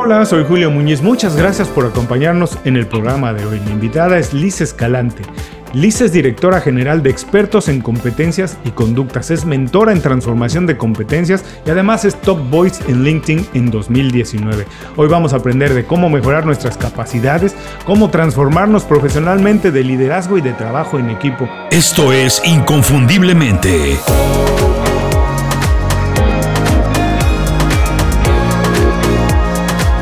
Hola, 0.00 0.24
soy 0.24 0.44
Julio 0.44 0.70
Muñiz. 0.70 1.02
Muchas 1.02 1.34
gracias 1.34 1.66
por 1.66 1.84
acompañarnos 1.84 2.56
en 2.64 2.76
el 2.76 2.86
programa 2.86 3.32
de 3.32 3.44
hoy. 3.44 3.58
Mi 3.58 3.72
invitada 3.72 4.16
es 4.16 4.32
Liz 4.32 4.60
Escalante. 4.60 5.24
Liz 5.72 6.00
es 6.00 6.12
directora 6.12 6.60
general 6.60 7.02
de 7.02 7.10
expertos 7.10 7.68
en 7.68 7.80
competencias 7.80 8.56
y 8.64 8.70
conductas, 8.70 9.32
es 9.32 9.44
mentora 9.44 9.90
en 9.90 10.00
transformación 10.00 10.66
de 10.66 10.76
competencias 10.76 11.44
y 11.66 11.70
además 11.70 12.04
es 12.04 12.14
top 12.14 12.38
voice 12.48 12.80
en 12.86 13.02
LinkedIn 13.02 13.44
en 13.54 13.72
2019. 13.72 14.66
Hoy 14.94 15.08
vamos 15.08 15.32
a 15.32 15.38
aprender 15.38 15.74
de 15.74 15.84
cómo 15.84 16.08
mejorar 16.08 16.46
nuestras 16.46 16.78
capacidades, 16.78 17.56
cómo 17.84 18.08
transformarnos 18.08 18.84
profesionalmente 18.84 19.72
de 19.72 19.82
liderazgo 19.82 20.38
y 20.38 20.42
de 20.42 20.52
trabajo 20.52 21.00
en 21.00 21.10
equipo. 21.10 21.48
Esto 21.72 22.12
es 22.12 22.40
Inconfundiblemente. 22.44 23.98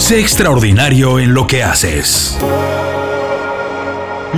Sé 0.07 0.21
extraordinario 0.21 1.19
en 1.19 1.35
lo 1.35 1.49
que 1.49 1.65
haces. 1.65 2.39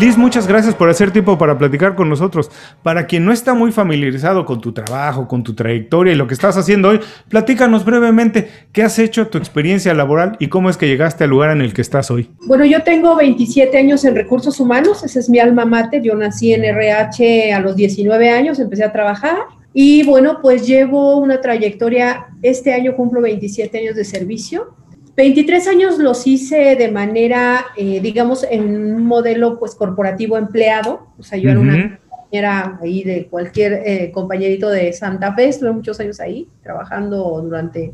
Liz, 0.01 0.17
muchas 0.17 0.49
gracias 0.49 0.75
por 0.75 0.89
hacer 0.89 1.11
tiempo 1.11 1.37
para 1.37 1.59
platicar 1.59 1.95
con 1.95 2.09
nosotros. 2.09 2.51
Para 2.83 3.07
quien 3.07 3.27
no 3.27 3.33
está 3.33 3.53
muy 3.53 3.71
familiarizado 3.71 4.47
con 4.47 4.63
tu 4.63 4.73
trabajo, 4.73 5.29
con 5.29 5.45
tu 5.45 5.55
trayectoria 5.55 6.15
y 6.15 6.17
lo 6.17 6.27
que 6.27 6.33
estás 6.33 6.57
haciendo 6.57 6.89
hoy, 6.89 7.01
platícanos 7.29 7.85
brevemente 7.85 8.49
qué 8.73 8.83
has 8.83 8.99
hecho, 8.99 9.29
tu 9.29 9.37
experiencia 9.37 9.93
laboral 9.93 10.39
y 10.41 10.49
cómo 10.49 10.71
es 10.71 10.79
que 10.79 10.89
llegaste 10.89 11.25
al 11.25 11.31
lugar 11.31 11.51
en 11.51 11.61
el 11.61 11.75
que 11.75 11.83
estás 11.83 12.11
hoy. 12.11 12.31
Bueno, 12.47 12.65
yo 12.65 12.83
tengo 12.83 13.15
27 13.15 13.77
años 13.77 14.07
en 14.07 14.17
recursos 14.17 14.61
humanos, 14.61 15.05
ese 15.05 15.19
es 15.19 15.29
mi 15.29 15.39
alma 15.39 15.67
mater. 15.67 16.01
Yo 16.01 16.15
nací 16.15 16.55
en 16.55 16.65
RH 16.65 17.53
a 17.53 17.61
los 17.61 17.77
19 17.77 18.31
años, 18.31 18.59
empecé 18.59 18.85
a 18.85 18.93
trabajar 18.93 19.37
y 19.75 20.03
bueno, 20.07 20.39
pues 20.41 20.67
llevo 20.67 21.19
una 21.19 21.43
trayectoria, 21.43 22.29
este 22.41 22.73
año 22.73 22.97
cumplo 22.97 23.21
27 23.21 23.77
años 23.77 23.97
de 23.97 24.07
servicio 24.07 24.79
23 25.19 25.67
años 25.67 25.99
los 25.99 26.29
hice 26.29 26.77
de 26.77 26.93
manera, 26.93 27.67
eh, 27.77 27.99
digamos, 28.01 28.47
en 28.49 28.95
un 28.95 29.05
modelo 29.05 29.59
pues 29.59 29.75
corporativo 29.75 30.39
empleado. 30.39 31.09
O 31.19 31.25
sea, 31.25 31.37
yo 31.37 31.51
era 31.51 31.59
una 31.59 31.99
compañera 32.09 32.79
ahí 32.81 33.03
de 33.03 33.27
cualquier 33.27 33.83
eh, 33.85 34.13
compañerito 34.13 34.71
de 34.71 34.93
Santa 34.93 35.35
Fe, 35.35 35.49
estuve 35.49 35.73
muchos 35.73 35.99
años 35.99 36.21
ahí, 36.21 36.47
trabajando 36.63 37.41
durante 37.43 37.93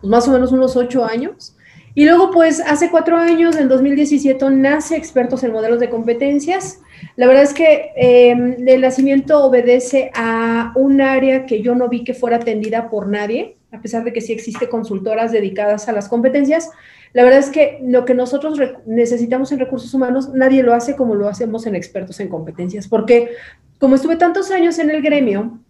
pues, 0.00 0.08
más 0.08 0.28
o 0.28 0.30
menos 0.30 0.52
unos 0.52 0.76
ocho 0.76 1.04
años. 1.04 1.56
Y 1.96 2.04
luego, 2.04 2.30
pues, 2.30 2.60
hace 2.60 2.88
cuatro 2.88 3.16
años, 3.16 3.56
en 3.56 3.66
2017, 3.66 4.48
nace 4.50 4.96
Expertos 4.96 5.42
en 5.42 5.50
Modelos 5.50 5.80
de 5.80 5.90
Competencias. 5.90 6.78
La 7.16 7.26
verdad 7.26 7.42
es 7.42 7.52
que 7.52 7.90
em, 7.96 8.54
el 8.64 8.80
nacimiento 8.80 9.44
obedece 9.44 10.12
a 10.14 10.72
un 10.76 11.00
área 11.00 11.46
que 11.46 11.62
yo 11.62 11.74
no 11.74 11.88
vi 11.88 12.04
que 12.04 12.14
fuera 12.14 12.36
atendida 12.36 12.88
por 12.90 13.08
nadie 13.08 13.56
a 13.72 13.80
pesar 13.80 14.04
de 14.04 14.12
que 14.12 14.20
sí 14.20 14.32
existe 14.32 14.68
consultoras 14.68 15.32
dedicadas 15.32 15.88
a 15.88 15.92
las 15.92 16.08
competencias, 16.08 16.70
la 17.12 17.24
verdad 17.24 17.40
es 17.40 17.50
que 17.50 17.78
lo 17.82 18.04
que 18.04 18.14
nosotros 18.14 18.58
necesitamos 18.86 19.50
en 19.52 19.58
recursos 19.58 19.92
humanos, 19.94 20.30
nadie 20.34 20.62
lo 20.62 20.74
hace 20.74 20.96
como 20.96 21.14
lo 21.14 21.28
hacemos 21.28 21.66
en 21.66 21.74
expertos 21.74 22.20
en 22.20 22.28
competencias, 22.28 22.88
porque 22.88 23.30
como 23.78 23.94
estuve 23.94 24.16
tantos 24.16 24.50
años 24.50 24.78
en 24.78 24.90
el 24.90 25.02
gremio, 25.02 25.60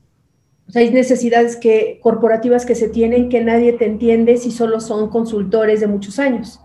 hay 0.75 0.91
necesidades 0.91 1.57
que, 1.57 1.99
corporativas 2.03 2.67
que 2.67 2.75
se 2.75 2.89
tienen 2.89 3.29
que 3.29 3.43
nadie 3.43 3.73
te 3.73 3.87
entiende 3.87 4.37
si 4.37 4.51
solo 4.51 4.81
son 4.81 5.09
consultores 5.09 5.81
de 5.81 5.87
muchos 5.87 6.19
años. 6.19 6.61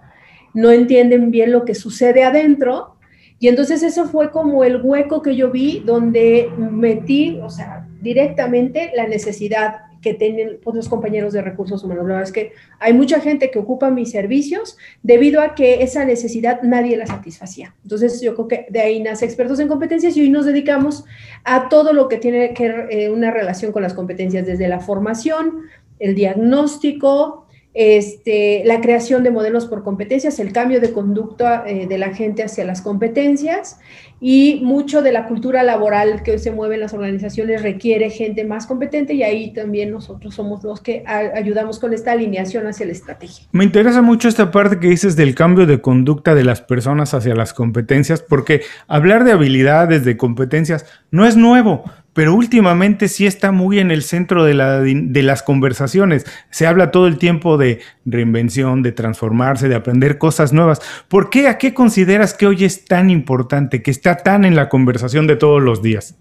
No 0.53 0.71
entienden 0.71 1.31
bien 1.31 1.51
lo 1.51 1.65
que 1.65 1.75
sucede 1.75 2.23
adentro. 2.23 2.95
Y 3.39 3.47
entonces 3.47 3.83
eso 3.83 4.05
fue 4.05 4.31
como 4.31 4.63
el 4.63 4.81
hueco 4.81 5.21
que 5.21 5.35
yo 5.35 5.51
vi 5.51 5.79
donde 5.79 6.49
metí, 6.57 7.39
o 7.41 7.49
sea, 7.49 7.87
directamente 8.01 8.91
la 8.95 9.07
necesidad 9.07 9.75
que 10.05 10.13
tienen 10.13 10.59
otros 10.63 10.87
compañeros 10.87 11.33
de 11.33 11.41
recursos 11.41 11.83
humanos. 11.83 12.03
La 12.03 12.13
verdad 12.13 12.27
es 12.27 12.31
que 12.31 12.53
hay 12.79 12.93
mucha 12.93 13.19
gente 13.19 13.49
que 13.49 13.57
ocupa 13.57 13.89
mis 13.89 14.11
servicios 14.11 14.77
debido 15.01 15.41
a 15.41 15.55
que 15.55 15.81
esa 15.81 16.05
necesidad 16.05 16.61
nadie 16.61 16.95
la 16.95 17.07
satisfacía. 17.07 17.73
Entonces 17.81 18.21
yo 18.21 18.35
creo 18.35 18.47
que 18.47 18.65
de 18.69 18.81
ahí 18.81 19.01
nace 19.01 19.25
expertos 19.25 19.59
en 19.59 19.67
competencias 19.67 20.15
y 20.15 20.21
hoy 20.21 20.29
nos 20.29 20.45
dedicamos 20.45 21.05
a 21.43 21.69
todo 21.69 21.91
lo 21.91 22.07
que 22.07 22.17
tiene 22.17 22.53
que 22.53 22.85
eh, 22.91 23.09
una 23.09 23.31
relación 23.31 23.71
con 23.71 23.81
las 23.81 23.95
competencias, 23.95 24.45
desde 24.45 24.67
la 24.67 24.79
formación, 24.79 25.61
el 25.97 26.13
diagnóstico, 26.13 27.47
este, 27.73 28.61
la 28.63 28.81
creación 28.81 29.23
de 29.23 29.31
modelos 29.31 29.65
por 29.65 29.83
competencias, 29.83 30.37
el 30.37 30.53
cambio 30.53 30.79
de 30.79 30.93
conducta 30.93 31.63
eh, 31.65 31.87
de 31.87 31.97
la 31.97 32.13
gente 32.13 32.43
hacia 32.43 32.63
las 32.63 32.83
competencias 32.83 33.79
y 34.19 34.61
mucho 34.63 35.01
de 35.01 35.11
la 35.11 35.27
cultura 35.27 35.63
laboral 35.63 36.23
que 36.23 36.31
hoy 36.31 36.39
se 36.39 36.51
mueve 36.51 36.75
en 36.75 36.81
las 36.81 36.93
organizaciones 36.93 37.61
requiere 37.61 38.09
gente 38.09 38.45
más 38.45 38.65
competente 38.65 39.13
y 39.13 39.23
ahí 39.23 39.53
también 39.53 39.91
nosotros 39.91 40.35
somos 40.35 40.63
los 40.63 40.81
que 40.81 41.03
ayudamos 41.05 41.79
con 41.79 41.93
esta 41.93 42.13
alineación 42.13 42.67
hacia 42.67 42.85
la 42.85 42.93
estrategia. 42.93 43.45
Me 43.51 43.63
interesa 43.63 44.01
mucho 44.01 44.27
esta 44.27 44.51
parte 44.51 44.79
que 44.79 44.87
dices 44.87 45.15
del 45.15 45.35
cambio 45.35 45.65
de 45.65 45.81
conducta 45.81 46.33
de 46.33 46.43
las 46.43 46.61
personas 46.61 47.13
hacia 47.13 47.35
las 47.35 47.53
competencias 47.53 48.21
porque 48.21 48.61
hablar 48.87 49.23
de 49.23 49.33
habilidades, 49.33 50.05
de 50.05 50.17
competencias, 50.17 50.85
no 51.11 51.25
es 51.25 51.35
nuevo 51.35 51.83
pero 52.15 52.33
últimamente 52.33 53.09
sí 53.09 53.25
está 53.25 53.51
muy 53.51 53.77
en 53.79 53.91
el 53.91 54.01
centro 54.01 54.45
de, 54.45 54.53
las 54.53 55.43
conversaciones. 55.43 56.25
Se 56.49 56.65
habla 56.65 56.89
todo 56.89 57.07
el 57.07 57.17
tiempo 57.17 57.57
de 57.57 57.81
reinvención, 58.05 58.83
de 58.83 58.93
transformarse, 58.93 59.67
de 59.67 59.75
aprender 59.75 60.17
cosas 60.17 60.53
nuevas. 60.53 60.81
¿Por 61.09 61.29
qué? 61.29 61.49
¿A 61.49 61.57
qué 61.57 61.73
consideras 61.73 62.33
que 62.33 62.47
hoy 62.47 62.63
es 62.63 62.85
tan 62.85 63.09
importante, 63.09 63.83
que 63.83 63.91
está 63.91 64.15
tan 64.15 64.45
en 64.45 64.55
la 64.55 64.69
conversación 64.69 65.27
de 65.27 65.35
todos 65.35 65.61
los 65.61 65.81
días? 65.81 66.15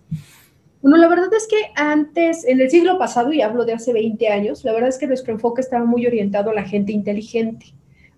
Bueno, 0.82 0.96
la 0.96 1.06
verdad 1.06 1.32
es 1.32 1.46
que 1.46 1.70
antes, 1.76 2.44
en 2.44 2.60
el 2.60 2.68
siglo 2.70 2.98
pasado, 2.98 3.32
y 3.32 3.42
hablo 3.42 3.64
de 3.64 3.74
hace 3.74 3.92
20 3.92 4.28
años, 4.30 4.64
la 4.64 4.72
verdad 4.72 4.88
es 4.88 4.98
que 4.98 5.06
nuestro 5.06 5.32
enfoque 5.32 5.60
estaba 5.60 5.84
muy 5.84 6.08
orientado 6.08 6.50
a 6.50 6.54
la 6.54 6.64
gente 6.64 6.90
inteligente. 6.90 7.66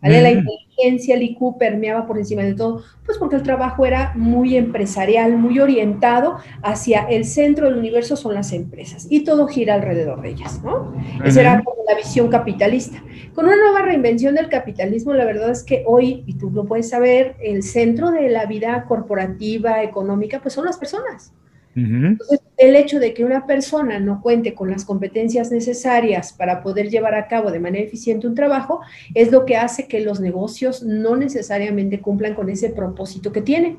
La 0.02 0.30
inteligencia, 0.30 1.14
el 1.14 1.22
IQ 1.22 1.58
permeaba 1.58 2.06
por 2.06 2.18
encima 2.18 2.42
de 2.42 2.54
todo, 2.54 2.82
pues 3.04 3.18
porque 3.18 3.36
el 3.36 3.42
trabajo 3.42 3.86
era 3.86 4.12
muy 4.14 4.56
empresarial, 4.56 5.36
muy 5.36 5.58
orientado 5.58 6.36
hacia 6.62 7.00
el 7.08 7.24
centro 7.24 7.66
del 7.66 7.78
universo 7.78 8.14
son 8.16 8.34
las 8.34 8.52
empresas 8.52 9.06
y 9.10 9.24
todo 9.24 9.46
gira 9.48 9.74
alrededor 9.74 10.20
de 10.22 10.30
ellas, 10.30 10.62
¿no? 10.62 10.94
Esa 11.24 11.40
era 11.40 11.64
como 11.64 11.82
la 11.88 11.96
visión 11.96 12.28
capitalista. 12.28 13.02
Con 13.34 13.46
una 13.46 13.56
nueva 13.56 13.82
reinvención 13.82 14.34
del 14.34 14.48
capitalismo, 14.48 15.14
la 15.14 15.24
verdad 15.24 15.50
es 15.50 15.64
que 15.64 15.82
hoy, 15.86 16.22
y 16.26 16.34
tú 16.34 16.50
lo 16.50 16.66
puedes 16.66 16.90
saber, 16.90 17.36
el 17.42 17.62
centro 17.62 18.10
de 18.10 18.28
la 18.28 18.46
vida 18.46 18.84
corporativa, 18.86 19.82
económica, 19.82 20.40
pues 20.40 20.54
son 20.54 20.66
las 20.66 20.78
personas. 20.78 21.32
Entonces, 21.74 22.40
el 22.56 22.74
hecho 22.74 22.98
de 22.98 23.12
que 23.12 23.24
una 23.24 23.46
persona 23.46 24.00
no 24.00 24.20
cuente 24.22 24.54
con 24.54 24.70
las 24.70 24.84
competencias 24.84 25.50
necesarias 25.50 26.32
para 26.32 26.62
poder 26.62 26.88
llevar 26.88 27.14
a 27.14 27.28
cabo 27.28 27.50
de 27.50 27.60
manera 27.60 27.84
eficiente 27.84 28.26
un 28.26 28.34
trabajo 28.34 28.80
es 29.14 29.30
lo 29.30 29.44
que 29.44 29.56
hace 29.56 29.88
que 29.88 30.00
los 30.00 30.20
negocios 30.20 30.82
no 30.82 31.16
necesariamente 31.16 32.00
cumplan 32.00 32.34
con 32.34 32.48
ese 32.48 32.70
propósito 32.70 33.32
que 33.32 33.42
tienen. 33.42 33.78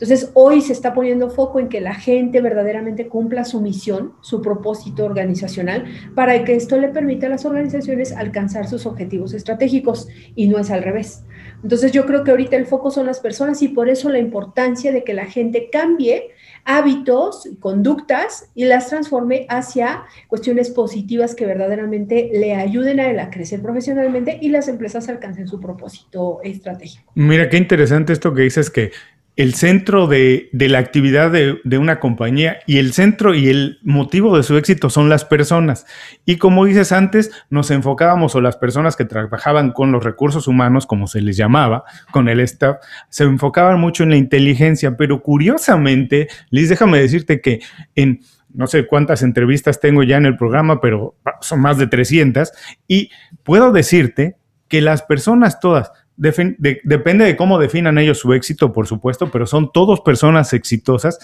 Entonces, 0.00 0.30
hoy 0.32 0.62
se 0.62 0.72
está 0.72 0.94
poniendo 0.94 1.28
foco 1.28 1.60
en 1.60 1.68
que 1.68 1.82
la 1.82 1.92
gente 1.92 2.40
verdaderamente 2.40 3.06
cumpla 3.06 3.44
su 3.44 3.60
misión, 3.60 4.14
su 4.22 4.40
propósito 4.40 5.04
organizacional, 5.04 5.84
para 6.14 6.42
que 6.42 6.56
esto 6.56 6.78
le 6.78 6.88
permita 6.88 7.26
a 7.26 7.28
las 7.28 7.44
organizaciones 7.44 8.12
alcanzar 8.12 8.66
sus 8.66 8.86
objetivos 8.86 9.34
estratégicos 9.34 10.08
y 10.34 10.48
no 10.48 10.58
es 10.58 10.70
al 10.70 10.82
revés. 10.82 11.24
Entonces, 11.62 11.92
yo 11.92 12.06
creo 12.06 12.24
que 12.24 12.30
ahorita 12.30 12.56
el 12.56 12.64
foco 12.64 12.90
son 12.90 13.04
las 13.04 13.20
personas 13.20 13.60
y 13.60 13.68
por 13.68 13.90
eso 13.90 14.08
la 14.08 14.18
importancia 14.18 14.90
de 14.90 15.04
que 15.04 15.12
la 15.12 15.26
gente 15.26 15.68
cambie 15.70 16.30
hábitos, 16.64 17.48
conductas 17.60 18.50
y 18.54 18.64
las 18.64 18.88
transforme 18.88 19.46
hacia 19.48 20.04
cuestiones 20.28 20.70
positivas 20.70 21.34
que 21.34 21.46
verdaderamente 21.46 22.30
le 22.32 22.54
ayuden 22.54 23.00
a 23.00 23.10
él 23.10 23.18
a 23.18 23.30
crecer 23.30 23.62
profesionalmente 23.62 24.38
y 24.40 24.48
las 24.48 24.68
empresas 24.68 25.08
alcancen 25.08 25.48
su 25.48 25.60
propósito 25.60 26.40
estratégico. 26.42 27.10
Mira, 27.14 27.48
qué 27.48 27.56
interesante 27.56 28.12
esto 28.12 28.34
que 28.34 28.42
dices 28.42 28.70
que 28.70 28.92
el 29.36 29.54
centro 29.54 30.06
de, 30.06 30.50
la 30.52 30.78
actividad 30.78 31.30
de, 31.30 31.78
una 31.78 32.00
compañía 32.00 32.58
y 32.66 32.78
el 32.78 32.92
centro 32.92 33.34
y 33.34 33.48
el 33.48 33.78
motivo 33.82 34.36
de 34.36 34.42
su 34.42 34.56
éxito 34.56 34.90
son 34.90 35.08
las 35.08 35.24
personas. 35.24 35.86
Y 36.26 36.36
como 36.36 36.64
dices 36.64 36.92
antes, 36.92 37.30
nos 37.48 37.70
enfocábamos 37.70 38.34
o 38.34 38.40
las 38.40 38.56
personas 38.56 38.96
que 38.96 39.04
trabajaban 39.04 39.72
con 39.72 39.92
los 39.92 40.04
recursos 40.04 40.46
humanos, 40.46 40.86
como 40.86 41.06
se 41.06 41.20
les 41.20 41.36
llamaba, 41.36 41.84
con 42.10 42.28
el 42.28 42.40
staff, 42.40 42.76
se 43.08 43.24
enfocaban 43.24 43.80
mucho 43.80 44.02
en 44.02 44.10
la 44.10 44.16
inteligencia, 44.16 44.96
pero 44.96 45.22
curiosamente, 45.22 46.28
Liz, 46.50 46.68
déjame 46.68 46.98
decirte 46.98 47.40
que 47.40 47.60
en 47.94 48.20
no 48.52 48.66
sé 48.66 48.86
cuántas 48.86 49.22
entrevistas 49.22 49.80
tengo 49.80 50.02
ya 50.02 50.16
en 50.16 50.26
el 50.26 50.36
programa, 50.36 50.80
pero 50.80 51.14
son 51.40 51.60
más 51.60 51.78
de 51.78 51.86
300, 51.86 52.52
y 52.88 53.10
puedo 53.44 53.72
decirte 53.72 54.36
que 54.68 54.80
las 54.80 55.02
personas 55.02 55.60
todas, 55.60 55.92
depende 56.20 57.24
de 57.24 57.36
cómo 57.36 57.58
definan 57.58 57.98
ellos 57.98 58.18
su 58.18 58.34
éxito, 58.34 58.72
por 58.72 58.86
supuesto, 58.86 59.30
pero 59.30 59.46
son 59.46 59.72
todos 59.72 60.00
personas 60.00 60.52
exitosas 60.52 61.18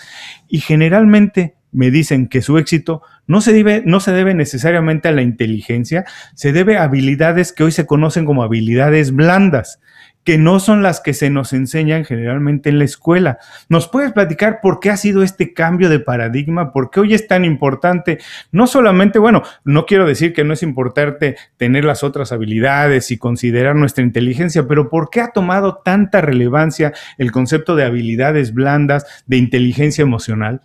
y 0.49 0.61
generalmente 0.61 1.55
me 1.71 1.91
dicen 1.91 2.29
que 2.29 2.41
su 2.41 2.57
éxito 2.57 3.03
no 3.27 3.43
se, 3.43 3.53
debe, 3.53 3.83
no 3.85 4.01
se 4.01 4.13
debe 4.13 4.33
necesariamente 4.35 5.09
a 5.09 5.13
la 5.13 5.21
inteligencia, 5.21 6.07
se 6.35 6.53
debe 6.53 6.79
a 6.79 6.85
habilidades 6.85 7.53
que 7.53 7.65
hoy 7.65 7.73
se 7.73 7.87
conocen 7.87 8.25
como 8.25 8.43
habilidades 8.43 9.13
blandas. 9.13 9.81
Que 10.27 10.39
no 10.39 10.59
son 10.59 10.83
las 10.83 11.01
que 11.01 11.15
se 11.15 11.31
nos 11.31 11.53
enseñan 11.53 12.05
generalmente 12.05 12.69
en 12.69 12.81
la 12.81 12.85
escuela. 12.85 13.39
¿Nos 13.69 13.87
puedes 13.87 14.13
platicar 14.13 14.59
por 14.61 14.81
qué 14.81 14.91
ha 14.91 14.97
sido 14.97 15.23
este 15.23 15.55
cambio 15.55 15.89
de 15.89 16.01
paradigma? 16.01 16.73
¿Por 16.73 16.91
qué 16.91 16.99
hoy 16.99 17.15
es 17.15 17.29
tan 17.29 17.45
importante? 17.45 18.19
No 18.51 18.67
solamente, 18.67 19.21
bueno, 19.21 19.45
no 19.65 19.87
quiero 19.87 20.05
decir 20.05 20.33
que 20.33 20.43
no 20.43 20.53
es 20.53 20.65
importante 20.65 21.37
tener 21.57 21.85
las 21.85 22.03
otras 22.03 22.33
habilidades 22.33 23.13
y 23.13 23.19
considerar 23.19 23.77
nuestra 23.77 24.03
inteligencia, 24.03 24.67
pero 24.67 24.91
¿por 24.91 25.11
qué 25.11 25.21
ha 25.21 25.31
tomado 25.31 25.77
tanta 25.85 26.21
relevancia 26.21 26.93
el 27.19 27.31
concepto 27.31 27.77
de 27.77 27.85
habilidades 27.85 28.53
blandas, 28.53 29.07
de 29.27 29.37
inteligencia 29.37 30.03
emocional? 30.03 30.63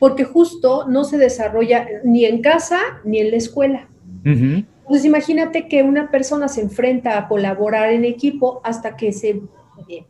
Porque 0.00 0.24
justo 0.24 0.88
no 0.88 1.04
se 1.04 1.16
desarrolla 1.16 1.86
ni 2.02 2.24
en 2.24 2.42
casa 2.42 2.80
ni 3.04 3.20
en 3.20 3.30
la 3.30 3.36
escuela. 3.36 3.86
Entonces 4.84 5.06
imagínate 5.06 5.66
que 5.66 5.82
una 5.82 6.10
persona 6.10 6.46
se 6.48 6.60
enfrenta 6.60 7.16
a 7.16 7.26
colaborar 7.26 7.90
en 7.90 8.04
equipo 8.04 8.60
hasta 8.64 8.96
que 8.96 9.12
se, 9.12 9.40
eh, 9.88 10.04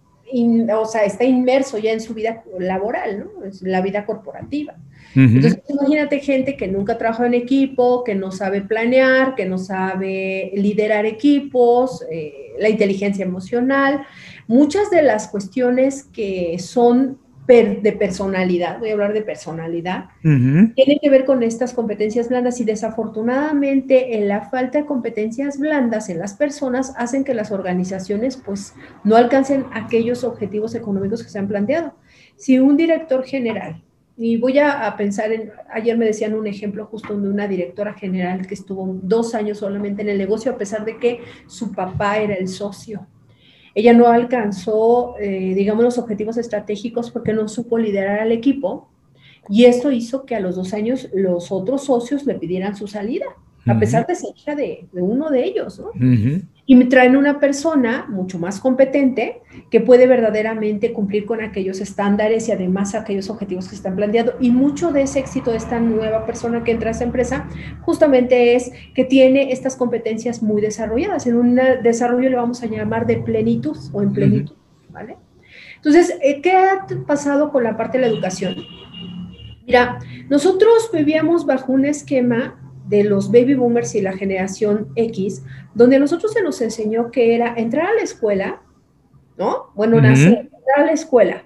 o 0.74 0.84
sea, 0.84 1.04
está 1.04 1.22
inmerso 1.24 1.78
ya 1.78 1.92
en 1.92 2.00
su 2.00 2.12
vida 2.12 2.42
laboral, 2.58 3.20
¿no? 3.20 3.44
En 3.44 3.52
la 3.70 3.80
vida 3.80 4.04
corporativa. 4.04 4.74
Entonces 5.16 5.62
imagínate 5.68 6.18
gente 6.18 6.56
que 6.56 6.66
nunca 6.66 6.98
trabajó 6.98 7.24
en 7.24 7.34
equipo, 7.34 8.02
que 8.02 8.16
no 8.16 8.32
sabe 8.32 8.62
planear, 8.62 9.36
que 9.36 9.46
no 9.46 9.58
sabe 9.58 10.50
liderar 10.56 11.06
equipos, 11.06 12.04
eh, 12.10 12.52
la 12.58 12.68
inteligencia 12.68 13.24
emocional, 13.24 14.04
muchas 14.48 14.90
de 14.90 15.02
las 15.02 15.28
cuestiones 15.28 16.02
que 16.02 16.58
son 16.58 17.18
de 17.46 17.96
personalidad, 17.98 18.78
voy 18.78 18.88
a 18.88 18.92
hablar 18.94 19.12
de 19.12 19.20
personalidad, 19.20 20.06
tiene 20.22 20.98
que 21.00 21.10
ver 21.10 21.26
con 21.26 21.42
estas 21.42 21.74
competencias 21.74 22.30
blandas 22.30 22.58
y 22.60 22.64
desafortunadamente 22.64 24.16
en 24.16 24.28
la 24.28 24.48
falta 24.48 24.78
de 24.78 24.86
competencias 24.86 25.58
blandas 25.58 26.08
en 26.08 26.18
las 26.18 26.34
personas 26.34 26.94
hacen 26.96 27.22
que 27.22 27.34
las 27.34 27.52
organizaciones 27.52 28.38
pues 28.38 28.74
no 29.04 29.16
alcancen 29.16 29.66
aquellos 29.72 30.24
objetivos 30.24 30.74
económicos 30.74 31.22
que 31.22 31.28
se 31.28 31.38
han 31.38 31.48
planteado. 31.48 31.94
Si 32.36 32.58
un 32.58 32.78
director 32.78 33.24
general, 33.24 33.82
y 34.16 34.38
voy 34.38 34.58
a, 34.58 34.86
a 34.86 34.96
pensar 34.96 35.32
en, 35.32 35.50
ayer 35.70 35.98
me 35.98 36.06
decían 36.06 36.34
un 36.34 36.46
ejemplo 36.46 36.86
justo 36.86 37.18
de 37.18 37.28
una 37.28 37.48
directora 37.48 37.94
general 37.94 38.46
que 38.46 38.54
estuvo 38.54 38.98
dos 39.02 39.34
años 39.34 39.58
solamente 39.58 40.02
en 40.02 40.08
el 40.08 40.18
negocio 40.18 40.52
a 40.52 40.56
pesar 40.56 40.84
de 40.84 40.98
que 40.98 41.20
su 41.46 41.72
papá 41.72 42.18
era 42.18 42.34
el 42.34 42.48
socio 42.48 43.06
ella 43.74 43.92
no 43.92 44.08
alcanzó, 44.08 45.16
eh, 45.18 45.54
digamos, 45.54 45.84
los 45.84 45.98
objetivos 45.98 46.36
estratégicos 46.36 47.10
porque 47.10 47.32
no 47.32 47.48
supo 47.48 47.78
liderar 47.78 48.20
al 48.20 48.32
equipo 48.32 48.88
y 49.48 49.64
esto 49.64 49.90
hizo 49.90 50.24
que 50.24 50.36
a 50.36 50.40
los 50.40 50.56
dos 50.56 50.72
años 50.72 51.08
los 51.12 51.50
otros 51.52 51.84
socios 51.84 52.24
le 52.24 52.34
pidieran 52.34 52.76
su 52.76 52.86
salida, 52.86 53.26
a 53.66 53.78
pesar 53.78 54.06
de 54.06 54.14
ser 54.14 54.30
hija 54.36 54.54
de, 54.54 54.86
uno 54.92 55.30
de 55.30 55.44
ellos. 55.44 55.80
¿no? 55.80 55.90
y 56.66 56.76
me 56.76 56.86
traen 56.86 57.16
una 57.16 57.40
persona 57.40 58.06
mucho 58.08 58.38
más 58.38 58.58
competente 58.60 59.42
que 59.74 59.80
puede 59.80 60.06
verdaderamente 60.06 60.92
cumplir 60.92 61.26
con 61.26 61.40
aquellos 61.40 61.80
estándares 61.80 62.48
y 62.48 62.52
además 62.52 62.94
aquellos 62.94 63.28
objetivos 63.28 63.68
que 63.68 63.74
están 63.74 63.96
planteando. 63.96 64.36
Y 64.38 64.52
mucho 64.52 64.92
de 64.92 65.02
ese 65.02 65.18
éxito 65.18 65.50
de 65.50 65.56
esta 65.56 65.80
nueva 65.80 66.24
persona 66.26 66.62
que 66.62 66.70
entra 66.70 66.90
a 66.90 66.92
esa 66.92 67.02
empresa 67.02 67.48
justamente 67.80 68.54
es 68.54 68.70
que 68.94 69.04
tiene 69.04 69.50
estas 69.50 69.74
competencias 69.74 70.44
muy 70.44 70.62
desarrolladas. 70.62 71.26
En 71.26 71.34
un 71.34 71.58
desarrollo 71.82 72.30
le 72.30 72.36
vamos 72.36 72.62
a 72.62 72.66
llamar 72.66 73.04
de 73.04 73.16
plenitud 73.16 73.76
o 73.92 74.00
en 74.00 74.12
plenitud, 74.12 74.54
¿vale? 74.90 75.16
Entonces, 75.74 76.18
eh, 76.22 76.40
¿qué 76.40 76.52
ha 76.52 76.86
pasado 77.04 77.50
con 77.50 77.64
la 77.64 77.76
parte 77.76 77.98
de 77.98 78.06
la 78.06 78.12
educación? 78.12 78.54
Mira, 79.66 79.98
nosotros 80.30 80.88
vivíamos 80.92 81.46
bajo 81.46 81.72
un 81.72 81.84
esquema 81.84 82.60
de 82.86 83.02
los 83.02 83.32
baby 83.32 83.54
boomers 83.54 83.96
y 83.96 84.02
la 84.02 84.12
generación 84.12 84.90
X, 84.94 85.42
donde 85.74 85.96
a 85.96 85.98
nosotros 85.98 86.32
se 86.32 86.42
nos 86.42 86.60
enseñó 86.60 87.10
que 87.10 87.34
era 87.34 87.54
entrar 87.56 87.88
a 87.88 87.94
la 87.94 88.02
escuela, 88.02 88.60
¿no? 89.36 89.70
Bueno, 89.74 90.00
nacer, 90.00 90.50
entrar 90.52 90.78
a 90.78 90.84
la 90.84 90.92
escuela, 90.92 91.42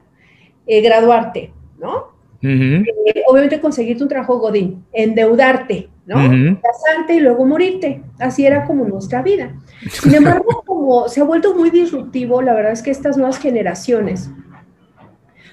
eh, 0.66 0.80
graduarte, 0.80 1.52
¿no? 1.78 2.16
Eh, 2.40 2.84
obviamente 3.26 3.60
conseguirte 3.60 4.02
un 4.02 4.08
trabajo 4.08 4.38
godín, 4.38 4.84
endeudarte, 4.92 5.88
¿no? 6.06 6.16
Casarte 6.62 7.14
y 7.14 7.20
luego 7.20 7.44
morirte. 7.44 8.02
Así 8.18 8.46
era 8.46 8.64
como 8.64 8.84
nuestra 8.84 9.22
vida. 9.22 9.54
Sin 9.90 10.14
embargo, 10.14 10.62
como 10.66 11.08
se 11.08 11.20
ha 11.20 11.24
vuelto 11.24 11.54
muy 11.54 11.70
disruptivo, 11.70 12.40
la 12.42 12.54
verdad 12.54 12.72
es 12.72 12.82
que 12.82 12.90
estas 12.90 13.16
nuevas 13.16 13.38
generaciones, 13.38 14.30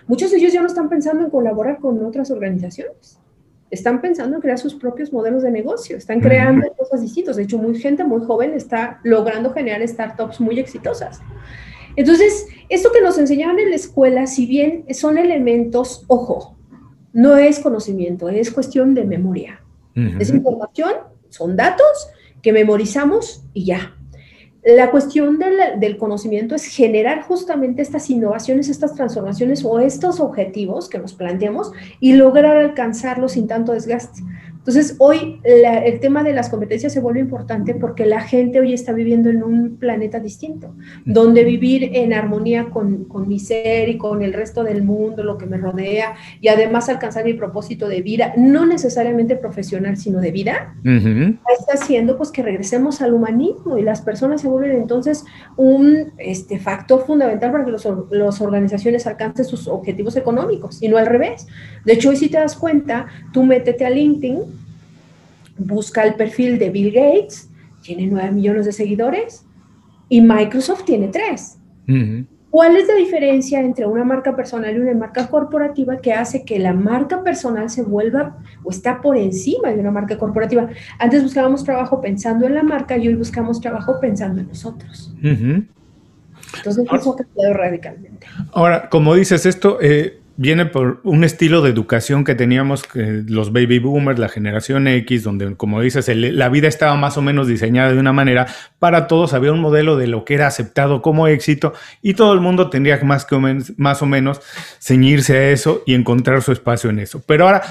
muchos 0.08 0.32
de 0.32 0.38
ellos 0.38 0.54
ya 0.54 0.62
no 0.62 0.68
están 0.68 0.90
pensando 0.90 1.24
en 1.24 1.30
colaborar 1.32 1.80
con 1.80 2.04
otras 2.06 2.30
organizaciones 2.30 3.20
están 3.72 4.02
pensando 4.02 4.36
en 4.36 4.42
crear 4.42 4.58
sus 4.58 4.76
propios 4.76 5.12
modelos 5.12 5.44
de 5.44 5.52
negocio, 5.52 5.98
están 5.98 6.20
creando 6.20 6.72
cosas 6.78 7.02
distintas. 7.02 7.36
De 7.36 7.44
hecho, 7.44 7.58
muy 7.58 7.78
gente 7.80 8.04
muy 8.04 8.24
joven 8.26 8.54
está 8.54 9.00
logrando 9.04 9.52
generar 9.52 9.86
startups 9.88 10.40
muy 10.40 10.60
exitosas. 10.60 11.22
Entonces, 11.96 12.48
esto 12.70 12.92
que 12.92 13.02
nos 13.02 13.18
enseñaban 13.18 13.60
en 13.60 13.70
la 13.70 13.76
escuela, 13.76 14.28
si 14.28 14.46
bien 14.46 14.86
son 14.94 15.18
elementos, 15.18 16.04
ojo, 16.08 16.58
no 17.14 17.38
es 17.38 17.60
conocimiento, 17.60 18.30
es 18.30 18.52
cuestión 18.52 18.94
de 18.94 19.06
memoria. 19.06 19.62
Es 20.20 20.30
información, 20.30 20.92
son 21.30 21.56
datos 21.56 22.10
que 22.42 22.52
memorizamos 22.52 23.46
y 23.54 23.64
ya. 23.64 23.96
La 24.66 24.92
cuestión 24.92 25.40
del, 25.40 25.98
conocimiento 25.98 26.56
es 26.56 26.66
generar 26.66 27.22
justamente 27.22 27.82
estas 27.82 28.10
innovaciones, 28.10 28.68
estas 28.68 28.96
transformaciones 28.96 29.64
o 29.64 29.80
estos 29.80 30.20
objetivos 30.20 30.90
que 30.90 30.98
nos 30.98 31.14
planteamos 31.14 31.72
y 32.02 32.14
lograr 32.14 32.58
alcanzarlos 32.58 33.34
sin 33.34 33.48
tanto 33.48 33.74
desgaste. 33.74 34.22
Entonces, 34.68 34.96
hoy 34.98 35.40
el 35.44 36.00
tema 36.00 36.24
de 36.24 36.34
las 36.34 36.50
competencias 36.50 36.92
se 36.92 37.00
vuelve 37.00 37.20
importante 37.20 37.76
porque 37.76 38.08
la 38.08 38.22
gente 38.22 38.60
hoy 38.60 38.74
está 38.74 38.94
viviendo 38.94 39.30
en 39.30 39.44
un 39.44 39.78
planeta 39.78 40.20
distinto, 40.20 40.74
donde 41.06 41.44
vivir 41.44 41.92
en 41.94 42.14
armonía 42.14 42.72
con, 42.72 43.06
mi 43.28 43.38
ser 43.38 43.90
y 43.90 44.00
con 44.00 44.24
el 44.24 44.34
resto 44.34 44.64
del 44.64 44.82
mundo, 44.82 45.24
lo 45.24 45.38
que 45.38 45.46
me 45.46 45.58
rodea, 45.58 46.16
y 46.42 46.48
además 46.48 46.90
alcanzar 46.90 47.26
mi 47.26 47.34
propósito 47.34 47.88
de 47.88 48.02
vida, 48.02 48.34
no 48.38 48.66
necesariamente 48.66 49.36
profesional, 49.36 49.98
sino 49.98 50.20
de 50.20 50.32
vida, 50.32 50.74
está 50.84 51.74
haciendo 51.76 52.18
pues 52.18 52.32
que 52.32 52.42
regresemos 52.42 53.04
al 53.04 53.14
humanismo 53.14 53.78
y 53.78 53.84
las 53.84 54.02
personas 54.02 54.42
se 54.42 54.48
vuelven 54.48 54.72
entonces 54.72 55.26
un 55.58 56.14
este, 56.18 56.58
factor 56.58 57.06
fundamental 57.06 57.52
para 57.52 57.66
que 57.66 57.72
las 57.72 58.42
organizaciones 58.42 59.06
alcancen 59.06 59.46
sus 59.46 59.68
objetivos 59.68 60.16
económicos 60.16 60.82
y 60.82 60.90
no 60.90 60.98
al 60.98 61.06
revés. 61.06 61.46
De 61.86 61.94
hecho, 61.94 62.10
hoy 62.10 62.16
si 62.16 62.30
te 62.30 62.40
das 62.40 62.56
cuenta, 62.56 63.06
tú 63.32 63.44
métete 63.44 63.86
a 63.86 63.92
LinkedIn 63.92 64.55
busca 65.58 66.04
el 66.04 66.16
perfil 66.16 66.60
de 66.60 66.70
Bill 66.70 66.92
Gates, 66.92 67.50
tiene 67.82 68.08
9 68.08 68.32
millones 68.32 68.66
de 68.66 68.72
seguidores 68.72 69.46
y 70.10 70.22
Microsoft 70.22 70.86
tiene 70.86 71.08
3. 71.10 71.58
¿Cuál 72.50 72.78
es 72.78 72.88
la 72.88 72.96
diferencia 72.96 73.60
entre 73.60 73.86
una 73.86 74.06
marca 74.06 74.34
personal 74.36 74.74
y 74.74 74.80
una 74.80 74.94
marca 74.94 75.28
corporativa 75.28 75.98
que 75.98 76.14
hace 76.14 76.46
que 76.46 76.58
la 76.58 76.74
marca 76.74 77.22
personal 77.22 77.70
se 77.70 77.84
vuelva 77.84 78.38
o 78.64 78.72
está 78.72 79.02
por 79.02 79.18
encima 79.18 79.72
de 79.72 79.80
una 79.82 79.92
marca 79.92 80.18
corporativa? 80.18 80.70
Antes 80.98 81.22
buscábamos 81.22 81.64
trabajo 81.64 82.00
pensando 82.00 82.46
en 82.46 82.56
la 82.56 82.64
marca 82.64 82.98
y 82.98 83.10
hoy 83.10 83.16
buscamos 83.16 83.60
trabajo 83.60 84.00
pensando 84.00 84.40
en 84.42 84.48
nosotros. 84.48 85.14
Entonces, 85.22 86.86
eso 86.94 87.12
ha 87.12 87.18
cambiado 87.18 87.54
radicalmente. 87.56 88.26
Ahora, 88.54 88.90
como 88.90 89.14
dices 89.16 89.46
esto, 89.46 89.80
eh, 89.82 90.22
viene 90.38 90.66
por 90.66 91.00
un 91.04 91.24
estilo 91.24 91.62
de 91.62 91.70
educación 91.70 92.24
que 92.24 92.36
teníamos 92.36 92.84
los 92.94 93.54
baby 93.54 93.80
boomers, 93.80 94.20
la 94.20 94.30
generación 94.30 94.88
X, 94.88 95.24
donde, 95.24 95.56
como 95.56 95.82
dices, 95.82 96.10
la 96.14 96.50
vida 96.50 96.68
estaba 96.68 96.96
más 96.96 97.18
o 97.18 97.22
menos 97.22 97.48
diseñada 97.48 97.92
de 97.92 98.00
una 98.00 98.14
manera 98.14 98.48
para 98.80 99.08
todos, 99.08 99.34
había 99.34 99.54
un 99.54 99.62
modelo 99.62 99.98
de 99.98 100.08
lo 100.08 100.26
que 100.26 100.34
era 100.34 100.48
aceptado 100.48 101.02
como 101.02 101.28
éxito 101.28 101.74
y 102.02 102.14
todo 102.16 102.34
el 102.34 102.42
mundo 102.42 102.70
tendría 102.70 103.02
más, 103.04 103.26
que 103.26 103.38
más 103.78 104.02
o 104.02 104.06
menos 104.06 104.42
ceñirse 104.80 105.38
a 105.38 105.50
eso 105.52 105.84
y 105.86 105.94
encontrar 105.94 106.42
su 106.42 106.52
espacio 106.52 106.90
en 106.90 107.00
eso. 107.00 107.24
Pero 107.26 107.46
ahora, 107.46 107.62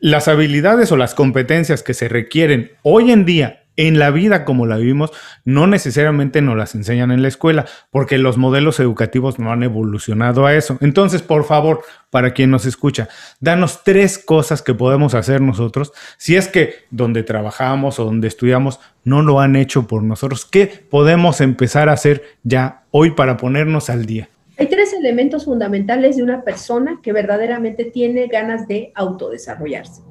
las 0.00 0.28
habilidades 0.28 0.92
o 0.92 0.96
las 0.96 1.14
competencias 1.14 1.82
que 1.82 1.94
se 1.94 2.08
requieren 2.08 2.72
hoy 2.82 3.10
en 3.10 3.24
día 3.24 3.64
en 3.78 3.98
la 4.00 4.10
vida 4.10 4.44
como 4.44 4.66
la 4.66 4.76
vivimos, 4.76 5.12
no 5.44 5.68
necesariamente 5.68 6.42
nos 6.42 6.56
las 6.56 6.74
enseñan 6.74 7.12
en 7.12 7.22
la 7.22 7.28
escuela, 7.28 7.64
porque 7.90 8.18
los 8.18 8.36
modelos 8.36 8.80
educativos 8.80 9.38
no 9.38 9.52
han 9.52 9.62
evolucionado 9.62 10.46
a 10.46 10.54
eso. 10.54 10.76
Entonces, 10.80 11.22
por 11.22 11.44
favor, 11.44 11.82
para 12.10 12.34
quien 12.34 12.50
nos 12.50 12.66
escucha, 12.66 13.08
danos 13.40 13.84
tres 13.84 14.18
cosas 14.18 14.62
que 14.62 14.74
podemos 14.74 15.14
hacer 15.14 15.40
nosotros, 15.40 15.92
si 16.16 16.34
es 16.34 16.48
que 16.48 16.74
donde 16.90 17.22
trabajamos 17.22 18.00
o 18.00 18.04
donde 18.04 18.26
estudiamos 18.26 18.80
no 19.04 19.22
lo 19.22 19.40
han 19.40 19.54
hecho 19.54 19.86
por 19.86 20.02
nosotros, 20.02 20.44
¿qué 20.44 20.66
podemos 20.90 21.40
empezar 21.40 21.88
a 21.88 21.92
hacer 21.92 22.24
ya 22.42 22.82
hoy 22.90 23.12
para 23.12 23.36
ponernos 23.36 23.90
al 23.90 24.06
día? 24.06 24.28
Hay 24.58 24.66
tres 24.66 24.92
elementos 24.92 25.44
fundamentales 25.44 26.16
de 26.16 26.24
una 26.24 26.42
persona 26.42 26.98
que 27.00 27.12
verdaderamente 27.12 27.84
tiene 27.84 28.26
ganas 28.26 28.66
de 28.66 28.90
autodesarrollarse. 28.96 30.02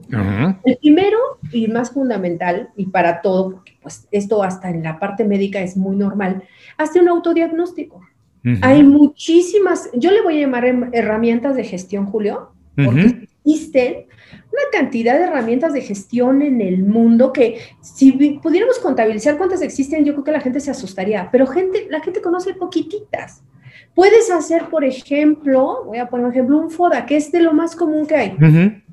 El 0.63 0.77
primero 0.77 1.17
y 1.51 1.67
más 1.67 1.91
fundamental, 1.91 2.69
y 2.77 2.85
para 2.85 3.21
todo, 3.21 3.51
porque 3.51 3.77
pues 3.81 4.07
esto 4.09 4.41
hasta 4.43 4.69
en 4.69 4.83
la 4.83 4.99
parte 4.99 5.25
médica 5.25 5.59
es 5.59 5.75
muy 5.75 5.97
normal, 5.97 6.43
hace 6.77 7.01
un 7.01 7.09
autodiagnóstico. 7.09 8.01
Hay 8.61 8.81
muchísimas, 8.83 9.89
yo 9.93 10.11
le 10.11 10.21
voy 10.21 10.37
a 10.37 10.41
llamar 10.41 10.65
herramientas 10.93 11.57
de 11.57 11.65
gestión, 11.65 12.05
Julio, 12.05 12.53
porque 12.75 13.27
existen 13.43 14.05
una 14.49 14.61
cantidad 14.71 15.17
de 15.17 15.25
herramientas 15.25 15.73
de 15.73 15.81
gestión 15.81 16.41
en 16.41 16.61
el 16.61 16.85
mundo 16.85 17.33
que 17.33 17.59
si 17.81 18.13
pudiéramos 18.41 18.79
contabilizar 18.79 19.37
cuántas 19.37 19.61
existen, 19.61 20.05
yo 20.05 20.13
creo 20.13 20.23
que 20.23 20.31
la 20.31 20.39
gente 20.39 20.61
se 20.61 20.71
asustaría, 20.71 21.27
pero 21.29 21.45
gente, 21.47 21.87
la 21.89 21.99
gente 21.99 22.21
conoce 22.21 22.53
poquititas. 22.53 23.43
Puedes 23.93 24.31
hacer, 24.31 24.65
por 24.65 24.83
ejemplo, 24.83 25.83
voy 25.85 25.97
a 25.97 26.07
poner 26.07 26.25
un 26.25 26.31
ejemplo, 26.31 26.57
un 26.57 26.69
FODA, 26.69 27.05
que 27.05 27.17
es 27.17 27.31
de 27.31 27.41
lo 27.41 27.53
más 27.53 27.75
común 27.75 28.05
que 28.05 28.15
hay. 28.15 28.37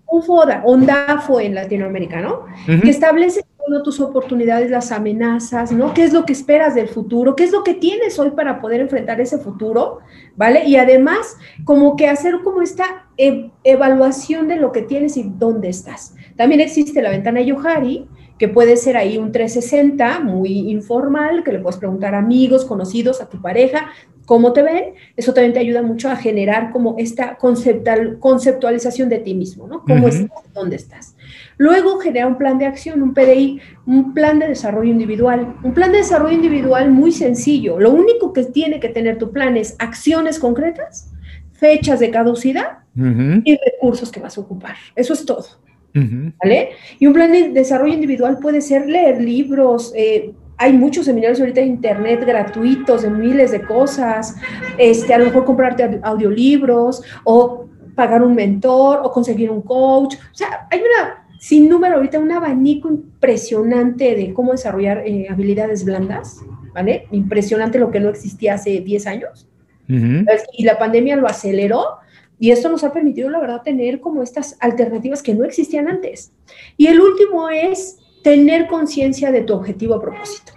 Un 0.07 0.23
FODA, 0.23 0.62
un 0.64 0.87
DAFO 0.87 1.41
en 1.41 1.55
Latinoamérica, 1.55 2.21
¿no? 2.21 2.45
Que 2.67 2.91
establece 2.91 3.43
tus 3.83 4.00
oportunidades, 4.00 4.71
las 4.71 4.93
amenazas, 4.93 5.73
¿no? 5.73 5.95
¿Qué 5.95 6.05
es 6.05 6.12
lo 6.12 6.25
que 6.25 6.33
esperas 6.33 6.75
del 6.75 6.88
futuro? 6.88 7.35
¿Qué 7.35 7.45
es 7.45 7.53
lo 7.53 7.64
que 7.64 7.75
tienes 7.75 8.19
hoy 8.19 8.31
para 8.31 8.61
poder 8.61 8.81
enfrentar 8.81 9.21
ese 9.21 9.38
futuro? 9.38 9.99
¿Vale? 10.37 10.64
Y 10.67 10.76
además, 10.76 11.37
como 11.64 11.97
que 11.97 12.09
hacer 12.09 12.41
como 12.43 12.62
esta 12.62 13.07
e-, 13.17 13.50
evaluación 13.64 14.49
de 14.49 14.57
lo 14.57 14.73
que 14.73 14.83
tienes 14.83 15.17
y 15.17 15.25
dónde 15.25 15.69
estás. 15.69 16.14
También 16.37 16.61
existe 16.61 17.03
la 17.03 17.11
ventana 17.11 17.41
Yohari, 17.41 18.09
que 18.38 18.49
puede 18.49 18.76
ser 18.76 18.97
ahí 18.97 19.17
un 19.17 19.33
360 19.33 20.21
muy 20.21 20.71
informal, 20.71 21.45
que 21.45 21.53
le 21.53 21.61
puedes 21.61 21.79
preguntar 21.79 22.14
a 22.14 22.19
amigos, 22.19 22.64
conocidos, 22.64 23.21
a 23.21 23.29
tu 23.29 23.41
pareja, 23.41 23.91
cómo 24.25 24.52
te 24.52 24.62
ven. 24.62 24.95
Eso 25.16 25.35
también 25.35 25.52
te 25.52 25.61
ayuda 25.61 25.83
mucho 25.83 26.11
a 26.11 26.16
generar 26.16 26.71
como 26.71 26.97
esta 26.99 27.37
conceptual, 27.37 28.19
conceptualización 28.19 29.09
de 29.09 29.19
ti 29.19 29.35
mismo, 29.35 29.66
¿no? 29.66 29.83
¿Cómo 29.83 30.09
estás? 30.09 30.31
¿Dónde 30.54 30.76
estás? 30.76 31.14
Luego 31.57 31.99
genera 31.99 32.26
un 32.26 32.37
plan 32.37 32.59
de 32.59 32.66
acción, 32.66 33.02
un 33.02 33.14
PDI, 33.14 33.61
un 33.87 34.14
plan 34.14 34.38
de 34.38 34.49
desarrollo 34.49 34.90
individual. 34.90 35.54
Un 35.62 35.75
plan 35.75 35.93
de 35.93 35.99
desarrollo 35.99 36.35
individual 36.35 36.90
muy 36.90 37.12
sencillo. 37.12 37.78
Lo 37.78 37.90
único 37.93 38.33
que 38.33 38.45
tiene 38.45 38.81
que 38.81 38.88
tener 38.88 39.19
tu 39.19 39.31
plan 39.31 39.57
es 39.57 39.76
acciones 39.78 40.38
concretas, 40.38 41.12
fechas 41.52 42.00
de 42.00 42.11
caducidad 42.11 42.78
y 42.97 43.59
recursos 43.59 44.11
que 44.11 44.21
vas 44.21 44.38
a 44.38 44.40
ocupar. 44.40 44.76
Eso 44.95 45.12
es 45.12 45.25
todo. 45.25 45.47
¿Vale? 45.95 46.71
Y 46.99 47.07
un 47.07 47.12
plan 47.12 47.31
de 47.31 47.50
desarrollo 47.50 47.95
individual 47.95 48.38
puede 48.38 48.61
ser 48.61 48.88
leer 48.88 49.21
libros, 49.21 49.93
eh, 49.95 50.33
hay 50.64 50.73
muchos 50.73 51.04
seminarios 51.04 51.40
ahorita 51.40 51.61
en 51.61 51.68
internet 51.68 52.25
gratuitos 52.25 53.02
de 53.02 53.11
miles 53.11 53.50
de 53.50 53.61
cosas, 53.61 54.35
este, 54.78 55.12
a 55.12 55.18
lo 55.18 55.26
mejor 55.26 55.44
comprarte 55.44 56.00
audiolibros 56.02 57.02
o 57.25 57.66
pagar 57.94 58.23
un 58.23 58.35
mentor 58.35 59.00
o 59.02 59.11
conseguir 59.12 59.50
un 59.50 59.61
coach. 59.61 60.14
O 60.14 60.35
sea, 60.35 60.66
hay 60.71 60.80
una 60.80 61.26
sin 61.38 61.68
número 61.68 61.97
ahorita 61.97 62.18
un 62.18 62.33
abanico 62.33 62.88
impresionante 62.88 64.14
de 64.14 64.33
cómo 64.33 64.52
desarrollar 64.52 65.02
eh, 65.04 65.26
habilidades 65.28 65.85
blandas, 65.85 66.40
¿vale? 66.73 67.09
Impresionante 67.11 67.78
lo 67.78 67.90
que 67.90 68.00
no 68.00 68.09
existía 68.09 68.54
hace 68.54 68.80
10 68.80 69.06
años. 69.06 69.47
Y 69.87 70.64
la 70.64 70.78
pandemia 70.78 71.14
lo 71.16 71.26
aceleró 71.26 71.99
y 72.38 72.52
esto 72.52 72.71
nos 72.71 72.85
ha 72.85 72.92
permitido, 72.94 73.28
la 73.28 73.38
verdad, 73.38 73.61
tener 73.61 74.00
como 74.00 74.23
estas 74.23 74.56
alternativas 74.61 75.23
que 75.23 75.35
no 75.35 75.44
existían 75.44 75.88
antes. 75.88 76.33
Y 76.78 76.87
el 76.87 77.02
último 77.02 77.50
es 77.50 77.99
tener 78.25 78.66
conciencia 78.66 79.31
de 79.31 79.43
tu 79.43 79.52
objetivo 79.52 79.95
a 79.95 80.00
propósito. 80.00 80.52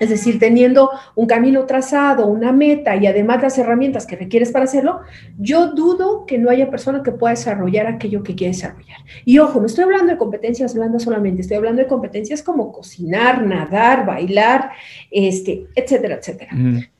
Es 0.00 0.10
decir, 0.10 0.38
teniendo 0.38 0.90
un 1.14 1.26
camino 1.26 1.64
trazado, 1.64 2.26
una 2.26 2.52
meta 2.52 2.96
y 2.96 3.06
además 3.06 3.42
las 3.42 3.56
herramientas 3.56 4.06
que 4.06 4.16
requieres 4.16 4.50
para 4.50 4.64
hacerlo, 4.64 5.00
yo 5.38 5.68
dudo 5.68 6.26
que 6.26 6.38
no 6.38 6.50
haya 6.50 6.70
persona 6.70 7.02
que 7.02 7.12
pueda 7.12 7.34
desarrollar 7.34 7.86
aquello 7.86 8.22
que 8.22 8.34
quiere 8.34 8.52
desarrollar. 8.52 8.98
Y 9.24 9.38
ojo, 9.38 9.60
no 9.60 9.66
estoy 9.66 9.84
hablando 9.84 10.12
de 10.12 10.18
competencias 10.18 10.74
blandas 10.74 11.02
solamente, 11.02 11.42
estoy 11.42 11.58
hablando 11.58 11.82
de 11.82 11.88
competencias 11.88 12.42
como 12.42 12.72
cocinar, 12.72 13.46
nadar, 13.46 14.04
bailar, 14.04 14.70
este, 15.10 15.66
etcétera, 15.74 16.16
etcétera. 16.16 16.52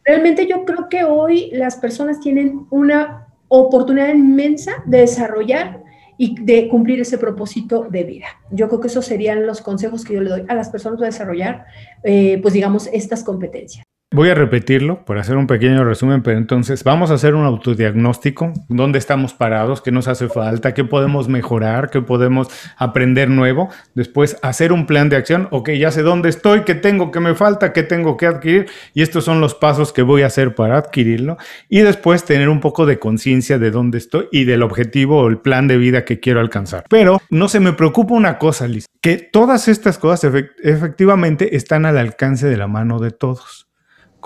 Realmente 0.04 0.46
yo 0.46 0.64
creo 0.64 0.88
que 0.88 1.04
hoy 1.04 1.50
las 1.52 1.76
personas 1.76 2.20
tienen 2.20 2.66
una 2.70 3.26
oportunidad 3.48 4.08
inmensa 4.14 4.72
de 4.86 4.98
desarrollar 4.98 5.85
y 6.18 6.40
de 6.42 6.68
cumplir 6.68 7.00
ese 7.00 7.18
propósito 7.18 7.86
de 7.90 8.04
vida. 8.04 8.26
Yo 8.50 8.68
creo 8.68 8.80
que 8.80 8.88
esos 8.88 9.04
serían 9.04 9.46
los 9.46 9.60
consejos 9.60 10.04
que 10.04 10.14
yo 10.14 10.20
le 10.20 10.30
doy 10.30 10.44
a 10.48 10.54
las 10.54 10.70
personas 10.70 10.98
para 10.98 11.10
desarrollar, 11.10 11.66
eh, 12.02 12.38
pues 12.42 12.54
digamos, 12.54 12.88
estas 12.92 13.22
competencias. 13.22 13.84
Voy 14.12 14.28
a 14.28 14.36
repetirlo 14.36 15.04
por 15.04 15.18
hacer 15.18 15.36
un 15.36 15.48
pequeño 15.48 15.84
resumen, 15.84 16.22
pero 16.22 16.38
entonces 16.38 16.84
vamos 16.84 17.10
a 17.10 17.14
hacer 17.14 17.34
un 17.34 17.44
autodiagnóstico, 17.44 18.52
dónde 18.68 19.00
estamos 19.00 19.34
parados, 19.34 19.82
qué 19.82 19.90
nos 19.90 20.06
hace 20.06 20.28
falta, 20.28 20.74
qué 20.74 20.84
podemos 20.84 21.28
mejorar, 21.28 21.90
qué 21.90 22.00
podemos 22.00 22.48
aprender 22.76 23.28
nuevo. 23.28 23.68
Después 23.94 24.38
hacer 24.42 24.72
un 24.72 24.86
plan 24.86 25.08
de 25.08 25.16
acción, 25.16 25.48
ok, 25.50 25.70
ya 25.70 25.90
sé 25.90 26.02
dónde 26.02 26.28
estoy, 26.28 26.60
qué 26.60 26.76
tengo, 26.76 27.10
qué 27.10 27.18
me 27.18 27.34
falta, 27.34 27.72
qué 27.72 27.82
tengo 27.82 28.16
que 28.16 28.26
adquirir. 28.26 28.66
Y 28.94 29.02
estos 29.02 29.24
son 29.24 29.40
los 29.40 29.56
pasos 29.56 29.92
que 29.92 30.02
voy 30.02 30.22
a 30.22 30.26
hacer 30.26 30.54
para 30.54 30.78
adquirirlo. 30.78 31.36
Y 31.68 31.80
después 31.80 32.24
tener 32.24 32.48
un 32.48 32.60
poco 32.60 32.86
de 32.86 33.00
conciencia 33.00 33.58
de 33.58 33.72
dónde 33.72 33.98
estoy 33.98 34.28
y 34.30 34.44
del 34.44 34.62
objetivo 34.62 35.20
o 35.20 35.28
el 35.28 35.38
plan 35.38 35.66
de 35.66 35.78
vida 35.78 36.04
que 36.04 36.20
quiero 36.20 36.38
alcanzar. 36.38 36.84
Pero 36.88 37.20
no 37.28 37.48
se 37.48 37.58
me 37.58 37.72
preocupa 37.72 38.14
una 38.14 38.38
cosa, 38.38 38.68
Liz, 38.68 38.86
que 39.02 39.16
todas 39.16 39.66
estas 39.66 39.98
cosas 39.98 40.32
efectivamente 40.62 41.56
están 41.56 41.86
al 41.86 41.98
alcance 41.98 42.46
de 42.46 42.56
la 42.56 42.68
mano 42.68 43.00
de 43.00 43.10
todos 43.10 43.65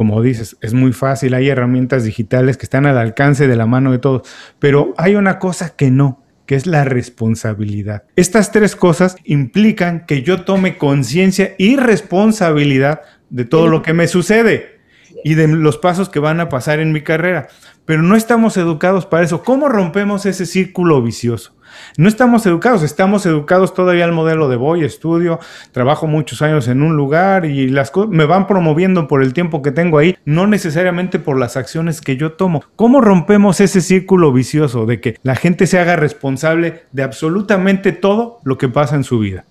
como 0.00 0.22
dices, 0.22 0.56
es 0.62 0.72
muy 0.72 0.94
fácil, 0.94 1.34
hay 1.34 1.50
herramientas 1.50 2.04
digitales 2.04 2.56
que 2.56 2.64
están 2.64 2.86
al 2.86 2.96
alcance 2.96 3.46
de 3.46 3.54
la 3.54 3.66
mano 3.66 3.92
de 3.92 3.98
todos, 3.98 4.22
pero 4.58 4.94
hay 4.96 5.14
una 5.14 5.38
cosa 5.38 5.76
que 5.76 5.90
no, 5.90 6.24
que 6.46 6.54
es 6.54 6.66
la 6.66 6.84
responsabilidad. 6.84 8.04
Estas 8.16 8.50
tres 8.50 8.76
cosas 8.76 9.16
implican 9.24 10.06
que 10.06 10.22
yo 10.22 10.44
tome 10.44 10.78
conciencia 10.78 11.54
y 11.58 11.76
responsabilidad 11.76 13.02
de 13.28 13.44
todo 13.44 13.68
lo 13.68 13.82
que 13.82 13.92
me 13.92 14.08
sucede 14.08 14.79
y 15.24 15.34
de 15.34 15.48
los 15.48 15.78
pasos 15.78 16.08
que 16.08 16.18
van 16.18 16.40
a 16.40 16.48
pasar 16.48 16.80
en 16.80 16.92
mi 16.92 17.02
carrera. 17.02 17.48
Pero 17.84 18.02
no 18.02 18.16
estamos 18.16 18.56
educados 18.56 19.06
para 19.06 19.24
eso. 19.24 19.42
¿Cómo 19.42 19.68
rompemos 19.68 20.26
ese 20.26 20.46
círculo 20.46 21.02
vicioso? 21.02 21.54
No 21.96 22.08
estamos 22.08 22.46
educados, 22.46 22.82
estamos 22.82 23.26
educados 23.26 23.74
todavía 23.74 24.04
al 24.04 24.12
modelo 24.12 24.48
de 24.48 24.56
voy, 24.56 24.84
estudio, 24.84 25.38
trabajo 25.72 26.06
muchos 26.06 26.42
años 26.42 26.68
en 26.68 26.82
un 26.82 26.96
lugar 26.96 27.46
y 27.46 27.68
las 27.68 27.90
cosas 27.90 28.10
me 28.10 28.24
van 28.24 28.46
promoviendo 28.46 29.06
por 29.08 29.22
el 29.22 29.32
tiempo 29.32 29.62
que 29.62 29.72
tengo 29.72 29.98
ahí, 29.98 30.16
no 30.24 30.46
necesariamente 30.46 31.18
por 31.18 31.38
las 31.38 31.56
acciones 31.56 32.00
que 32.00 32.16
yo 32.16 32.32
tomo. 32.32 32.62
¿Cómo 32.76 33.00
rompemos 33.00 33.60
ese 33.60 33.80
círculo 33.80 34.32
vicioso 34.32 34.86
de 34.86 35.00
que 35.00 35.16
la 35.22 35.36
gente 35.36 35.66
se 35.66 35.78
haga 35.78 35.96
responsable 35.96 36.82
de 36.92 37.02
absolutamente 37.02 37.92
todo 37.92 38.40
lo 38.44 38.58
que 38.58 38.68
pasa 38.68 38.96
en 38.96 39.04
su 39.04 39.18
vida? 39.18 39.44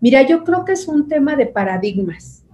Mira, 0.00 0.22
yo 0.26 0.44
creo 0.44 0.64
que 0.64 0.72
es 0.72 0.88
un 0.88 1.08
tema 1.08 1.36
de 1.36 1.46
paradigmas. 1.46 2.44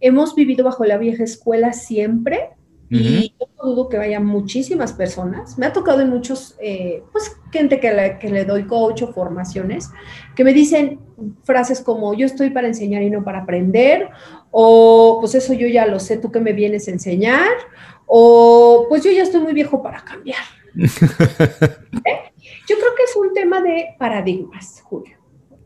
Hemos 0.00 0.34
vivido 0.34 0.64
bajo 0.64 0.84
la 0.84 0.98
vieja 0.98 1.24
escuela 1.24 1.72
siempre 1.72 2.50
y 2.90 3.32
yo 3.38 3.46
no 3.56 3.70
dudo 3.70 3.88
que 3.88 3.98
vayan 3.98 4.26
muchísimas 4.26 4.92
personas. 4.92 5.56
Me 5.56 5.66
ha 5.66 5.72
tocado 5.72 6.00
en 6.00 6.10
muchos, 6.10 6.56
eh, 6.60 7.04
pues, 7.12 7.36
gente 7.52 7.78
que 7.78 7.92
le, 7.92 8.18
que 8.18 8.28
le 8.28 8.44
doy 8.44 8.64
coach 8.66 9.02
o 9.02 9.12
formaciones, 9.12 9.90
que 10.34 10.42
me 10.42 10.52
dicen 10.52 10.98
frases 11.44 11.80
como, 11.80 12.14
yo 12.14 12.26
estoy 12.26 12.50
para 12.50 12.66
enseñar 12.66 13.02
y 13.02 13.10
no 13.10 13.22
para 13.22 13.42
aprender, 13.42 14.08
o 14.50 15.18
pues 15.20 15.36
eso 15.36 15.52
yo 15.52 15.68
ya 15.68 15.86
lo 15.86 16.00
sé, 16.00 16.16
tú 16.16 16.32
que 16.32 16.40
me 16.40 16.52
vienes 16.52 16.88
a 16.88 16.90
enseñar, 16.90 17.52
o 18.06 18.86
pues 18.88 19.04
yo 19.04 19.12
ya 19.12 19.22
estoy 19.22 19.40
muy 19.40 19.52
viejo 19.52 19.80
para 19.82 20.04
cambiar. 20.04 20.42
¿Eh? 20.74 22.32
Yo 22.68 22.76
creo 22.76 22.94
que 22.96 23.04
es 23.04 23.16
un 23.16 23.32
tema 23.32 23.60
de 23.60 23.94
paradigmas, 23.98 24.82
Julio 24.82 25.19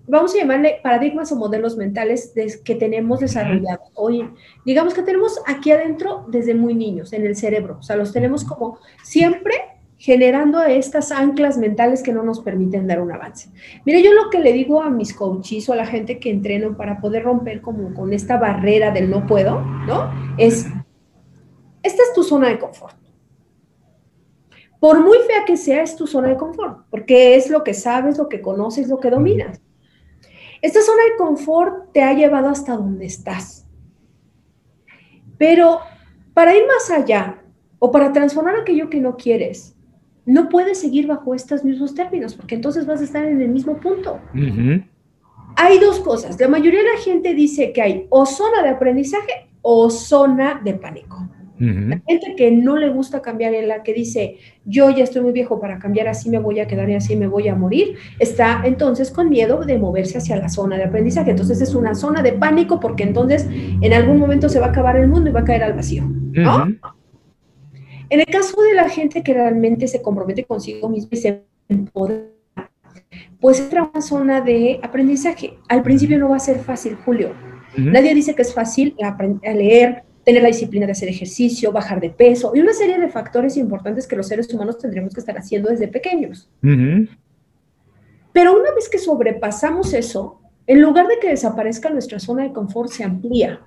vamos 0.07 0.35
a 0.35 0.39
llamarle 0.39 0.81
paradigmas 0.83 1.33
o 1.33 1.37
modelos 1.37 1.77
mentales 1.77 2.33
que 2.65 2.75
tenemos 2.75 3.21
desarrollados 3.21 3.89
hoy. 3.95 4.29
Digamos 4.65 4.95
que 4.95 5.03
tenemos 5.03 5.41
aquí 5.47 5.73
adentro 5.73 6.25
desde 6.29 6.55
muy 6.55 6.75
niños, 6.75 7.13
en 7.13 7.27
el 7.27 7.37
cerebro. 7.37 7.79
O 7.81 7.83
sea, 7.83 7.97
los 7.97 8.13
tenemos 8.13 8.45
como 8.45 8.79
siempre 9.03 9.55
generando 9.97 10.63
estas 10.63 11.13
anclas 11.13 11.57
mentales 11.57 12.03
que 12.03 12.13
no 12.13 12.23
nos 12.23 12.41
permiten 12.41 12.87
dar 12.87 13.01
un 13.01 13.13
avance. 13.13 13.49
Mire, 13.87 14.03
yo 14.03 14.13
lo 14.13 14.29
que 14.29 14.41
le 14.41 14.53
digo 14.53 14.83
a 14.83 14.91
mis 14.91 15.15
coaches 15.15 15.69
o 15.69 15.73
a 15.73 15.77
la 15.77 15.87
gente 15.87 16.19
que 16.19 16.31
entreno 16.31 16.77
para 16.77 17.01
poder 17.01 17.23
romper 17.23 17.63
como 17.63 17.95
con 17.95 18.13
esta 18.13 18.37
barrera 18.37 18.91
del 18.91 19.09
no 19.09 19.27
puedo, 19.27 19.61
¿no? 19.87 20.11
Es, 20.37 20.67
esta 21.83 22.03
es 22.03 22.13
tu 22.15 22.23
zona 22.23 22.49
de 22.49 22.59
confort. 22.59 22.97
Por 24.79 25.03
muy 25.03 25.17
fea 25.27 25.47
que 25.47 25.57
sea, 25.57 25.83
es 25.83 25.97
tu 25.97 26.07
zona 26.07 26.29
de 26.29 26.37
confort, 26.37 26.85
porque 26.91 27.37
es 27.37 27.49
lo 27.49 27.65
que 27.65 27.73
sabes, 27.73 28.19
lo 28.19 28.29
que 28.29 28.43
conoces, 28.43 28.89
lo 28.89 29.01
que 29.01 29.09
dominas. 29.09 29.63
Esta 30.65 30.81
zona 30.81 31.03
de 31.05 31.17
confort 31.19 31.93
te 31.93 32.03
ha 32.03 32.15
llevado 32.15 32.49
hasta 32.49 32.75
donde 32.75 33.05
estás. 33.05 33.67
Pero 35.37 35.81
para 36.33 36.57
ir 36.57 36.63
más 36.67 36.91
allá 36.91 37.43
o 37.79 37.91
para 37.91 38.15
transformar 38.15 38.57
aquello 38.57 38.89
que 38.89 38.99
no 38.99 39.15
quieres, 39.19 39.77
no 40.25 40.49
puedes 40.49 40.81
seguir 40.81 41.07
bajo 41.07 41.35
estos 41.35 41.65
mismos 41.65 41.95
términos, 41.95 42.35
porque 42.35 42.55
entonces 42.55 42.87
vas 42.87 43.03
a 43.03 43.05
estar 43.05 43.27
en 43.27 43.43
el 43.43 43.51
mismo 43.51 43.79
punto. 43.79 44.19
Hay 45.57 45.79
dos 45.81 46.01
cosas. 46.01 46.41
La 46.41 46.49
mayoría 46.49 46.81
de 46.81 46.93
la 46.95 46.99
gente 46.99 47.35
dice 47.35 47.75
que 47.75 47.83
hay 47.83 48.07
o 48.09 48.25
zona 48.25 48.63
de 48.63 48.71
aprendizaje 48.71 49.51
o 49.61 49.91
zona 49.91 50.63
de 50.65 50.73
pánico. 50.73 51.29
La 51.65 52.01
gente 52.07 52.35
que 52.37 52.51
no 52.51 52.77
le 52.77 52.89
gusta 52.91 53.23
cambiar, 53.23 53.55
en 53.55 53.69
la 53.69 53.83
que 53.83 53.95
dice, 53.95 54.37
yo 54.65 54.91
ya 54.91 55.05
estoy 55.05 55.23
muy 55.23 55.33
viejo 55.33 55.61
para 55.61 55.79
cambiar, 55.79 56.09
así 56.09 56.29
me 56.29 56.39
voy 56.39 56.61
a 56.61 56.67
quedar 56.67 56.89
y 56.91 56.95
así 56.95 57.17
me 57.17 57.27
voy 57.27 57.49
a 57.49 57.55
morir, 57.55 57.97
está 58.19 58.63
entonces 58.65 59.11
con 59.11 59.29
miedo 59.31 59.65
de 59.65 59.79
moverse 59.79 60.19
hacia 60.19 60.37
la 60.37 60.49
zona 60.49 60.77
de 60.77 60.85
aprendizaje. 60.85 61.31
Entonces 61.31 61.61
es 61.61 61.75
una 61.75 61.95
zona 61.95 62.23
de 62.23 62.33
pánico 62.33 62.81
porque 62.81 63.05
entonces 63.05 63.49
en 63.81 63.93
algún 63.93 64.19
momento 64.19 64.49
se 64.49 64.61
va 64.61 64.67
a 64.67 64.69
acabar 64.71 64.97
el 64.97 65.09
mundo 65.09 65.31
y 65.31 65.33
va 65.33 65.41
a 65.41 65.45
caer 65.45 65.63
al 65.63 65.75
vacío. 65.75 66.05
En 68.11 68.21
el 68.21 68.27
caso 68.27 68.61
de 68.63 68.75
la 68.75 68.89
gente 68.89 69.23
que 69.23 69.33
realmente 69.33 69.89
se 69.89 70.03
compromete 70.03 70.45
consigo 70.45 70.89
mismo 70.89 71.09
y 71.13 71.17
se 71.17 71.43
empoderar, 71.69 72.31
pues 73.41 73.61
entra 73.61 73.91
una 73.93 74.01
zona 74.01 74.41
de 74.41 74.79
aprendizaje. 74.83 75.59
Al 75.69 75.83
principio 75.83 76.19
no 76.19 76.29
va 76.29 76.37
a 76.37 76.41
ser 76.41 76.59
fácil, 76.59 76.97
Julio. 77.05 77.33
Nadie 77.77 78.15
dice 78.15 78.35
que 78.35 78.43
es 78.43 78.55
fácil 78.55 78.95
leer, 79.43 80.05
tener 80.25 80.43
la 80.43 80.49
disciplina 80.49 80.87
de 80.87 80.93
hacer 80.93 81.09
ejercicio, 81.09 81.71
bajar 81.71 82.01
de 82.01 82.11
peso 82.11 82.53
y 82.55 82.61
una 82.61 82.73
serie 82.73 82.99
de 82.99 83.09
factores 83.09 83.57
importantes 83.57 84.07
que 84.07 84.17
los 84.17 84.27
seres 84.27 84.53
humanos 84.53 84.79
tendremos 84.79 85.13
que 85.13 85.21
estar 85.21 85.37
haciendo 85.37 85.71
desde 85.71 85.89
pequeños. 85.89 86.51
Pero 88.33 88.59
una 88.59 88.73
vez 88.75 88.89
que 88.91 88.99
sobrepasamos 88.99 89.93
eso, 89.93 90.41
en 90.67 90.81
lugar 90.81 91.07
de 91.07 91.19
que 91.21 91.29
desaparezca 91.29 91.91
nuestra 91.91 92.19
zona 92.19 92.45
de 92.45 92.53
confort, 92.53 92.91
se 92.91 93.05
amplía. 93.05 93.61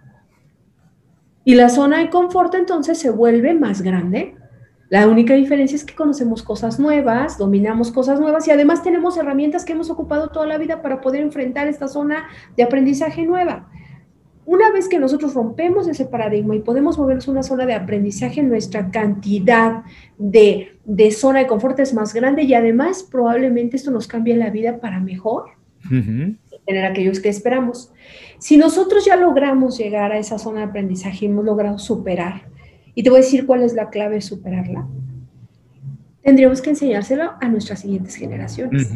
Y 1.45 1.55
la 1.55 1.69
zona 1.69 1.99
de 1.99 2.09
confort 2.09 2.53
entonces 2.55 2.97
se 2.97 3.09
vuelve 3.09 3.53
más 3.53 3.81
grande. 3.81 4.35
La 4.89 5.07
única 5.07 5.33
diferencia 5.35 5.75
es 5.75 5.85
que 5.85 5.95
conocemos 5.95 6.43
cosas 6.43 6.79
nuevas, 6.79 7.37
dominamos 7.37 7.91
cosas 7.91 8.19
nuevas 8.19 8.47
y 8.47 8.51
además 8.51 8.83
tenemos 8.83 9.17
herramientas 9.17 9.63
que 9.63 9.73
hemos 9.73 9.89
ocupado 9.89 10.29
toda 10.29 10.47
la 10.47 10.57
vida 10.57 10.81
para 10.81 11.01
poder 11.01 11.21
enfrentar 11.21 11.67
esta 11.67 11.87
zona 11.87 12.27
de 12.55 12.63
aprendizaje 12.63 13.25
nueva. 13.25 13.69
Una 14.47 14.71
vez 14.71 14.87
que 14.87 14.97
nosotros 14.97 15.33
rompemos 15.33 15.89
ese 15.89 16.05
paradigma 16.05 16.55
y 16.55 16.59
podemos 16.59 16.97
movernos 16.97 17.27
a 17.27 17.31
una 17.31 17.43
zona 17.43 17.65
de 17.65 17.73
aprendizaje, 17.73 18.41
nuestra 18.41 18.89
cantidad 18.91 19.83
de, 20.17 20.71
zona 21.11 21.39
de 21.39 21.47
confort 21.47 21.77
es 21.81 21.93
más 21.93 22.13
grande 22.13 22.43
y 22.43 22.53
además 22.53 23.03
probablemente 23.03 23.75
esto 23.75 23.91
nos 23.91 24.07
cambie 24.07 24.37
la 24.37 24.49
vida 24.49 24.79
para 24.79 25.01
mejor, 25.01 25.49
tener 25.89 26.85
aquellos 26.85 27.19
que 27.19 27.27
esperamos. 27.27 27.91
Si 28.39 28.55
nosotros 28.55 29.03
ya 29.03 29.17
logramos 29.17 29.77
llegar 29.77 30.13
a 30.13 30.17
esa 30.17 30.39
zona 30.39 30.59
de 30.59 30.65
aprendizaje 30.67 31.25
y 31.25 31.27
hemos 31.27 31.43
logrado 31.43 31.77
superar, 31.77 32.43
y 32.95 33.03
te 33.03 33.09
voy 33.09 33.19
a 33.19 33.23
decir 33.23 33.45
cuál 33.45 33.63
es 33.63 33.73
la 33.73 33.89
clave 33.89 34.15
de 34.15 34.21
superarla, 34.21 34.87
tendríamos 36.23 36.61
que 36.61 36.69
enseñárselo 36.69 37.33
a 37.41 37.49
nuestras 37.49 37.81
siguientes 37.81 38.15
generaciones, 38.15 38.93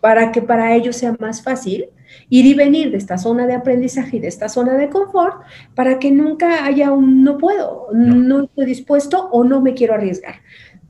para 0.00 0.30
que 0.30 0.40
para 0.40 0.76
ellos 0.76 0.94
sea 0.94 1.16
más 1.18 1.42
fácil 1.42 1.86
ir 2.28 2.46
y 2.46 2.54
venir 2.54 2.90
de 2.90 2.96
esta 2.96 3.18
zona 3.18 3.46
de 3.46 3.54
aprendizaje 3.54 4.16
y 4.16 4.20
de 4.20 4.28
esta 4.28 4.48
zona 4.48 4.74
de 4.74 4.88
confort 4.90 5.42
para 5.74 5.98
que 5.98 6.10
nunca 6.10 6.64
haya 6.64 6.92
un 6.92 7.24
no 7.24 7.38
puedo, 7.38 7.88
no, 7.92 8.44
estoy 8.44 8.66
dispuesto 8.66 9.28
o 9.30 9.44
no 9.44 9.60
me 9.60 9.74
quiero 9.74 9.94
arriesgar. 9.94 10.36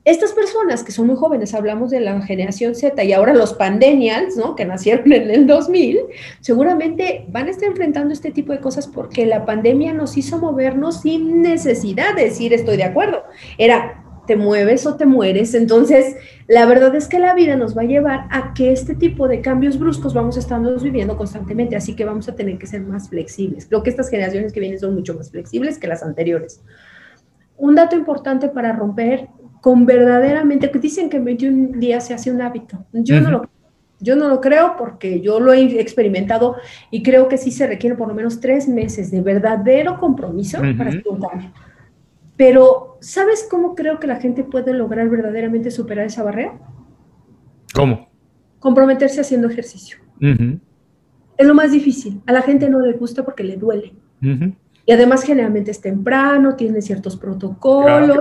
Estas 0.05 0.33
personas 0.33 0.83
que 0.83 0.91
son 0.91 1.07
muy 1.07 1.15
jóvenes, 1.15 1.55
hablamos 1.55 1.89
de 1.89 1.99
la 1.99 2.21
generación 2.21 2.75
Z 2.75 3.03
y 3.03 3.11
ahora 3.11 3.33
los 3.33 3.53
pandemials, 3.53 4.37
¿no? 4.37 4.55
Que 4.55 4.63
nacieron 4.63 5.11
en 5.11 5.31
el 5.31 5.47
2000, 5.47 5.97
seguramente 6.41 7.25
van 7.29 7.47
a 7.47 7.49
estar 7.49 7.67
enfrentando 7.67 8.13
este 8.13 8.29
tipo 8.29 8.51
de 8.51 8.59
cosas 8.59 8.85
porque 8.85 9.25
la 9.25 9.47
pandemia 9.47 9.93
nos 9.93 10.15
hizo 10.15 10.37
movernos 10.37 11.01
sin 11.01 11.41
necesidad 11.41 12.15
de 12.15 12.25
decir 12.25 12.53
estoy 12.53 12.77
de 12.77 12.83
acuerdo. 12.83 13.23
Era 13.57 14.04
te 14.25 14.35
mueves 14.35 14.85
o 14.85 14.95
te 14.95 15.05
mueres. 15.05 15.53
Entonces, 15.53 16.15
la 16.47 16.65
verdad 16.65 16.95
es 16.95 17.07
que 17.07 17.19
la 17.19 17.33
vida 17.33 17.55
nos 17.55 17.77
va 17.77 17.81
a 17.81 17.85
llevar 17.85 18.27
a 18.31 18.53
que 18.53 18.71
este 18.71 18.95
tipo 18.95 19.27
de 19.27 19.41
cambios 19.41 19.79
bruscos 19.79 20.13
vamos 20.13 20.37
estando 20.37 20.77
viviendo 20.77 21.17
constantemente, 21.17 21.75
así 21.75 21.95
que 21.95 22.05
vamos 22.05 22.27
a 22.29 22.35
tener 22.35 22.57
que 22.57 22.67
ser 22.67 22.81
más 22.81 23.09
flexibles. 23.09 23.65
Creo 23.65 23.83
que 23.83 23.89
estas 23.89 24.09
generaciones 24.09 24.53
que 24.53 24.59
vienen 24.59 24.79
son 24.79 24.95
mucho 24.95 25.13
más 25.13 25.31
flexibles 25.31 25.79
que 25.79 25.87
las 25.87 26.03
anteriores. 26.03 26.61
Un 27.57 27.75
dato 27.75 27.95
importante 27.95 28.49
para 28.49 28.73
romper 28.73 29.29
con 29.61 29.85
verdaderamente, 29.85 30.71
dicen 30.79 31.09
que 31.09 31.17
en 31.17 31.25
21 31.25 31.79
días 31.79 32.05
se 32.05 32.13
hace 32.13 32.31
un 32.31 32.41
hábito. 32.41 32.85
Yo 32.93 33.19
no 33.19 33.31
lo 33.31 33.49
yo 33.99 34.15
no 34.15 34.27
lo 34.27 34.41
creo 34.41 34.75
porque 34.77 35.21
yo 35.21 35.39
lo 35.39 35.53
he 35.53 35.79
experimentado 35.79 36.57
y 36.91 37.01
creo 37.01 37.27
que 37.27 37.37
sí 37.37 37.51
se 37.51 37.65
requiere 37.65 37.95
por 37.95 38.07
lo 38.07 38.13
menos 38.13 38.39
tres 38.39 38.67
meses 38.67 39.09
de 39.09 39.21
verdadero 39.21 39.99
compromiso 39.99 40.59
para 40.77 40.89
hacer 40.89 41.03
un 41.09 41.21
cambio. 41.21 41.51
Pero, 42.37 42.97
¿sabes 43.01 43.47
cómo 43.49 43.75
creo 43.75 43.99
que 43.99 44.07
la 44.07 44.17
gente 44.17 44.43
puede 44.43 44.73
lograr 44.73 45.09
verdaderamente 45.09 45.71
superar 45.71 46.05
esa 46.05 46.23
barrera? 46.23 46.59
¿Cómo? 47.73 48.09
Comprometerse 48.59 49.21
haciendo 49.21 49.47
ejercicio. 49.47 49.97
Es 50.19 51.47
lo 51.47 51.53
más 51.53 51.71
difícil. 51.71 52.21
A 52.25 52.33
la 52.33 52.41
gente 52.41 52.69
no 52.69 52.79
le 52.79 52.93
gusta 52.93 53.23
porque 53.23 53.43
le 53.43 53.57
duele. 53.57 53.95
Y 54.85 54.91
además 54.91 55.23
generalmente 55.23 55.71
es 55.71 55.81
temprano, 55.81 56.55
tiene 56.55 56.81
ciertos 56.81 57.15
protocolos. 57.15 58.19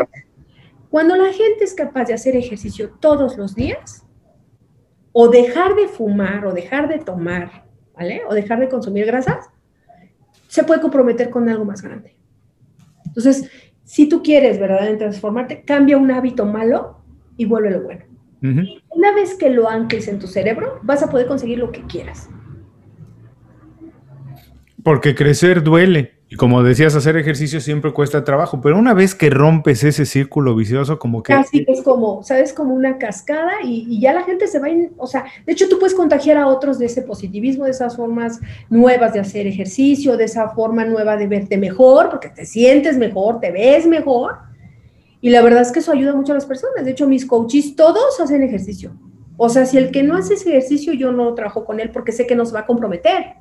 Cuando 0.90 1.16
la 1.16 1.32
gente 1.32 1.64
es 1.64 1.74
capaz 1.74 2.04
de 2.04 2.14
hacer 2.14 2.36
ejercicio 2.36 2.90
todos 3.00 3.36
los 3.36 3.54
días, 3.54 4.06
o 5.12 5.28
dejar 5.28 5.74
de 5.74 5.88
fumar, 5.88 6.46
o 6.46 6.52
dejar 6.52 6.88
de 6.88 6.98
tomar, 6.98 7.66
¿vale? 7.94 8.22
O 8.28 8.34
dejar 8.34 8.60
de 8.60 8.68
consumir 8.68 9.06
grasas, 9.06 9.48
se 10.48 10.64
puede 10.64 10.80
comprometer 10.80 11.30
con 11.30 11.48
algo 11.48 11.64
más 11.64 11.82
grande. 11.82 12.16
Entonces, 13.06 13.50
si 13.84 14.08
tú 14.08 14.22
quieres 14.22 14.58
verdaderamente 14.58 15.04
transformarte, 15.04 15.62
cambia 15.62 15.96
un 15.96 16.10
hábito 16.10 16.46
malo 16.46 17.00
y 17.36 17.44
vuélvelo 17.44 17.82
bueno. 17.82 18.04
Una 18.90 19.14
vez 19.14 19.36
que 19.36 19.48
lo 19.48 19.70
ancles 19.70 20.06
en 20.06 20.18
tu 20.18 20.26
cerebro, 20.26 20.78
vas 20.82 21.02
a 21.02 21.10
poder 21.10 21.26
conseguir 21.26 21.58
lo 21.58 21.72
que 21.72 21.82
quieras. 21.86 22.28
Porque 24.82 25.14
crecer 25.14 25.62
duele. 25.62 26.13
Y 26.34 26.36
como 26.36 26.64
decías, 26.64 26.96
hacer 26.96 27.16
ejercicio 27.16 27.60
siempre 27.60 27.92
cuesta 27.92 28.24
trabajo, 28.24 28.60
pero 28.60 28.76
una 28.76 28.92
vez 28.92 29.14
que 29.14 29.30
rompes 29.30 29.84
ese 29.84 30.04
círculo 30.04 30.56
vicioso, 30.56 30.98
como 30.98 31.22
que... 31.22 31.32
Casi 31.32 31.64
es 31.68 31.80
como, 31.82 32.24
¿sabes? 32.24 32.52
Como 32.52 32.74
una 32.74 32.98
cascada 32.98 33.52
y, 33.62 34.00
ya 34.00 34.12
la 34.12 34.24
gente 34.24 34.48
se 34.48 34.58
va, 34.58 34.66
o 34.96 35.06
sea, 35.06 35.26
de 35.46 35.52
hecho 35.52 35.68
tú 35.68 35.78
puedes 35.78 35.94
contagiar 35.94 36.36
a 36.38 36.48
otros 36.48 36.80
de 36.80 36.86
ese 36.86 37.02
positivismo, 37.02 37.66
de 37.66 37.70
esas 37.70 37.94
formas 37.94 38.40
nuevas 38.68 39.12
de 39.12 39.20
hacer 39.20 39.46
ejercicio, 39.46 40.16
de 40.16 40.24
esa 40.24 40.48
forma 40.48 40.84
nueva 40.84 41.16
de 41.16 41.28
verte 41.28 41.56
mejor, 41.56 42.10
porque 42.10 42.30
te 42.30 42.44
sientes 42.44 42.98
mejor, 42.98 43.38
te 43.38 43.52
ves 43.52 43.86
mejor. 43.86 44.38
Y 45.20 45.30
la 45.30 45.40
verdad 45.40 45.62
es 45.62 45.70
que 45.70 45.78
eso 45.78 45.92
ayuda 45.92 46.16
mucho 46.16 46.32
a 46.32 46.34
las 46.34 46.46
personas. 46.46 46.84
De 46.84 46.90
hecho, 46.90 47.06
mis 47.06 47.26
coaches 47.26 47.76
todos 47.76 48.18
hacen 48.18 48.42
ejercicio. 48.42 48.90
O 49.36 49.48
sea, 49.48 49.66
si 49.66 49.78
el 49.78 49.92
que 49.92 50.02
no 50.02 50.16
hace 50.16 50.34
ese 50.34 50.48
ejercicio, 50.48 50.94
yo 50.94 51.12
no 51.12 51.32
trabajo 51.34 51.64
con 51.64 51.78
él 51.78 51.92
porque 51.92 52.10
sé 52.10 52.26
que 52.26 52.34
nos 52.34 52.52
va 52.52 52.60
a 52.60 52.66
comprometer 52.66 53.36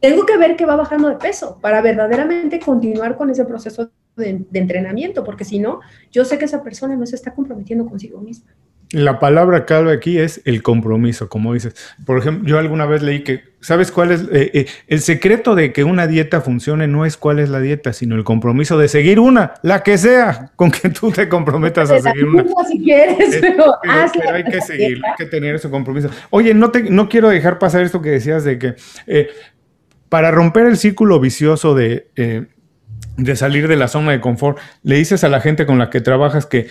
tengo 0.00 0.26
que 0.26 0.36
ver 0.36 0.56
que 0.56 0.66
va 0.66 0.76
bajando 0.76 1.08
de 1.08 1.16
peso 1.16 1.58
para 1.60 1.80
verdaderamente 1.80 2.60
continuar 2.60 3.16
con 3.16 3.30
ese 3.30 3.44
proceso 3.44 3.90
de, 4.16 4.44
entrenamiento, 4.52 5.24
porque 5.24 5.44
si 5.44 5.58
no, 5.58 5.80
yo 6.10 6.24
sé 6.24 6.38
que 6.38 6.44
esa 6.44 6.62
persona 6.62 6.96
no 6.96 7.06
se 7.06 7.16
está 7.16 7.34
comprometiendo 7.34 7.86
consigo 7.86 8.20
misma. 8.20 8.52
La 8.90 9.18
palabra 9.18 9.66
clave 9.66 9.92
aquí 9.92 10.18
es 10.18 10.40
el 10.46 10.62
compromiso, 10.62 11.28
como 11.28 11.52
dices. 11.52 11.74
Por 12.06 12.18
ejemplo, 12.18 12.48
yo 12.48 12.58
alguna 12.58 12.86
vez 12.86 13.02
leí 13.02 13.22
que, 13.22 13.42
¿sabes 13.60 13.92
cuál 13.92 14.12
es? 14.12 14.22
Eh, 14.32 14.50
eh, 14.54 14.66
el 14.86 15.00
secreto 15.00 15.54
de 15.54 15.74
que 15.74 15.84
una 15.84 16.06
dieta 16.06 16.40
funcione 16.40 16.88
no 16.88 17.04
es 17.04 17.18
cuál 17.18 17.38
es 17.38 17.50
la 17.50 17.60
dieta, 17.60 17.92
sino 17.92 18.16
el 18.16 18.24
compromiso 18.24 18.78
de 18.78 18.88
seguir 18.88 19.20
una, 19.20 19.52
la 19.62 19.82
que 19.82 19.98
sea, 19.98 20.52
con 20.56 20.70
que 20.70 20.88
tú 20.88 21.12
te 21.12 21.28
comprometas 21.28 21.90
a 21.90 22.00
seguir 22.00 22.24
una. 22.24 22.46
Si 22.66 22.82
quieres, 22.82 23.38
pero, 23.42 23.74
hay 24.32 24.44
que 24.44 24.60
seguir, 24.62 25.02
hay 25.04 25.16
que 25.18 25.26
tener 25.26 25.56
ese 25.56 25.68
compromiso. 25.68 26.08
Oye, 26.30 26.54
no, 26.54 26.70
te, 26.70 26.84
no 26.84 27.10
quiero 27.10 27.28
dejar 27.28 27.58
pasar 27.58 27.82
esto 27.82 28.00
que 28.00 28.10
decías 28.10 28.42
de 28.42 28.58
que 28.58 28.74
eh, 29.06 29.28
para 30.08 30.30
romper 30.30 30.66
el 30.66 30.76
círculo 30.76 31.20
vicioso 31.20 31.78
eh, 31.78 32.46
de, 33.16 33.36
salir 33.36 33.68
de 33.68 33.76
la 33.76 33.88
zona 33.88 34.12
de 34.12 34.20
confort, 34.20 34.58
le 34.82 34.96
dices 34.96 35.24
a 35.24 35.28
la 35.28 35.40
gente 35.40 35.66
con 35.66 35.78
la 35.78 35.90
que 35.90 36.00
trabajas 36.00 36.46
que 36.46 36.68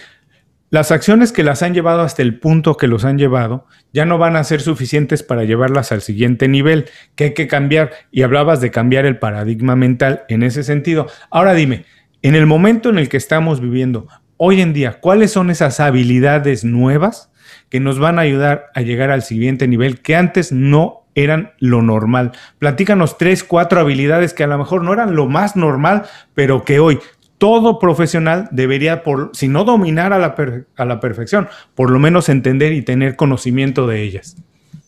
las 0.69 0.91
acciones 0.91 1.31
que 1.31 1.43
las 1.43 1.63
han 1.63 1.73
llevado 1.73 2.01
hasta 2.01 2.21
el 2.21 2.39
punto 2.39 2.75
que 2.75 2.87
los 2.87 3.05
han 3.05 3.17
llevado 3.17 3.67
ya 3.93 4.05
no 4.05 4.17
van 4.17 4.35
a 4.35 4.43
ser 4.43 4.59
suficientes 4.59 5.23
para 5.23 5.45
llevarlas 5.45 5.93
al 5.93 6.01
siguiente 6.01 6.49
nivel, 6.49 6.89
que 7.15 7.25
hay 7.25 7.33
que 7.33 7.47
cambiar. 7.47 7.91
Y 8.11 8.23
hablabas 8.23 8.59
de 8.59 8.69
cambiar 8.69 9.05
el 9.05 9.17
paradigma 9.17 9.77
mental 9.77 10.23
en 10.27 10.43
ese 10.43 10.63
sentido. 10.63 11.07
Ahora 11.31 11.53
dime, 11.53 11.85
en 12.21 12.35
el 12.35 12.45
momento 12.45 12.89
en 12.89 12.97
el 12.97 13.07
que 13.07 13.15
estamos 13.15 13.61
viviendo, 13.61 14.07
hoy 14.35 14.59
en 14.59 14.73
día, 14.73 14.99
¿cuáles 14.99 15.31
son 15.31 15.49
esas 15.49 15.79
habilidades 15.79 16.65
nuevas 16.65 17.31
que 17.69 17.79
nos 17.79 17.97
van 17.97 18.19
a 18.19 18.23
ayudar 18.23 18.65
a 18.73 18.81
llegar 18.81 19.09
al 19.09 19.23
siguiente 19.23 19.69
nivel 19.69 20.01
que 20.01 20.17
antes 20.17 20.51
no 20.51 21.06
eran 21.17 21.51
lo 21.59 21.81
normal. 21.81 22.31
Platícanos 22.59 23.17
tres, 23.17 23.43
cuatro 23.43 23.79
habilidades 23.79 24.33
que 24.33 24.43
a 24.43 24.47
lo 24.47 24.57
mejor 24.57 24.83
no 24.83 24.93
eran 24.93 25.15
lo 25.15 25.25
más 25.25 25.55
normal, 25.55 26.03
pero 26.35 26.63
que 26.63 26.79
hoy 26.79 26.99
todo 27.39 27.79
profesional 27.79 28.47
debería, 28.51 29.03
por, 29.03 29.31
si 29.33 29.47
no 29.47 29.63
dominar 29.63 30.13
a 30.13 30.19
la, 30.19 30.35
a 30.75 30.85
la 30.85 30.99
perfección, 30.99 31.47
por 31.75 31.89
lo 31.89 31.99
menos 31.99 32.29
entender 32.29 32.71
y 32.73 32.83
tener 32.83 33.15
conocimiento 33.15 33.87
de 33.87 34.03
ellas. 34.03 34.37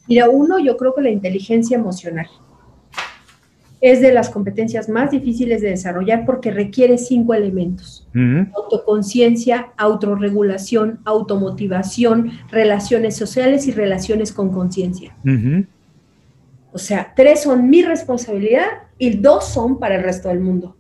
Mira, 0.08 0.30
uno, 0.30 0.60
yo 0.60 0.78
creo 0.78 0.94
que 0.94 1.02
la 1.02 1.10
inteligencia 1.10 1.78
emocional 1.78 2.28
es 3.82 4.02
de 4.02 4.14
las 4.14 4.30
competencias 4.30 4.90
más 4.90 5.10
difíciles 5.12 5.62
de 5.62 5.70
desarrollar 5.70 6.26
porque 6.26 6.52
requiere 6.52 6.98
cinco 6.98 7.34
elementos. 7.34 8.08
Autoconciencia, 8.56 9.70
autorregulación, 9.78 11.00
automotivación, 11.06 12.32
relaciones 12.52 13.16
sociales 13.16 13.68
y 13.68 13.72
relaciones 13.72 14.34
con 14.34 14.52
conciencia. 14.52 15.16
O 16.72 16.78
sea, 16.78 17.14
tres 17.16 17.44
son 17.44 17.70
mi 17.70 17.82
responsabilidad 17.82 18.68
y 18.98 19.18
dos 19.18 19.46
son 19.46 19.80
para 19.80 19.96
el 19.96 20.04
resto 20.04 20.30
del 20.30 20.40
mundo. 20.40 20.78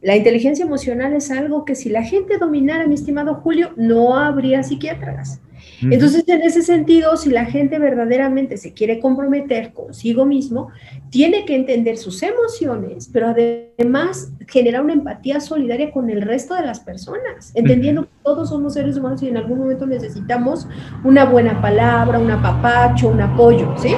La 0.00 0.16
inteligencia 0.16 0.64
emocional 0.64 1.14
es 1.14 1.30
algo 1.30 1.64
que 1.64 1.76
si 1.76 1.88
la 1.88 2.02
gente 2.02 2.38
dominara, 2.38 2.88
mi 2.88 2.94
estimado 2.94 3.36
Julio, 3.36 3.72
no 3.76 4.16
habría 4.16 4.64
psiquiatras. 4.64 5.40
Entonces, 5.82 6.24
en 6.28 6.42
ese 6.42 6.62
sentido, 6.62 7.16
si 7.16 7.30
la 7.30 7.44
gente 7.44 7.78
verdaderamente 7.78 8.56
se 8.56 8.72
quiere 8.72 9.00
comprometer 9.00 9.72
consigo 9.72 10.24
mismo, 10.24 10.68
tiene 11.10 11.44
que 11.44 11.56
entender 11.56 11.96
sus 11.96 12.22
emociones, 12.22 13.10
pero 13.12 13.28
además 13.28 14.32
generar 14.46 14.82
una 14.82 14.92
empatía 14.92 15.40
solidaria 15.40 15.90
con 15.90 16.08
el 16.08 16.22
resto 16.22 16.54
de 16.54 16.62
las 16.62 16.80
personas, 16.80 17.52
entendiendo 17.54 18.04
que 18.04 18.10
todos 18.22 18.50
somos 18.50 18.74
seres 18.74 18.96
humanos 18.96 19.22
y 19.22 19.28
en 19.28 19.36
algún 19.36 19.58
momento 19.58 19.86
necesitamos 19.86 20.68
una 21.04 21.24
buena 21.24 21.60
palabra, 21.60 22.18
un 22.18 22.30
apapacho, 22.30 23.08
un 23.08 23.20
apoyo, 23.20 23.74
¿sí? 23.76 23.94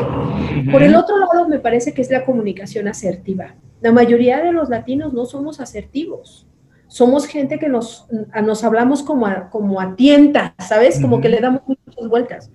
Por 0.70 0.82
el 0.82 0.94
otro 0.94 1.18
lado, 1.18 1.48
me 1.48 1.58
parece 1.58 1.92
que 1.92 2.02
es 2.02 2.10
la 2.10 2.24
comunicación 2.24 2.88
asertiva. 2.88 3.54
La 3.80 3.92
mayoría 3.92 4.42
de 4.42 4.52
los 4.52 4.70
latinos 4.70 5.12
no 5.12 5.26
somos 5.26 5.60
asertivos 5.60 6.46
somos 6.94 7.26
gente 7.26 7.58
que 7.58 7.68
nos, 7.68 8.06
nos 8.44 8.62
hablamos 8.62 9.02
como 9.02 9.26
a, 9.26 9.50
como 9.50 9.80
a 9.80 9.96
tienta, 9.96 10.54
¿sabes? 10.60 11.00
Como 11.00 11.20
que 11.20 11.28
le 11.28 11.40
damos 11.40 11.62
muchas 11.66 12.08
vueltas. 12.08 12.52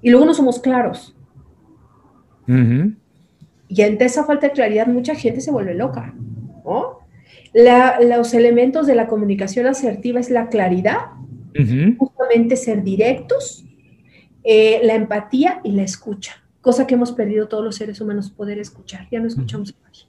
Y 0.00 0.08
luego 0.08 0.24
no 0.24 0.32
somos 0.32 0.60
claros. 0.60 1.14
Y 3.68 3.82
ante 3.82 4.06
esa 4.06 4.24
falta 4.24 4.46
de 4.46 4.54
claridad, 4.54 4.86
mucha 4.86 5.14
gente 5.14 5.42
se 5.42 5.50
vuelve 5.50 5.74
loca, 5.74 6.14
¿no? 6.64 7.00
los 7.52 8.32
elementos 8.32 8.86
de 8.86 8.94
la 8.94 9.08
comunicación 9.08 9.66
asertiva 9.66 10.20
es 10.20 10.30
la 10.30 10.48
claridad, 10.48 10.96
justamente 11.98 12.56
ser 12.56 12.82
directos, 12.82 13.66
eh, 14.42 14.80
la 14.84 14.94
empatía 14.94 15.60
y 15.64 15.72
la 15.72 15.82
escucha, 15.82 16.42
cosa 16.62 16.86
que 16.86 16.94
hemos 16.94 17.12
perdido 17.12 17.46
todos 17.46 17.62
los 17.62 17.76
seres 17.76 18.00
humanos, 18.00 18.30
poder 18.30 18.58
escuchar. 18.58 19.06
Ya 19.10 19.20
no 19.20 19.26
escuchamos 19.26 19.74
nadie. 19.84 20.06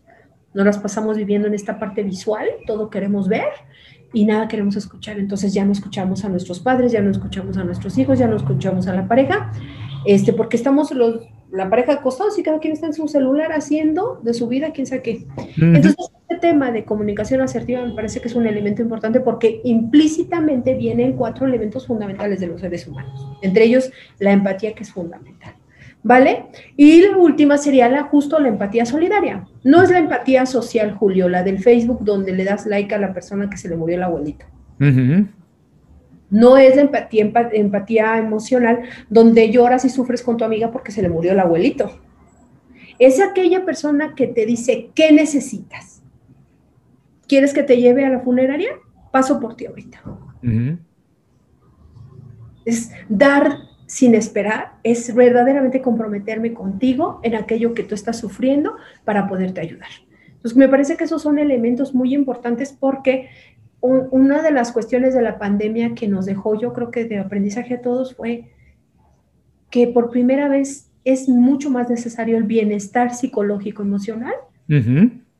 No 0.53 0.63
las 0.63 0.77
pasamos 0.77 1.17
viviendo 1.17 1.49
en 1.49 1.53
esta 1.53 1.79
parte 1.79 2.01
visual, 2.03 2.47
todo 2.65 2.89
queremos 2.89 3.27
ver 3.27 3.49
y 4.13 4.25
nada 4.25 4.47
queremos 4.47 4.75
escuchar. 4.75 5.19
Entonces 5.19 5.53
ya 5.53 5.65
no 5.65 5.71
escuchamos 5.71 6.23
a 6.23 6.29
nuestros 6.29 6.59
padres, 6.59 6.91
ya 6.91 7.01
no 7.01 7.11
escuchamos 7.11 7.57
a 7.57 7.63
nuestros 7.63 7.97
hijos, 7.97 8.19
ya 8.19 8.27
no 8.27 8.37
escuchamos 8.37 8.87
a 8.87 8.93
la 8.93 9.07
pareja, 9.07 9.51
este, 10.05 10.31
porque 10.31 10.55
estamos 10.55 10.91
los, 10.91 11.21
la 11.51 11.69
pareja 11.69 11.93
acostados 11.93 12.37
y 12.39 12.43
cada 12.43 12.59
quien 12.59 12.73
está 12.73 12.85
en 12.85 12.93
su 12.93 13.07
celular 13.07 13.51
haciendo 13.51 14.19
de 14.23 14.33
su 14.33 14.47
vida 14.47 14.71
quién 14.71 14.87
sabe 14.87 15.01
qué. 15.01 15.27
Entonces, 15.57 15.95
este 16.29 16.47
tema 16.47 16.71
de 16.71 16.85
comunicación 16.85 17.41
asertiva 17.41 17.85
me 17.85 17.93
parece 17.93 18.21
que 18.21 18.27
es 18.27 18.35
un 18.35 18.47
elemento 18.47 18.81
importante 18.81 19.19
porque 19.19 19.61
implícitamente 19.63 20.75
vienen 20.75 21.13
cuatro 21.13 21.47
elementos 21.47 21.87
fundamentales 21.87 22.39
de 22.39 22.47
los 22.47 22.61
seres 22.61 22.87
humanos, 22.87 23.37
entre 23.41 23.65
ellos 23.65 23.91
la 24.19 24.31
empatía 24.31 24.73
que 24.73 24.83
es 24.83 24.91
fundamental. 24.91 25.55
¿Vale? 26.03 26.45
Y 26.75 27.01
la 27.01 27.17
última 27.17 27.57
sería 27.57 27.89
la, 27.89 28.03
justo 28.03 28.39
la 28.39 28.49
empatía 28.49 28.85
solidaria. 28.85 29.47
No 29.63 29.81
es 29.81 29.89
la 29.89 29.99
empatía 29.99 30.45
social, 30.45 30.93
Julio, 30.93 31.29
la 31.29 31.43
del 31.43 31.59
Facebook 31.59 32.03
donde 32.03 32.33
le 32.33 32.43
das 32.43 32.65
like 32.65 32.93
a 32.93 32.99
la 32.99 33.13
persona 33.13 33.49
que 33.49 33.57
se 33.57 33.69
le 33.69 33.77
murió 33.77 33.95
el 33.95 34.03
abuelito. 34.03 34.45
No 36.29 36.57
es 36.57 36.75
la 36.75 36.81
empatía, 36.81 37.31
empatía 37.53 38.17
emocional 38.17 38.81
donde 39.09 39.49
lloras 39.49 39.85
y 39.85 39.89
sufres 39.89 40.21
con 40.21 40.35
tu 40.35 40.43
amiga 40.43 40.71
porque 40.71 40.91
se 40.91 41.01
le 41.01 41.09
murió 41.09 41.31
el 41.31 41.39
abuelito. 41.39 41.99
Es 42.99 43.21
aquella 43.21 43.65
persona 43.65 44.13
que 44.15 44.27
te 44.27 44.45
dice, 44.45 44.89
¿qué 44.93 45.11
necesitas? 45.11 46.01
¿Quieres 47.27 47.53
que 47.53 47.63
te 47.63 47.77
lleve 47.77 48.05
a 48.05 48.09
la 48.09 48.19
funeraria? 48.19 48.69
Paso 49.11 49.39
por 49.39 49.55
ti 49.55 49.65
ahorita. 49.65 50.01
Es 52.65 52.91
dar 53.07 53.57
sin 53.85 54.15
esperar, 54.15 54.73
es 54.83 55.13
verdaderamente 55.13 55.81
comprometerme 55.81 56.53
contigo 56.53 57.19
en 57.23 57.35
aquello 57.35 57.73
que 57.73 57.83
tú 57.83 57.95
estás 57.95 58.17
sufriendo 58.17 58.75
para 59.03 59.27
poderte 59.27 59.61
ayudar. 59.61 59.89
Entonces, 60.27 60.57
me 60.57 60.67
parece 60.67 60.97
que 60.97 61.05
esos 61.05 61.21
son 61.21 61.39
elementos 61.39 61.93
muy 61.93 62.13
importantes 62.13 62.75
porque 62.77 63.29
una 63.79 64.41
de 64.41 64.51
las 64.51 64.71
cuestiones 64.71 65.13
de 65.13 65.21
la 65.21 65.37
pandemia 65.37 65.93
que 65.93 66.07
nos 66.07 66.25
dejó, 66.25 66.59
yo 66.59 66.73
creo 66.73 66.89
que 66.89 67.05
de 67.05 67.19
aprendizaje 67.19 67.75
a 67.75 67.81
todos, 67.81 68.15
fue 68.15 68.51
que 69.69 69.87
por 69.87 70.09
primera 70.09 70.47
vez 70.47 70.89
es 71.03 71.27
mucho 71.27 71.69
más 71.69 71.89
necesario 71.89 72.37
el 72.37 72.43
bienestar 72.43 73.13
psicológico 73.13 73.81
emocional. 73.81 74.33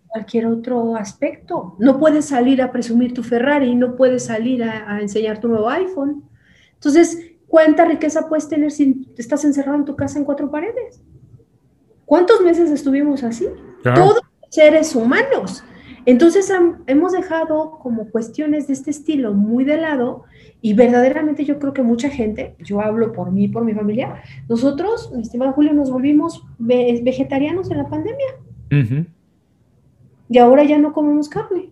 Cualquier 0.08 0.48
otro 0.48 0.96
aspecto. 0.96 1.76
No 1.80 2.00
puedes 2.00 2.26
salir 2.26 2.62
a 2.62 2.72
presumir 2.72 3.14
tu 3.14 3.24
Ferrari, 3.24 3.76
no 3.76 3.96
puedes 3.96 4.26
salir 4.26 4.64
a, 4.64 4.94
a 4.94 5.02
enseñar 5.02 5.40
tu 5.40 5.48
nuevo 5.48 5.70
iPhone. 5.70 6.24
Entonces, 6.76 7.33
¿Cuánta 7.54 7.86
riqueza 7.86 8.28
puedes 8.28 8.50
tener 8.50 8.72
si 8.72 9.06
estás 9.16 9.46
encerrado 9.46 9.78
en 9.78 9.86
tu 9.86 9.96
casa 9.96 10.18
en 10.18 10.26
cuatro 10.26 10.50
paredes? 10.50 11.04
¿Cuántos 12.04 12.42
meses 12.42 12.72
estuvimos 12.72 13.24
así? 13.24 13.46
Todos 13.84 14.24
seres 14.50 14.96
humanos. 14.96 15.64
Entonces 16.08 16.52
hemos 16.88 17.12
dejado 17.12 17.78
como 17.80 18.10
cuestiones 18.10 18.66
de 18.66 18.74
este 18.74 18.90
estilo 18.90 19.36
muy 19.36 19.66
de 19.66 19.78
lado 19.78 20.24
y 20.62 20.74
verdaderamente 20.74 21.46
yo 21.46 21.60
creo 21.60 21.74
que 21.74 21.84
mucha 21.84 22.10
gente, 22.10 22.56
yo 22.58 22.82
hablo 22.82 23.12
por 23.12 23.32
mí, 23.32 23.48
por 23.48 23.64
mi 23.64 23.76
familia, 23.76 24.24
nosotros, 24.50 25.12
mi 25.14 25.22
estimado 25.22 25.54
Julio, 25.54 25.74
nos 25.74 25.92
volvimos 25.92 26.44
vegetarianos 26.58 27.70
en 27.70 27.78
la 27.78 27.88
pandemia. 27.88 29.06
Y 30.28 30.40
ahora 30.40 30.64
ya 30.64 30.80
no 30.80 30.92
comemos 30.92 31.30
carne. 31.30 31.70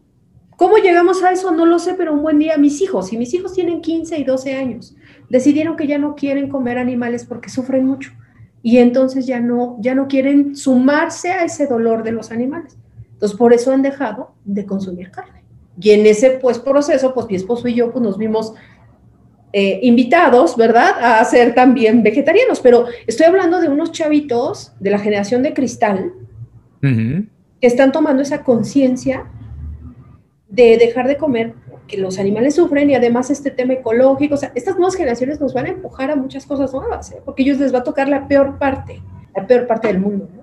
¿Cómo 0.57 0.77
llegamos 0.77 1.23
a 1.23 1.31
eso? 1.31 1.51
No 1.51 1.65
lo 1.65 1.79
sé, 1.79 1.95
pero 1.95 2.13
un 2.13 2.21
buen 2.21 2.37
día 2.37 2.55
mis 2.55 2.83
hijos, 2.83 3.11
y 3.11 3.17
mis 3.17 3.33
hijos 3.33 3.53
tienen 3.53 3.81
15 3.81 4.19
y 4.19 4.23
12 4.23 4.53
años, 4.53 4.95
decidieron 5.31 5.77
que 5.77 5.87
ya 5.87 5.97
no 5.97 6.13
quieren 6.13 6.49
comer 6.49 6.77
animales 6.77 7.25
porque 7.25 7.49
sufren 7.49 7.85
mucho 7.85 8.11
y 8.61 8.79
entonces 8.79 9.25
ya 9.25 9.39
no, 9.39 9.77
ya 9.79 9.95
no 9.95 10.09
quieren 10.09 10.57
sumarse 10.57 11.31
a 11.31 11.45
ese 11.45 11.67
dolor 11.67 12.03
de 12.03 12.11
los 12.11 12.31
animales. 12.31 12.77
Entonces 13.13 13.37
por 13.37 13.53
eso 13.53 13.71
han 13.71 13.81
dejado 13.81 14.33
de 14.43 14.65
consumir 14.65 15.09
carne. 15.09 15.43
Y 15.79 15.91
en 15.91 16.05
ese 16.05 16.31
pues 16.31 16.59
proceso, 16.59 17.13
pues 17.13 17.27
mi 17.27 17.35
esposo 17.35 17.69
y 17.69 17.75
yo 17.75 17.91
pues 17.91 18.03
nos 18.03 18.17
vimos 18.17 18.53
eh, 19.53 19.79
invitados, 19.83 20.57
¿verdad?, 20.57 21.19
a 21.19 21.23
ser 21.23 21.55
también 21.55 22.03
vegetarianos. 22.03 22.59
Pero 22.59 22.87
estoy 23.07 23.25
hablando 23.25 23.61
de 23.61 23.69
unos 23.69 23.93
chavitos 23.93 24.73
de 24.81 24.89
la 24.89 24.99
generación 24.99 25.43
de 25.43 25.53
cristal 25.53 26.11
que 26.81 27.67
están 27.67 27.93
tomando 27.93 28.21
esa 28.21 28.43
conciencia 28.43 29.27
de 30.49 30.77
dejar 30.77 31.07
de 31.07 31.15
comer, 31.15 31.53
que 31.91 31.97
los 31.97 32.17
animales 32.17 32.55
sufren 32.55 32.89
y 32.89 32.95
además 32.95 33.29
este 33.29 33.51
tema 33.51 33.73
ecológico, 33.73 34.35
o 34.35 34.37
sea, 34.37 34.51
estas 34.55 34.75
nuevas 34.75 34.95
generaciones 34.95 35.41
nos 35.41 35.53
van 35.53 35.65
a 35.65 35.69
empujar 35.69 36.09
a 36.09 36.15
muchas 36.15 36.45
cosas 36.45 36.73
nuevas, 36.73 37.11
¿eh? 37.11 37.21
porque 37.23 37.43
ellos 37.43 37.59
les 37.59 37.73
va 37.73 37.79
a 37.79 37.83
tocar 37.83 38.07
la 38.07 38.27
peor 38.27 38.57
parte, 38.57 39.01
la 39.35 39.45
peor 39.45 39.67
parte 39.67 39.89
del 39.89 39.99
mundo. 39.99 40.29
¿no? 40.33 40.40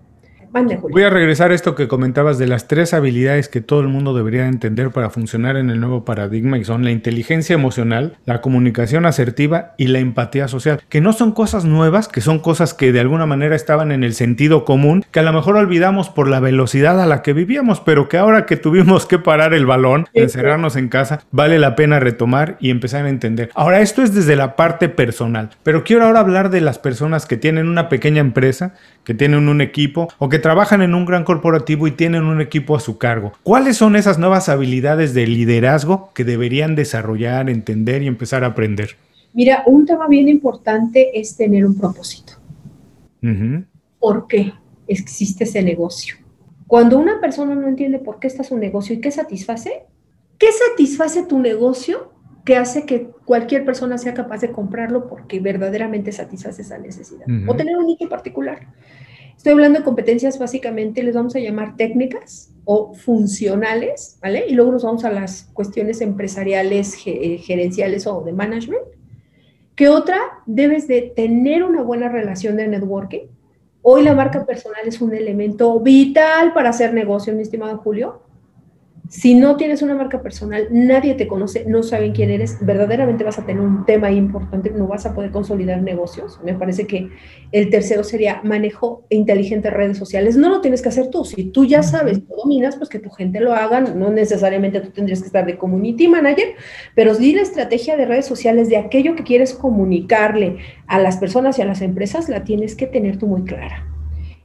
Voy 0.53 1.03
a 1.03 1.11
regresar 1.11 1.51
a 1.51 1.55
esto 1.55 1.75
que 1.75 1.89
comentabas 1.89 2.39
de 2.39 2.47
las 2.47 2.69
tres 2.69 2.95
habilidades 2.95 3.49
que 3.49 3.61
todo 3.61 3.81
el 3.81 3.89
mundo 3.89 4.15
debería 4.15 4.47
entender 4.47 4.91
para 4.91 5.11
funcionar 5.11 5.57
en 5.57 5.69
el 5.71 5.79
nuevo 5.79 6.05
paradigma 6.05 6.59
y 6.59 6.65
son 6.65 6.85
la 6.85 6.91
inteligencia 6.91 7.55
emocional, 7.55 8.17
la 8.25 8.41
comunicación 8.41 9.05
asertiva 9.05 9.75
y 9.77 9.89
la 9.89 9.99
empatía 9.99 10.49
social, 10.49 10.81
que 10.89 11.01
no 11.01 11.13
son 11.13 11.33
cosas 11.33 11.65
nuevas, 11.65 12.09
que 12.09 12.21
son 12.21 12.39
cosas 12.39 12.73
que 12.73 12.93
de 12.93 13.01
alguna 13.01 13.27
manera 13.27 13.55
estaban 13.55 13.93
en 13.93 14.05
el 14.05 14.15
sentido 14.15 14.65
común, 14.65 15.05
que 15.11 15.21
a 15.21 15.23
lo 15.23 15.33
mejor 15.33 15.57
olvidamos 15.57 16.09
por 16.09 16.29
la 16.29 16.41
velocidad 16.41 17.01
a 17.01 17.07
la 17.07 17.23
que 17.23 17.35
vivíamos, 17.35 17.81
pero 17.81 18.09
que 18.09 18.17
ahora 18.17 18.47
que 18.47 18.57
tuvimos 18.57 19.07
que 19.07 19.19
parar 19.19 19.53
el 19.53 19.67
balón, 19.67 20.07
encerrarnos 20.15 20.77
en 20.77 20.89
casa, 20.89 21.21
vale 21.31 21.59
la 21.59 21.77
pena 21.77 22.01
retomar 22.01 22.57
y 22.61 22.71
empezar 22.71 23.05
a 23.05 23.11
entender. 23.11 23.51
Ahora, 23.55 23.81
esto 23.81 24.03
es 24.03 24.15
desde 24.15 24.37
la 24.37 24.57
parte 24.57 24.89
personal, 24.89 25.51
pero 25.63 25.85
quiero 25.85 26.05
ahora 26.05 26.21
hablar 26.21 26.51
de 26.51 26.61
las 26.61 26.79
personas 26.79 27.27
que 27.27 27.37
tienen 27.37 27.69
una 27.69 27.89
pequeña 27.89 28.21
empresa, 28.21 28.75
que 29.09 29.15
tienen 29.15 29.49
un 29.49 29.63
equipo 29.63 30.09
o 30.19 30.29
que 30.29 30.39
trabajan 30.39 30.83
en 30.83 30.95
un 30.95 31.07
gran 31.07 31.25
corporativo 31.25 31.87
y 31.87 31.93
tienen 31.93 32.25
un 32.25 32.43
equipo 32.43 32.77
a 32.77 32.81
su 32.81 32.99
cargo. 32.99 33.33
¿Cuáles 33.43 33.79
son 33.79 33.97
esas 33.97 34.19
nuevas 34.19 34.51
habilidades 34.51 35.15
de 35.15 35.27
liderazgo 35.27 36.11
que 36.13 36.25
deberían 36.25 36.75
desarrollar, 36.75 37.49
entender 37.49 38.03
y 38.03 38.07
empezar 38.07 38.45
a 38.45 38.49
aprender? 38.49 38.97
Mira, 39.33 39.63
un 39.65 39.87
tema 39.87 40.09
bien 40.09 40.29
importante 40.29 41.19
es 41.19 41.39
tener 41.39 41.65
un 41.65 41.79
propósito. 41.79 42.35
¿Por 43.99 44.27
qué 44.27 44.53
existe 44.87 45.45
ese 45.45 45.63
negocio? 45.63 46.17
Cuando 46.67 46.99
una 46.99 47.19
persona 47.19 47.55
no 47.55 47.67
entiende 47.67 48.01
por 48.01 48.19
qué 48.19 48.27
está 48.27 48.45
su 48.45 48.59
negocio 48.59 48.95
y 48.95 49.01
qué 49.01 49.11
satisface, 49.11 49.85
¿qué 50.37 50.49
satisface 50.53 51.23
tu 51.23 51.39
negocio 51.39 52.13
que 52.49 52.57
hace 52.57 52.87
que 52.87 53.11
cualquier 53.27 53.67
persona 53.67 53.99
sea 53.99 54.15
capaz 54.15 54.41
de 54.41 54.51
comprarlo 54.51 55.07
porque 55.07 55.39
verdaderamente 55.39 56.13
satisface 56.13 56.63
esa 56.63 56.79
necesidad? 56.79 57.27
O 57.47 57.55
tener 57.55 57.77
un 57.77 57.85
nicho 57.85 58.09
particular. 58.09 58.69
Estoy 59.37 59.53
hablando 59.53 59.81
de 59.81 59.85
competencias 59.85 60.39
básicamente, 60.39 61.03
les 61.03 61.15
vamos 61.15 61.37
a 61.37 61.41
llamar 61.41 61.77
técnicas 61.77 62.55
o 62.65 62.95
funcionales, 62.95 64.19
¿vale? 64.23 64.47
Y 64.49 64.55
luego 64.55 64.73
nos 64.73 64.83
vamos 64.83 65.05
a 65.05 65.11
las 65.11 65.51
cuestiones 65.53 66.01
empresariales, 66.01 66.97
eh, 67.05 67.37
gerenciales 67.37 68.07
o 68.07 68.23
de 68.23 68.33
management. 68.33 68.87
¿Qué 69.75 69.91
otra? 69.91 70.17
Debes 70.47 70.89
de 70.89 71.03
tener 71.03 71.65
una 71.65 71.83
buena 71.83 72.09
relación 72.09 72.57
de 72.57 72.67
networking. 72.67 73.27
Hoy 73.83 74.05
la 74.05 74.15
marca 74.15 74.47
personal 74.47 74.87
es 74.87 75.03
un 75.03 75.15
elemento 75.15 75.79
vital 75.81 76.55
para 76.55 76.71
hacer 76.71 76.95
negocio, 76.95 77.35
mi 77.35 77.43
estimado 77.43 77.77
Julio. 77.77 78.23
Si 79.09 79.35
no 79.35 79.57
tienes 79.57 79.81
una 79.81 79.95
marca 79.95 80.21
personal, 80.21 80.69
nadie 80.71 81.15
te 81.15 81.27
conoce, 81.27 81.65
no 81.67 81.83
saben 81.83 82.13
quién 82.13 82.31
eres, 82.31 82.59
verdaderamente 82.61 83.25
vas 83.25 83.39
a 83.39 83.47
tener 83.47 83.63
un 83.63 83.87
tema 83.87 84.11
importante, 84.11 84.71
no 84.71 84.87
vas 84.87 85.07
a 85.07 85.15
poder 85.15 85.31
consolidar 85.31 85.81
negocios. 85.81 86.39
Me 86.45 86.53
parece 86.53 86.87
que 86.87 87.09
el 87.51 87.71
tercero 87.71 88.05
sería 88.05 88.43
manejo 88.45 89.07
inteligente 89.09 89.71
de 89.71 89.75
redes 89.75 89.97
sociales. 89.97 90.37
No 90.37 90.51
lo 90.51 90.61
tienes 90.61 90.83
que 90.83 90.91
hacer 90.91 91.09
tú, 91.09 91.25
si 91.25 91.45
tú 91.45 91.65
ya 91.65 91.83
sabes, 91.83 92.21
lo 92.29 92.37
dominas, 92.37 92.77
pues 92.77 92.91
que 92.91 92.99
tu 92.99 93.09
gente 93.09 93.41
lo 93.41 93.55
haga, 93.55 93.81
no 93.81 94.11
necesariamente 94.11 94.81
tú 94.81 94.91
tendrías 94.91 95.21
que 95.21 95.27
estar 95.27 95.47
de 95.47 95.57
community 95.57 96.07
manager, 96.07 96.49
pero 96.95 97.15
di 97.15 97.33
la 97.33 97.43
estrategia 97.43 97.97
de 97.97 98.05
redes 98.05 98.27
sociales 98.27 98.69
de 98.69 98.77
aquello 98.77 99.17
que 99.17 99.25
quieres 99.25 99.55
comunicarle 99.55 100.59
a 100.87 100.99
las 100.99 101.17
personas 101.17 101.59
y 101.59 101.63
a 101.63 101.65
las 101.65 101.81
empresas, 101.81 102.29
la 102.29 102.45
tienes 102.45 102.77
que 102.77 102.87
tener 102.87 103.17
tú 103.17 103.27
muy 103.27 103.45
clara. 103.45 103.87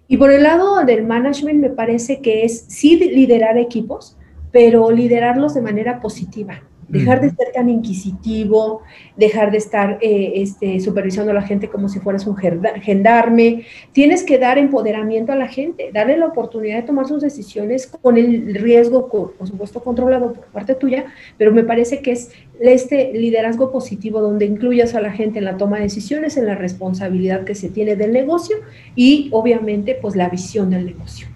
Y 0.07 0.15
por 0.15 0.31
el 0.31 0.43
lado 0.43 0.85
del 0.85 1.05
management, 1.05 1.59
me 1.59 1.69
parece 1.69 2.21
que 2.21 2.45
es 2.45 2.63
sí 2.69 2.95
liderar 2.97 3.57
equipos, 3.57 4.17
pero 4.53 4.91
liderarlos 4.91 5.55
de 5.55 5.61
manera 5.61 5.99
positiva. 5.99 6.61
Dejar 6.87 7.21
de 7.21 7.29
ser 7.29 7.51
tan 7.53 7.69
inquisitivo, 7.69 8.81
dejar 9.17 9.49
de 9.49 9.57
estar 9.57 9.97
eh, 9.99 10.33
este, 10.35 10.79
supervisando 10.79 11.31
a 11.31 11.33
la 11.33 11.41
gente 11.41 11.67
como 11.67 11.89
si 11.89 11.99
fueras 11.99 12.27
un 12.27 12.35
gendarme. 12.35 13.63
Tienes 13.93 14.23
que 14.23 14.37
dar 14.37 14.59
empoderamiento 14.59 15.31
a 15.31 15.35
la 15.35 15.47
gente, 15.47 15.89
darle 15.91 16.17
la 16.17 16.27
oportunidad 16.27 16.75
de 16.75 16.83
tomar 16.83 17.07
sus 17.07 17.23
decisiones 17.23 17.87
con 17.87 18.17
el 18.17 18.53
riesgo, 18.53 19.07
por 19.07 19.47
supuesto, 19.47 19.81
controlado 19.81 20.33
por 20.33 20.45
parte 20.47 20.75
tuya, 20.75 21.05
pero 21.37 21.51
me 21.51 21.63
parece 21.63 22.01
que 22.01 22.11
es 22.11 22.31
este 22.59 23.11
liderazgo 23.13 23.71
positivo 23.71 24.21
donde 24.21 24.45
incluyas 24.45 24.93
a 24.93 25.01
la 25.01 25.11
gente 25.11 25.39
en 25.39 25.45
la 25.45 25.57
toma 25.57 25.77
de 25.77 25.83
decisiones, 25.83 26.37
en 26.37 26.45
la 26.45 26.55
responsabilidad 26.55 27.43
que 27.43 27.55
se 27.55 27.69
tiene 27.69 27.95
del 27.95 28.11
negocio 28.11 28.57
y 28.95 29.29
obviamente 29.31 29.97
pues 29.99 30.15
la 30.15 30.29
visión 30.29 30.69
del 30.69 30.85
negocio. 30.85 31.32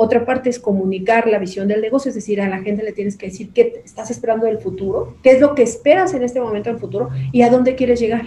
Otra 0.00 0.24
parte 0.24 0.48
es 0.48 0.60
comunicar 0.60 1.26
la 1.26 1.40
visión 1.40 1.66
del 1.66 1.80
negocio, 1.80 2.10
es 2.10 2.14
decir, 2.14 2.40
a 2.40 2.48
la 2.48 2.60
gente 2.60 2.84
le 2.84 2.92
tienes 2.92 3.16
que 3.16 3.26
decir 3.26 3.50
qué 3.52 3.82
estás 3.84 4.12
esperando 4.12 4.46
del 4.46 4.58
futuro, 4.58 5.16
qué 5.24 5.32
es 5.32 5.40
lo 5.40 5.56
que 5.56 5.64
esperas 5.64 6.14
en 6.14 6.22
este 6.22 6.40
momento 6.40 6.70
del 6.70 6.78
futuro 6.78 7.08
y 7.32 7.42
a 7.42 7.50
dónde 7.50 7.74
quieres 7.74 7.98
llegar. 7.98 8.24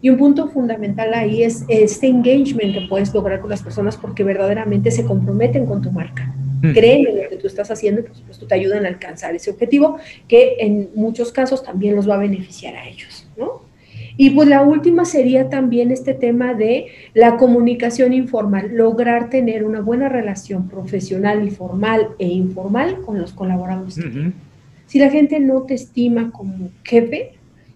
Y 0.00 0.08
un 0.08 0.16
punto 0.16 0.48
fundamental 0.48 1.12
ahí 1.12 1.42
es 1.42 1.66
este 1.68 2.06
engagement 2.06 2.72
que 2.72 2.86
puedes 2.88 3.12
lograr 3.12 3.40
con 3.40 3.50
las 3.50 3.62
personas 3.62 3.98
porque 3.98 4.24
verdaderamente 4.24 4.90
se 4.90 5.04
comprometen 5.04 5.66
con 5.66 5.82
tu 5.82 5.90
marca. 5.90 6.34
Mm. 6.62 6.72
Creen 6.72 7.06
en 7.06 7.22
lo 7.22 7.28
que 7.28 7.36
tú 7.36 7.48
estás 7.48 7.70
haciendo 7.70 8.00
y 8.00 8.04
por 8.04 8.16
supuesto 8.16 8.46
te 8.46 8.54
ayudan 8.54 8.86
a 8.86 8.88
alcanzar 8.88 9.34
ese 9.34 9.50
objetivo 9.50 9.98
que 10.26 10.56
en 10.60 10.88
muchos 10.94 11.32
casos 11.32 11.62
también 11.62 11.96
los 11.96 12.08
va 12.08 12.14
a 12.14 12.18
beneficiar 12.18 12.76
a 12.76 12.88
ellos, 12.88 13.28
¿no? 13.36 13.63
Y 14.16 14.30
pues 14.30 14.48
la 14.48 14.62
última 14.62 15.04
sería 15.04 15.48
también 15.48 15.90
este 15.90 16.14
tema 16.14 16.54
de 16.54 16.86
la 17.14 17.36
comunicación 17.36 18.12
informal, 18.12 18.70
lograr 18.72 19.28
tener 19.28 19.64
una 19.64 19.80
buena 19.80 20.08
relación 20.08 20.68
profesional 20.68 21.46
y 21.46 21.50
formal 21.50 22.10
e 22.18 22.28
informal 22.28 23.00
con 23.04 23.18
los 23.18 23.32
colaboradores. 23.32 24.00
Si 24.86 24.98
la 24.98 25.10
gente 25.10 25.40
no 25.40 25.62
te 25.62 25.74
estima 25.74 26.30
como 26.30 26.70
jefe, 26.84 27.32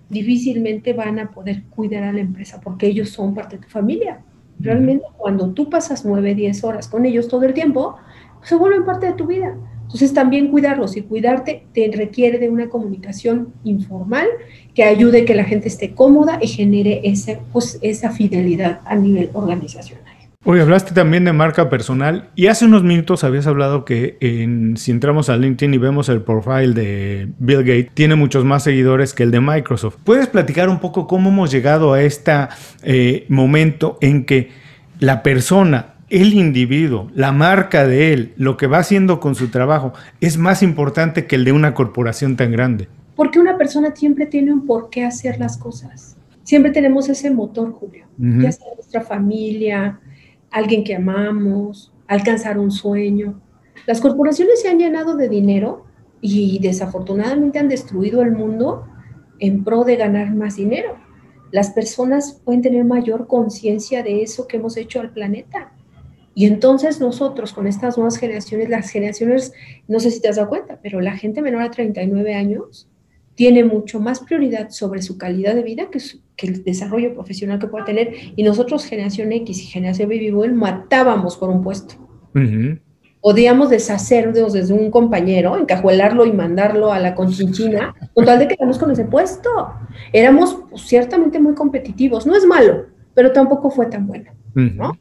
difícilmente 0.08 0.92
van 0.92 1.18
a 1.18 1.30
poder 1.30 1.64
cuidar 1.70 2.04
a 2.04 2.12
la 2.12 2.20
empresa 2.20 2.60
porque 2.62 2.86
ellos 2.86 3.10
son 3.10 3.34
parte 3.34 3.56
de 3.56 3.62
tu 3.62 3.68
familia. 3.68 4.20
Realmente 4.60 5.04
cuando 5.16 5.50
tú 5.50 5.68
pasas 5.68 6.04
9, 6.04 6.34
10 6.34 6.64
horas 6.64 6.88
con 6.88 7.04
ellos 7.04 7.28
todo 7.28 7.44
el 7.44 7.54
tiempo, 7.54 7.96
se 8.42 8.54
vuelven 8.54 8.84
parte 8.84 9.06
de 9.06 9.12
tu 9.12 9.26
vida. 9.26 9.56
Entonces 9.88 10.12
también 10.12 10.48
cuidarlos 10.48 10.98
y 10.98 11.00
cuidarte 11.00 11.64
te 11.72 11.90
requiere 11.96 12.38
de 12.38 12.50
una 12.50 12.68
comunicación 12.68 13.54
informal 13.64 14.26
que 14.74 14.84
ayude 14.84 15.22
a 15.22 15.24
que 15.24 15.34
la 15.34 15.44
gente 15.44 15.66
esté 15.66 15.94
cómoda 15.94 16.38
y 16.42 16.46
genere 16.46 17.00
ese, 17.04 17.40
pues, 17.54 17.78
esa 17.80 18.10
fidelidad 18.10 18.80
a 18.84 18.96
nivel 18.96 19.30
organizacional. 19.32 20.04
Hoy 20.44 20.60
hablaste 20.60 20.92
también 20.92 21.24
de 21.24 21.32
marca 21.32 21.70
personal 21.70 22.28
y 22.34 22.48
hace 22.48 22.66
unos 22.66 22.82
minutos 22.82 23.24
habías 23.24 23.46
hablado 23.46 23.86
que 23.86 24.18
en, 24.20 24.76
si 24.76 24.90
entramos 24.90 25.30
a 25.30 25.38
LinkedIn 25.38 25.72
y 25.72 25.78
vemos 25.78 26.10
el 26.10 26.20
profile 26.20 26.74
de 26.74 27.28
Bill 27.38 27.60
Gates, 27.60 27.90
tiene 27.94 28.14
muchos 28.14 28.44
más 28.44 28.64
seguidores 28.64 29.14
que 29.14 29.22
el 29.22 29.30
de 29.30 29.40
Microsoft. 29.40 29.96
¿Puedes 30.04 30.26
platicar 30.26 30.68
un 30.68 30.80
poco 30.80 31.06
cómo 31.06 31.30
hemos 31.30 31.50
llegado 31.50 31.94
a 31.94 32.02
este 32.02 32.48
momento 33.30 33.96
en 34.02 34.26
que 34.26 34.50
la 35.00 35.22
persona 35.22 35.94
el 36.10 36.32
individuo, 36.34 37.10
la 37.14 37.32
marca 37.32 37.86
de 37.86 38.12
él, 38.12 38.32
lo 38.36 38.56
que 38.56 38.66
va 38.66 38.78
haciendo 38.78 39.20
con 39.20 39.34
su 39.34 39.48
trabajo, 39.48 39.92
es 40.20 40.38
más 40.38 40.62
importante 40.62 41.26
que 41.26 41.36
el 41.36 41.44
de 41.44 41.52
una 41.52 41.74
corporación 41.74 42.36
tan 42.36 42.50
grande. 42.50 42.88
Porque 43.14 43.38
una 43.38 43.58
persona 43.58 43.94
siempre 43.94 44.26
tiene 44.26 44.52
un 44.52 44.66
por 44.66 44.90
qué 44.90 45.04
hacer 45.04 45.38
las 45.38 45.58
cosas. 45.58 46.16
Siempre 46.44 46.70
tenemos 46.70 47.08
ese 47.08 47.30
motor, 47.30 47.72
Julio. 47.72 48.06
Ya 48.16 48.52
sea 48.52 48.74
nuestra 48.74 49.02
familia, 49.02 50.00
alguien 50.50 50.82
que 50.82 50.94
amamos, 50.94 51.92
alcanzar 52.06 52.58
un 52.58 52.70
sueño. 52.70 53.40
Las 53.86 54.00
corporaciones 54.00 54.62
se 54.62 54.68
han 54.68 54.78
llenado 54.78 55.16
de 55.16 55.28
dinero 55.28 55.84
y 56.20 56.58
desafortunadamente 56.60 57.58
han 57.58 57.68
destruido 57.68 58.22
el 58.22 58.32
mundo 58.32 58.86
en 59.40 59.62
pro 59.62 59.84
de 59.84 59.96
ganar 59.96 60.34
más 60.34 60.56
dinero. 60.56 60.96
Las 61.50 61.70
personas 61.70 62.40
pueden 62.44 62.62
tener 62.62 62.84
mayor 62.84 63.26
conciencia 63.26 64.02
de 64.02 64.22
eso 64.22 64.46
que 64.46 64.56
hemos 64.56 64.76
hecho 64.76 65.00
al 65.00 65.10
planeta 65.10 65.72
y 66.38 66.46
entonces 66.46 67.00
nosotros 67.00 67.52
con 67.52 67.66
estas 67.66 67.98
nuevas 67.98 68.16
generaciones, 68.16 68.68
las 68.68 68.90
generaciones, 68.90 69.52
no 69.88 69.98
sé 69.98 70.12
si 70.12 70.20
te 70.20 70.28
has 70.28 70.36
dado 70.36 70.48
cuenta, 70.48 70.78
pero 70.80 71.00
la 71.00 71.16
gente 71.16 71.42
menor 71.42 71.62
a 71.62 71.70
39 71.72 72.32
años 72.32 72.88
tiene 73.34 73.64
mucho 73.64 73.98
más 73.98 74.20
prioridad 74.20 74.70
sobre 74.70 75.02
su 75.02 75.18
calidad 75.18 75.56
de 75.56 75.64
vida 75.64 75.88
que, 75.90 75.98
el 76.46 76.62
desarrollo 76.62 77.12
profesional 77.12 77.58
que 77.58 77.66
pueda 77.66 77.86
tener. 77.86 78.12
Y 78.36 78.44
nosotros, 78.44 78.84
generación 78.84 79.32
X 79.32 79.64
y 79.64 79.66
generación 79.66 80.10
Baby 80.10 80.30
Boom, 80.30 80.54
matábamos 80.54 81.36
por 81.36 81.50
un 81.50 81.60
puesto. 81.60 81.96
Podíamos 83.20 83.70
deshacernos 83.70 84.52
desde 84.52 84.74
un 84.74 84.92
compañero, 84.92 85.58
encajuelarlo 85.58 86.24
y 86.24 86.32
mandarlo 86.32 86.92
a 86.92 87.00
la 87.00 87.16
conchinchina, 87.16 87.96
con 88.14 88.24
tal 88.24 88.38
de 88.38 88.46
quedarnos 88.46 88.78
con 88.78 88.92
ese 88.92 89.06
puesto. 89.06 89.50
Éramos 90.12 90.56
pues, 90.70 90.82
ciertamente 90.82 91.40
muy 91.40 91.54
competitivos. 91.54 92.28
No 92.28 92.36
es 92.36 92.46
malo, 92.46 92.86
pero 93.12 93.32
tampoco 93.32 93.72
fue 93.72 93.86
tan 93.86 94.06
bueno, 94.06 94.30
¿no? 94.54 94.92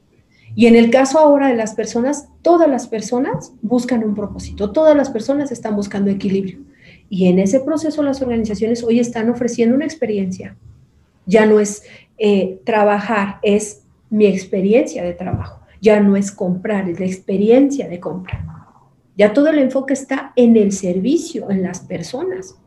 Y 0.57 0.65
en 0.65 0.75
el 0.75 0.89
caso 0.89 1.19
ahora 1.19 1.49
de 1.49 1.55
las 1.55 1.75
personas, 1.75 2.29
todas 2.41 2.67
las 2.67 2.87
personas 2.87 3.53
buscan 3.61 4.03
un 4.03 4.15
propósito, 4.15 4.71
todas 4.71 4.97
las 4.97 5.11
personas 5.11 5.51
están 5.51 5.75
buscando 5.75 6.09
equilibrio. 6.09 6.61
Y 7.09 7.27
en 7.27 7.37
ese 7.37 7.59
proceso 7.59 8.01
las 8.01 8.23
organizaciones 8.23 8.83
hoy 8.83 8.99
están 8.99 9.29
ofreciendo 9.29 9.75
una 9.75 9.85
experiencia. 9.85 10.55
Ya 11.27 11.45
no 11.45 11.59
es 11.59 11.83
eh, 12.17 12.59
trabajar, 12.65 13.37
es 13.43 13.83
mi 14.09 14.25
experiencia 14.25 15.03
de 15.03 15.13
trabajo. 15.13 15.61
Ya 15.79 15.99
no 15.99 16.15
es 16.15 16.31
comprar, 16.31 16.89
es 16.89 16.99
la 16.99 17.05
experiencia 17.05 17.87
de 17.87 17.99
compra. 17.99 18.43
Ya 19.15 19.33
todo 19.33 19.49
el 19.49 19.59
enfoque 19.59 19.93
está 19.93 20.33
en 20.35 20.57
el 20.57 20.71
servicio, 20.71 21.51
en 21.51 21.61
las 21.61 21.81
personas. 21.81 22.57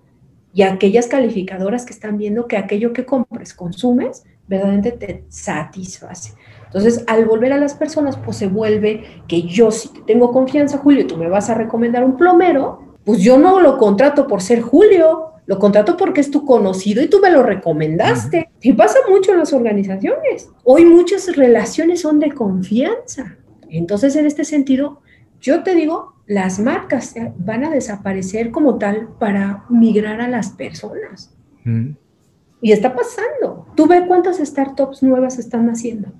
Y 0.54 0.62
aquellas 0.62 1.08
calificadoras 1.08 1.84
que 1.86 1.92
están 1.92 2.18
viendo 2.18 2.46
que 2.46 2.56
aquello 2.56 2.92
que 2.92 3.04
compres, 3.04 3.52
consumes, 3.52 4.22
verdaderamente 4.46 4.92
te 4.92 5.24
satisface. 5.28 6.34
Entonces, 6.70 7.02
al 7.08 7.24
volver 7.24 7.52
a 7.52 7.58
las 7.58 7.74
personas, 7.74 8.16
pues 8.16 8.36
se 8.36 8.46
vuelve 8.46 9.04
que 9.26 9.42
yo, 9.42 9.72
si 9.72 9.88
te 9.88 10.02
tengo 10.02 10.30
confianza, 10.30 10.78
Julio, 10.78 11.04
tú 11.04 11.16
me 11.16 11.28
vas 11.28 11.50
a 11.50 11.54
recomendar 11.54 12.04
un 12.04 12.16
plomero, 12.16 12.96
pues 13.04 13.20
yo 13.20 13.38
no 13.38 13.58
lo 13.58 13.76
contrato 13.76 14.28
por 14.28 14.40
ser 14.40 14.60
Julio, 14.60 15.32
lo 15.46 15.58
contrato 15.58 15.96
porque 15.96 16.20
es 16.20 16.30
tu 16.30 16.44
conocido 16.44 17.02
y 17.02 17.08
tú 17.08 17.18
me 17.20 17.28
lo 17.28 17.42
recomendaste. 17.42 18.50
Y 18.62 18.72
pasa 18.74 19.00
mucho 19.08 19.32
en 19.32 19.38
las 19.38 19.52
organizaciones. 19.52 20.48
Hoy 20.62 20.84
muchas 20.84 21.34
relaciones 21.34 22.02
son 22.02 22.20
de 22.20 22.30
confianza. 22.30 23.36
Entonces, 23.68 24.14
en 24.14 24.26
este 24.26 24.44
sentido, 24.44 25.00
yo 25.40 25.64
te 25.64 25.74
digo, 25.74 26.14
las 26.28 26.60
marcas 26.60 27.14
van 27.36 27.64
a 27.64 27.70
desaparecer 27.70 28.52
como 28.52 28.78
tal 28.78 29.08
para 29.18 29.64
migrar 29.68 30.20
a 30.20 30.28
las 30.28 30.50
personas. 30.50 31.34
Y 32.62 32.70
está 32.70 32.94
pasando. 32.94 33.66
Tú 33.74 33.88
ve 33.88 34.06
cuántas 34.06 34.38
startups 34.38 35.02
nuevas 35.02 35.40
están 35.40 35.68
haciendo. 35.68 36.12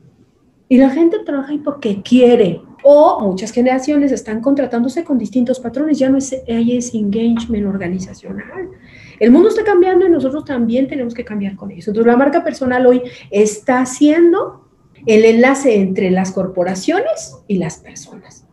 Y 0.71 0.79
la 0.79 0.89
gente 0.89 1.19
trabaja 1.19 1.51
ahí 1.51 1.59
porque 1.59 2.01
quiere. 2.01 2.63
O 2.85 3.19
muchas 3.21 3.51
generaciones 3.51 4.13
están 4.13 4.41
contratándose 4.41 5.03
con 5.03 5.19
distintos 5.19 5.59
patrones, 5.59 5.99
ya 5.99 6.09
no 6.09 6.17
es, 6.17 6.33
hay 6.49 6.77
ese 6.77 6.97
engagement 6.97 7.67
organizacional. 7.67 8.71
El 9.19 9.33
mundo 9.33 9.49
está 9.49 9.65
cambiando 9.65 10.07
y 10.07 10.11
nosotros 10.11 10.45
también 10.45 10.87
tenemos 10.87 11.13
que 11.13 11.25
cambiar 11.25 11.57
con 11.57 11.73
eso. 11.73 11.91
Entonces, 11.91 12.07
la 12.07 12.17
marca 12.17 12.45
personal 12.45 12.87
hoy 12.87 13.03
está 13.33 13.81
haciendo 13.81 14.65
el 15.07 15.25
enlace 15.25 15.75
entre 15.75 16.09
las 16.13 16.31
corporaciones 16.31 17.37
y 17.49 17.59
las 17.59 17.79
personas. 17.79 18.47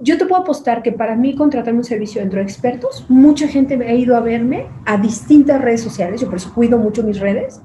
Yo 0.00 0.16
te 0.16 0.24
puedo 0.24 0.40
apostar 0.40 0.82
que 0.82 0.92
para 0.92 1.16
mí 1.16 1.34
contratarme 1.34 1.80
un 1.80 1.84
servicio 1.84 2.22
dentro 2.22 2.38
de 2.38 2.44
expertos, 2.44 3.04
mucha 3.10 3.46
gente 3.46 3.76
me 3.76 3.88
ha 3.88 3.94
ido 3.94 4.16
a 4.16 4.20
verme 4.20 4.68
a 4.86 4.96
distintas 4.96 5.60
redes 5.60 5.82
sociales, 5.82 6.22
yo 6.22 6.28
por 6.28 6.36
eso 6.36 6.54
cuido 6.54 6.78
mucho 6.78 7.02
mis 7.02 7.20
redes, 7.20 7.60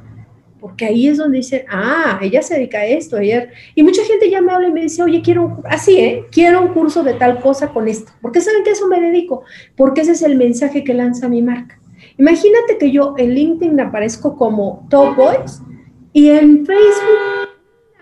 porque 0.64 0.86
ahí 0.86 1.10
es 1.10 1.18
donde 1.18 1.40
dicen, 1.40 1.66
ah, 1.70 2.18
ella 2.22 2.42
se 2.42 2.54
dedica 2.54 2.78
a 2.78 2.86
esto, 2.86 3.18
ayer. 3.18 3.50
Y 3.76 3.84
mucha 3.84 4.02
gente 4.06 4.30
ya 4.30 4.42
me 4.42 4.54
habla 4.54 4.70
y 4.70 4.72
me 4.72 4.84
dice, 4.84 5.04
oye, 5.04 5.22
quiero, 5.22 5.62
así, 5.66 6.00
¿eh? 6.00 6.26
Quiero 6.32 6.62
un 6.62 6.70
curso 6.70 7.04
de 7.04 7.16
tal 7.16 7.42
cosa 7.42 7.68
con 7.74 7.90
esto. 7.90 8.14
¿Por 8.22 8.32
qué 8.32 8.40
saben 8.40 8.64
que 8.64 8.72
eso 8.72 8.88
me 8.88 9.02
dedico? 9.02 9.44
Porque 9.76 10.00
ese 10.00 10.14
es 10.14 10.22
el 10.22 10.38
mensaje 10.38 10.86
que 10.86 10.94
lanza 10.94 11.28
mi 11.28 11.42
marca. 11.42 11.78
Imagínate 12.18 12.78
que 12.78 12.92
yo 12.92 13.14
en 13.18 13.32
LinkedIn 13.32 13.78
aparezco 13.82 14.38
como 14.38 14.88
Top 14.90 15.18
Boys 15.18 15.62
y 16.14 16.30
en 16.30 16.66
Facebook 16.66 17.50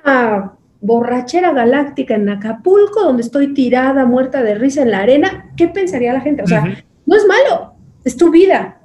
una 0.06 0.54
borrachera 0.82 1.54
galáctica 1.54 2.14
en 2.14 2.30
Acapulco, 2.30 3.02
donde 3.02 3.24
estoy 3.24 3.56
tirada, 3.56 4.06
muerta 4.06 4.44
de 4.44 4.54
risa 4.54 4.84
en 4.84 4.92
la 4.92 5.00
arena. 5.00 5.52
¿Qué 5.58 5.68
pensaría 5.68 6.14
la 6.14 6.22
gente? 6.22 6.44
O 6.44 6.48
sea, 6.48 6.64
No 7.08 7.16
es 7.16 7.26
malo, 7.26 7.74
es 8.04 8.16
tu 8.16 8.30
vida, 8.30 8.82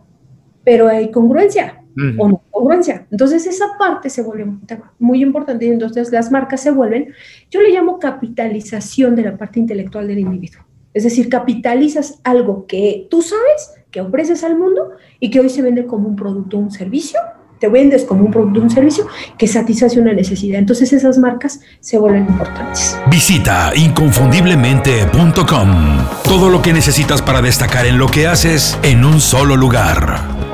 pero 0.64 0.88
hay 0.88 1.10
congruencia 1.10 1.82
o 2.18 2.28
no 2.28 2.42
congruencia. 2.50 3.06
Entonces 3.10 3.46
esa 3.46 3.78
parte 3.78 4.10
se 4.10 4.22
vuelve 4.22 4.44
un 4.44 4.66
tema 4.66 4.92
muy 4.98 5.22
importante 5.22 5.66
y 5.66 5.68
entonces 5.68 6.12
las 6.12 6.30
marcas 6.30 6.60
se 6.60 6.70
vuelven, 6.70 7.12
yo 7.50 7.60
le 7.60 7.70
llamo 7.70 7.98
capitalización 7.98 9.16
de 9.16 9.22
la 9.22 9.36
parte 9.36 9.60
intelectual 9.60 10.06
del 10.06 10.18
individuo. 10.18 10.62
Es 10.92 11.04
decir, 11.04 11.28
capitalizas 11.28 12.20
algo 12.24 12.66
que 12.66 13.06
tú 13.10 13.22
sabes, 13.22 13.74
que 13.90 14.00
ofreces 14.00 14.44
al 14.44 14.58
mundo 14.58 14.90
y 15.20 15.30
que 15.30 15.40
hoy 15.40 15.48
se 15.48 15.62
vende 15.62 15.86
como 15.86 16.08
un 16.08 16.16
producto 16.16 16.56
o 16.56 16.60
un 16.60 16.70
servicio 16.70 17.18
te 17.58 17.68
vendes 17.68 18.04
como 18.04 18.24
un 18.24 18.30
producto 18.30 18.60
o 18.60 18.62
un 18.64 18.70
servicio 18.70 19.06
que 19.38 19.46
satisface 19.46 20.00
una 20.00 20.12
necesidad. 20.12 20.58
Entonces 20.58 20.92
esas 20.92 21.16
marcas 21.18 21.60
se 21.80 21.96
vuelven 21.98 22.26
importantes. 22.28 22.98
Visita 23.10 23.72
inconfundiblemente.com. 23.74 25.68
Todo 26.24 26.50
lo 26.50 26.60
que 26.62 26.72
necesitas 26.72 27.22
para 27.22 27.40
destacar 27.42 27.86
en 27.86 27.98
lo 27.98 28.08
que 28.08 28.26
haces 28.26 28.78
en 28.82 29.04
un 29.04 29.20
solo 29.20 29.56
lugar. 29.56 30.45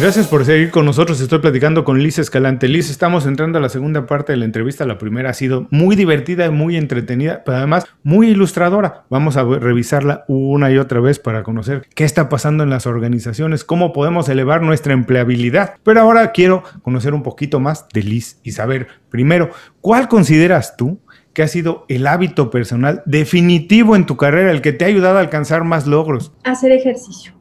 Gracias 0.00 0.28
por 0.28 0.46
seguir 0.46 0.70
con 0.70 0.86
nosotros. 0.86 1.20
Estoy 1.20 1.40
platicando 1.40 1.84
con 1.84 2.02
Liz 2.02 2.18
Escalante. 2.18 2.68
Liz, 2.68 2.88
estamos 2.88 3.26
entrando 3.26 3.58
a 3.58 3.60
la 3.60 3.68
segunda 3.68 4.06
parte 4.06 4.32
de 4.32 4.38
la 4.38 4.46
entrevista. 4.46 4.86
La 4.86 4.96
primera 4.96 5.28
ha 5.28 5.34
sido 5.34 5.68
muy 5.70 5.94
divertida 5.94 6.50
muy 6.50 6.78
entretenida, 6.78 7.42
pero 7.44 7.58
además 7.58 7.84
muy 8.02 8.28
ilustradora. 8.30 9.04
Vamos 9.10 9.36
a 9.36 9.44
revisarla 9.44 10.24
una 10.26 10.70
y 10.70 10.78
otra 10.78 11.00
vez 11.00 11.18
para 11.18 11.42
conocer 11.42 11.86
qué 11.94 12.04
está 12.04 12.30
pasando 12.30 12.64
en 12.64 12.70
las 12.70 12.86
organizaciones, 12.86 13.62
cómo 13.62 13.92
podemos 13.92 14.30
elevar 14.30 14.62
nuestra 14.62 14.94
empleabilidad. 14.94 15.74
Pero 15.82 16.00
ahora 16.00 16.32
quiero 16.32 16.62
conocer 16.80 17.12
un 17.12 17.22
poquito 17.22 17.60
más 17.60 17.86
de 17.92 18.02
Liz 18.02 18.40
y 18.42 18.52
saber, 18.52 18.88
primero, 19.10 19.50
¿cuál 19.82 20.08
consideras 20.08 20.78
tú 20.78 20.98
que 21.34 21.42
ha 21.42 21.46
sido 21.46 21.84
el 21.88 22.06
hábito 22.06 22.50
personal 22.50 23.02
definitivo 23.04 23.96
en 23.96 24.06
tu 24.06 24.16
carrera, 24.16 24.50
el 24.50 24.62
que 24.62 24.72
te 24.72 24.86
ha 24.86 24.88
ayudado 24.88 25.18
a 25.18 25.20
alcanzar 25.20 25.64
más 25.64 25.86
logros? 25.86 26.32
Hacer 26.42 26.72
ejercicio. 26.72 27.34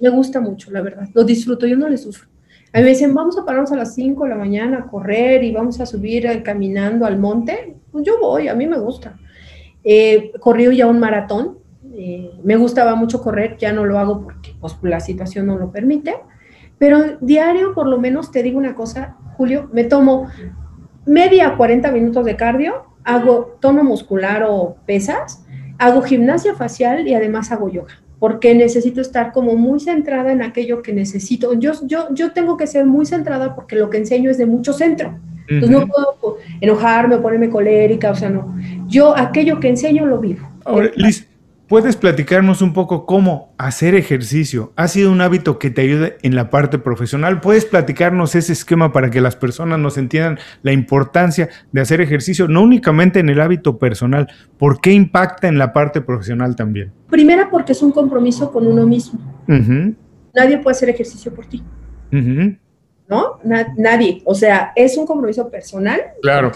Me 0.00 0.08
gusta 0.10 0.40
mucho, 0.40 0.70
la 0.70 0.80
verdad. 0.80 1.08
Lo 1.14 1.24
disfruto, 1.24 1.66
yo 1.66 1.76
no 1.76 1.88
le 1.88 1.96
sufro. 1.96 2.28
A 2.72 2.78
mí 2.78 2.84
me 2.84 2.90
dicen, 2.90 3.14
vamos 3.14 3.38
a 3.38 3.44
pararnos 3.44 3.72
a 3.72 3.76
las 3.76 3.94
5 3.94 4.24
de 4.24 4.30
la 4.30 4.36
mañana 4.36 4.78
a 4.78 4.86
correr 4.86 5.42
y 5.42 5.52
vamos 5.52 5.80
a 5.80 5.86
subir 5.86 6.42
caminando 6.42 7.06
al 7.06 7.18
monte. 7.18 7.76
Pues 7.90 8.04
yo 8.04 8.20
voy, 8.20 8.48
a 8.48 8.54
mí 8.54 8.66
me 8.66 8.78
gusta. 8.78 9.18
Eh, 9.82 10.32
corrí 10.38 10.76
ya 10.76 10.86
un 10.86 11.00
maratón. 11.00 11.58
Eh, 11.94 12.30
me 12.44 12.56
gustaba 12.56 12.94
mucho 12.94 13.22
correr, 13.22 13.56
ya 13.58 13.72
no 13.72 13.84
lo 13.84 13.98
hago 13.98 14.22
porque 14.22 14.54
pues, 14.60 14.76
la 14.82 15.00
situación 15.00 15.46
no 15.46 15.56
lo 15.58 15.72
permite. 15.72 16.14
Pero 16.78 17.18
diario, 17.20 17.74
por 17.74 17.88
lo 17.88 17.98
menos, 17.98 18.30
te 18.30 18.42
digo 18.42 18.58
una 18.58 18.74
cosa, 18.74 19.16
Julio, 19.36 19.68
me 19.72 19.84
tomo 19.84 20.28
media 21.06 21.56
40 21.56 21.90
minutos 21.90 22.24
de 22.24 22.36
cardio, 22.36 22.84
hago 23.02 23.56
tono 23.60 23.82
muscular 23.82 24.44
o 24.46 24.76
pesas, 24.86 25.44
hago 25.78 26.02
gimnasia 26.02 26.54
facial 26.54 27.08
y 27.08 27.14
además 27.14 27.50
hago 27.50 27.68
yoga 27.68 27.94
porque 28.18 28.54
necesito 28.54 29.00
estar 29.00 29.32
como 29.32 29.54
muy 29.56 29.80
centrada 29.80 30.32
en 30.32 30.42
aquello 30.42 30.82
que 30.82 30.92
necesito. 30.92 31.54
Yo, 31.54 31.72
yo, 31.84 32.08
yo 32.12 32.32
tengo 32.32 32.56
que 32.56 32.66
ser 32.66 32.84
muy 32.86 33.06
centrada 33.06 33.54
porque 33.54 33.76
lo 33.76 33.90
que 33.90 33.98
enseño 33.98 34.30
es 34.30 34.38
de 34.38 34.46
mucho 34.46 34.72
centro. 34.72 35.18
Entonces 35.46 35.70
no 35.70 35.86
puedo 35.86 36.38
enojarme 36.60 37.14
o 37.14 37.22
ponerme 37.22 37.48
colérica, 37.48 38.10
o 38.10 38.14
sea, 38.14 38.28
no. 38.28 38.56
Yo 38.86 39.16
aquello 39.16 39.60
que 39.60 39.68
enseño 39.68 40.04
lo 40.04 40.18
vivo. 40.18 40.46
Ahora, 40.64 40.90
Liz, 40.96 41.27
¿Puedes 41.68 41.96
platicarnos 41.96 42.62
un 42.62 42.72
poco 42.72 43.04
cómo 43.04 43.52
hacer 43.58 43.94
ejercicio 43.94 44.72
ha 44.74 44.88
sido 44.88 45.12
un 45.12 45.20
hábito 45.20 45.58
que 45.58 45.68
te 45.68 45.82
ayude 45.82 46.16
en 46.22 46.34
la 46.34 46.48
parte 46.48 46.78
profesional? 46.78 47.42
¿Puedes 47.42 47.66
platicarnos 47.66 48.34
ese 48.34 48.54
esquema 48.54 48.90
para 48.90 49.10
que 49.10 49.20
las 49.20 49.36
personas 49.36 49.78
nos 49.78 49.98
entiendan 49.98 50.38
la 50.62 50.72
importancia 50.72 51.50
de 51.70 51.82
hacer 51.82 52.00
ejercicio, 52.00 52.48
no 52.48 52.62
únicamente 52.62 53.20
en 53.20 53.28
el 53.28 53.38
hábito 53.38 53.76
personal, 53.76 54.28
¿por 54.56 54.80
qué 54.80 54.92
impacta 54.92 55.46
en 55.46 55.58
la 55.58 55.74
parte 55.74 56.00
profesional 56.00 56.56
también? 56.56 56.90
Primera, 57.10 57.50
porque 57.50 57.72
es 57.72 57.82
un 57.82 57.92
compromiso 57.92 58.50
con 58.50 58.66
uno 58.66 58.86
mismo. 58.86 59.20
Nadie 59.46 60.56
puede 60.60 60.74
hacer 60.74 60.88
ejercicio 60.88 61.34
por 61.34 61.44
ti. 61.44 61.62
¿No? 62.10 63.40
nadie. 63.44 64.22
O 64.24 64.34
sea, 64.34 64.72
es 64.74 64.96
un 64.96 65.04
compromiso 65.04 65.50
personal. 65.50 66.00
Claro. 66.22 66.50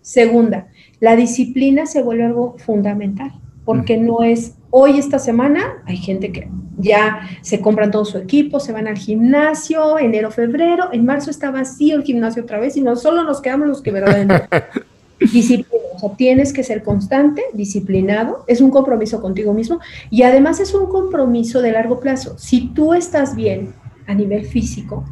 Segunda, 0.00 0.68
la 0.98 1.14
disciplina 1.14 1.84
se 1.84 2.02
vuelve 2.02 2.24
algo 2.24 2.56
fundamental 2.56 3.32
porque 3.64 3.96
no 3.96 4.22
es 4.22 4.54
hoy 4.70 4.98
esta 4.98 5.18
semana, 5.18 5.82
hay 5.86 5.96
gente 5.96 6.32
que 6.32 6.48
ya 6.78 7.28
se 7.42 7.60
compran 7.60 7.90
todo 7.90 8.04
su 8.04 8.18
equipo, 8.18 8.60
se 8.60 8.72
van 8.72 8.88
al 8.88 8.96
gimnasio, 8.96 9.98
enero, 9.98 10.30
febrero, 10.30 10.88
en 10.92 11.04
marzo 11.04 11.30
está 11.30 11.50
vacío 11.50 11.96
el 11.96 12.02
gimnasio 12.02 12.42
otra 12.42 12.58
vez 12.58 12.76
y 12.76 12.80
no 12.80 12.96
solo 12.96 13.24
nos 13.24 13.40
quedamos 13.40 13.68
los 13.68 13.82
que 13.82 13.90
verdaderamente 13.90 14.48
disciplina, 15.20 15.84
o 15.94 15.98
sea, 15.98 16.16
tienes 16.16 16.52
que 16.52 16.64
ser 16.64 16.82
constante, 16.82 17.42
disciplinado, 17.52 18.44
es 18.46 18.60
un 18.60 18.70
compromiso 18.70 19.20
contigo 19.20 19.52
mismo 19.52 19.80
y 20.08 20.22
además 20.22 20.60
es 20.60 20.74
un 20.74 20.86
compromiso 20.86 21.60
de 21.60 21.72
largo 21.72 22.00
plazo. 22.00 22.38
Si 22.38 22.68
tú 22.68 22.94
estás 22.94 23.34
bien 23.34 23.74
a 24.06 24.14
nivel 24.14 24.46
físico, 24.46 25.04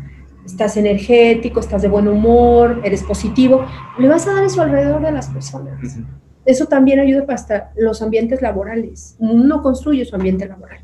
estás 0.47 0.79
energético, 0.79 1.61
estás 1.61 1.83
de 1.83 1.89
buen 1.89 2.09
humor, 2.09 2.81
eres 2.85 3.03
positivo, 3.03 3.67
le 3.99 4.09
vas 4.09 4.27
a 4.27 4.35
dar 4.35 4.45
eso 4.45 4.63
alrededor 4.63 5.03
de 5.03 5.13
las 5.13 5.29
personas. 5.29 5.79
Eso 6.49 6.65
también 6.65 6.99
ayuda 6.99 7.27
para 7.27 7.73
los 7.77 8.01
ambientes 8.01 8.41
laborales. 8.41 9.17
Uno 9.19 9.61
construye 9.61 10.07
su 10.07 10.17
ambiente 10.17 10.49
laboral. 10.49 10.81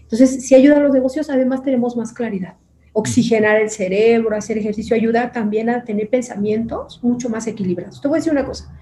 Entonces, 0.00 0.46
si 0.46 0.54
ayuda 0.54 0.78
a 0.78 0.80
los 0.80 0.94
negocios, 0.94 1.28
además 1.28 1.62
tenemos 1.62 1.94
más 1.94 2.14
claridad. 2.14 2.54
Oxigenar 2.94 3.60
el 3.60 3.68
cerebro, 3.68 4.34
hacer 4.34 4.56
ejercicio, 4.56 4.96
ayuda 4.96 5.30
también 5.30 5.68
a 5.68 5.84
tener 5.84 6.08
pensamientos 6.08 7.00
mucho 7.02 7.28
más 7.28 7.46
equilibrados. 7.46 8.00
Te 8.00 8.08
voy 8.08 8.16
a 8.16 8.20
decir 8.20 8.32
una 8.32 8.46
cosa. 8.46 8.74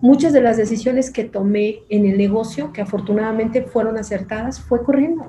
Muchas 0.00 0.32
de 0.32 0.40
las 0.40 0.56
decisiones 0.56 1.10
que 1.10 1.24
tomé 1.24 1.80
en 1.88 2.06
el 2.06 2.16
negocio, 2.16 2.72
que 2.72 2.82
afortunadamente 2.82 3.62
fueron 3.62 3.98
acertadas, 3.98 4.60
fue 4.60 4.84
corriendo. 4.84 5.28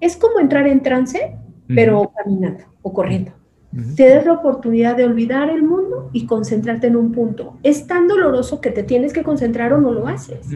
Es 0.00 0.16
como 0.16 0.38
entrar 0.38 0.68
en 0.68 0.84
trance, 0.84 1.36
pero 1.66 2.12
caminando 2.14 2.62
o 2.82 2.92
corriendo 2.92 3.32
te 3.96 4.08
das 4.08 4.24
la 4.24 4.32
oportunidad 4.32 4.96
de 4.96 5.04
olvidar 5.04 5.50
el 5.50 5.62
mundo 5.62 6.10
y 6.12 6.26
concentrarte 6.26 6.86
en 6.86 6.96
un 6.96 7.12
punto. 7.12 7.58
Es 7.62 7.86
tan 7.86 8.08
doloroso 8.08 8.60
que 8.60 8.70
te 8.70 8.82
tienes 8.82 9.12
que 9.12 9.22
concentrar 9.22 9.72
o 9.72 9.80
no 9.80 9.92
lo 9.92 10.06
haces. 10.06 10.46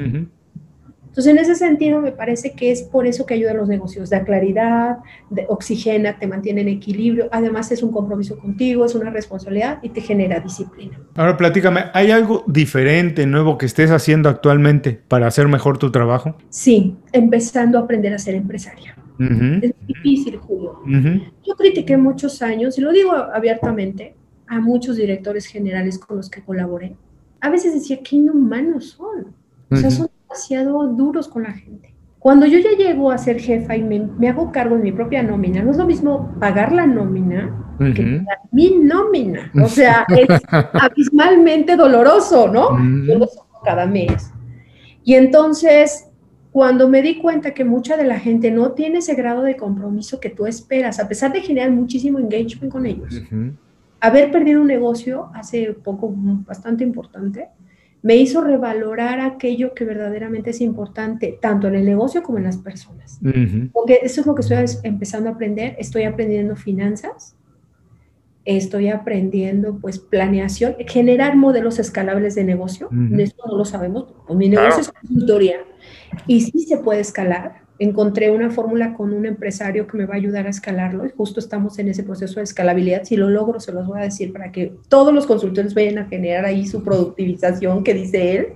Entonces, 1.10 1.32
en 1.32 1.38
ese 1.38 1.56
sentido, 1.56 2.00
me 2.00 2.12
parece 2.12 2.52
que 2.52 2.70
es 2.70 2.82
por 2.82 3.04
eso 3.04 3.26
que 3.26 3.34
ayudan 3.34 3.56
los 3.56 3.68
negocios. 3.68 4.10
Da 4.10 4.22
claridad, 4.22 4.98
de, 5.28 5.44
oxigena, 5.48 6.20
te 6.20 6.28
mantiene 6.28 6.60
en 6.60 6.68
equilibrio. 6.68 7.28
Además, 7.32 7.72
es 7.72 7.82
un 7.82 7.90
compromiso 7.90 8.38
contigo, 8.38 8.84
es 8.84 8.94
una 8.94 9.10
responsabilidad 9.10 9.80
y 9.82 9.88
te 9.88 10.02
genera 10.02 10.38
disciplina. 10.38 11.00
Ahora, 11.16 11.36
platícame, 11.36 11.86
¿hay 11.94 12.12
algo 12.12 12.44
diferente, 12.46 13.26
nuevo 13.26 13.58
que 13.58 13.66
estés 13.66 13.90
haciendo 13.90 14.28
actualmente 14.28 15.00
para 15.08 15.26
hacer 15.26 15.48
mejor 15.48 15.78
tu 15.78 15.90
trabajo? 15.90 16.36
Sí, 16.48 16.96
empezando 17.12 17.78
a 17.78 17.82
aprender 17.82 18.14
a 18.14 18.18
ser 18.18 18.36
empresaria. 18.36 18.94
Es 19.20 19.74
difícil, 19.86 20.36
Julio. 20.38 20.80
Yo 21.46 21.54
critiqué 21.56 21.96
muchos 21.96 22.40
años, 22.42 22.78
y 22.78 22.80
lo 22.80 22.92
digo 22.92 23.12
abiertamente, 23.12 24.14
a 24.46 24.60
muchos 24.60 24.96
directores 24.96 25.46
generales 25.46 25.98
con 25.98 26.16
los 26.16 26.30
que 26.30 26.42
colaboré. 26.42 26.96
A 27.40 27.50
veces 27.50 27.74
decía, 27.74 28.00
qué 28.02 28.16
inhumanos 28.16 28.90
son. 28.90 29.34
O 29.70 29.76
sea, 29.76 29.90
son 29.90 30.08
demasiado 30.22 30.88
duros 30.88 31.28
con 31.28 31.44
la 31.44 31.52
gente. 31.52 31.94
Cuando 32.18 32.44
yo 32.44 32.58
ya 32.58 32.72
llego 32.76 33.10
a 33.10 33.16
ser 33.16 33.40
jefa 33.40 33.76
y 33.76 33.82
me, 33.82 34.28
hago 34.28 34.52
cargo 34.52 34.76
de 34.76 34.82
mi 34.82 34.92
propia 34.92 35.22
nómina, 35.22 35.62
no 35.62 35.70
es 35.70 35.78
lo 35.78 35.86
mismo 35.86 36.34
pagar 36.38 36.72
la 36.72 36.86
nómina 36.86 37.74
que 37.78 38.02
pagar 38.02 38.40
mi 38.52 38.76
nómina. 38.76 39.50
O 39.62 39.68
sea, 39.68 40.04
es 40.08 40.28
abismalmente 40.50 41.76
doloroso, 41.76 42.48
¿no? 42.48 42.76
Yo 43.06 43.18
lo 43.18 43.28
cada 43.64 43.86
mes. 43.86 44.32
Y 45.02 45.14
entonces 45.14 46.09
cuando 46.52 46.88
me 46.88 47.02
di 47.02 47.18
cuenta 47.18 47.54
que 47.54 47.64
mucha 47.64 47.96
de 47.96 48.04
la 48.04 48.18
gente 48.18 48.50
no 48.50 48.72
tiene 48.72 48.98
ese 48.98 49.14
grado 49.14 49.42
de 49.42 49.56
compromiso 49.56 50.20
que 50.20 50.30
tú 50.30 50.46
esperas, 50.46 50.98
a 50.98 51.08
pesar 51.08 51.32
de 51.32 51.42
generar 51.42 51.70
muchísimo 51.70 52.18
engagement 52.18 52.72
con 52.72 52.86
ellos, 52.86 53.22
haber 54.00 54.30
perdido 54.30 54.60
un 54.60 54.66
negocio 54.66 55.30
hace 55.34 55.72
poco 55.72 56.12
bastante 56.14 56.82
importante, 56.82 57.48
me 58.02 58.16
hizo 58.16 58.40
revalorar 58.40 59.20
aquello 59.20 59.74
que 59.74 59.84
verdaderamente 59.84 60.50
es 60.50 60.60
importante, 60.60 61.38
tanto 61.40 61.68
en 61.68 61.74
el 61.74 61.84
negocio 61.84 62.22
como 62.22 62.38
en 62.38 62.44
las 62.44 62.56
personas. 62.56 63.20
Porque 63.72 64.00
eso 64.02 64.22
es 64.22 64.26
lo 64.26 64.34
que 64.34 64.40
estoy 64.40 64.56
empezando 64.84 65.28
a 65.28 65.34
aprender. 65.34 65.76
Estoy 65.78 66.04
aprendiendo 66.04 66.56
finanzas, 66.56 67.36
estoy 68.56 68.88
aprendiendo 68.88 69.78
pues 69.80 69.98
planeación, 69.98 70.76
generar 70.86 71.36
modelos 71.36 71.78
escalables 71.78 72.34
de 72.34 72.44
negocio. 72.44 72.88
Esto 73.18 73.44
no 73.46 73.56
lo 73.56 73.64
sabemos, 73.64 74.06
pues, 74.26 74.38
mi 74.38 74.48
negocio 74.48 74.80
es 74.80 74.92
consultoría 74.92 75.58
y 76.26 76.40
sí 76.40 76.60
se 76.60 76.78
puede 76.78 77.00
escalar. 77.00 77.62
Encontré 77.78 78.30
una 78.30 78.50
fórmula 78.50 78.92
con 78.92 79.14
un 79.14 79.24
empresario 79.24 79.86
que 79.86 79.96
me 79.96 80.04
va 80.04 80.14
a 80.14 80.18
ayudar 80.18 80.46
a 80.46 80.50
escalarlo 80.50 81.06
y 81.06 81.10
justo 81.16 81.40
estamos 81.40 81.78
en 81.78 81.88
ese 81.88 82.02
proceso 82.02 82.40
de 82.40 82.44
escalabilidad. 82.44 83.04
Si 83.04 83.16
lo 83.16 83.30
logro, 83.30 83.58
se 83.58 83.72
los 83.72 83.86
voy 83.86 84.00
a 84.00 84.04
decir 84.04 84.32
para 84.32 84.52
que 84.52 84.74
todos 84.88 85.14
los 85.14 85.26
consultores 85.26 85.72
vayan 85.72 85.98
a 85.98 86.04
generar 86.06 86.44
ahí 86.44 86.66
su 86.66 86.84
productivización 86.84 87.82
que 87.82 87.94
dice 87.94 88.36
él 88.36 88.46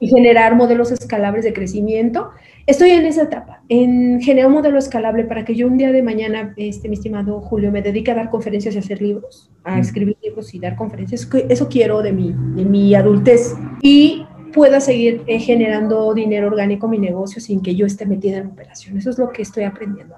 y 0.00 0.08
generar 0.08 0.54
modelos 0.54 0.90
escalables 0.90 1.44
de 1.44 1.52
crecimiento. 1.52 2.30
Estoy 2.66 2.90
en 2.90 3.04
esa 3.04 3.24
etapa, 3.24 3.62
en 3.68 4.20
generar 4.22 4.48
un 4.48 4.54
modelo 4.54 4.78
escalable 4.78 5.24
para 5.24 5.44
que 5.44 5.54
yo 5.54 5.66
un 5.66 5.76
día 5.76 5.92
de 5.92 6.02
mañana, 6.02 6.54
este, 6.56 6.88
mi 6.88 6.94
estimado 6.94 7.40
Julio, 7.40 7.70
me 7.70 7.82
dedique 7.82 8.10
a 8.10 8.14
dar 8.14 8.30
conferencias 8.30 8.74
y 8.74 8.78
hacer 8.78 9.02
libros, 9.02 9.50
a 9.64 9.78
escribir 9.78 10.16
libros 10.22 10.54
y 10.54 10.58
dar 10.58 10.74
conferencias. 10.76 11.28
Eso 11.48 11.68
quiero 11.68 12.00
de 12.02 12.12
mi, 12.12 12.34
de 12.54 12.64
mi 12.64 12.94
adultez. 12.94 13.54
Y 13.82 14.24
pueda 14.54 14.80
seguir 14.80 15.22
eh, 15.26 15.40
generando 15.40 16.14
dinero 16.14 16.46
orgánico 16.46 16.88
mi 16.88 16.98
negocio 16.98 17.40
sin 17.40 17.60
que 17.60 17.74
yo 17.74 17.84
esté 17.84 18.06
metida 18.06 18.38
en 18.38 18.46
operación. 18.46 18.96
Eso 18.96 19.10
es 19.10 19.18
lo 19.18 19.30
que 19.30 19.42
estoy 19.42 19.64
aprendiendo. 19.64 20.14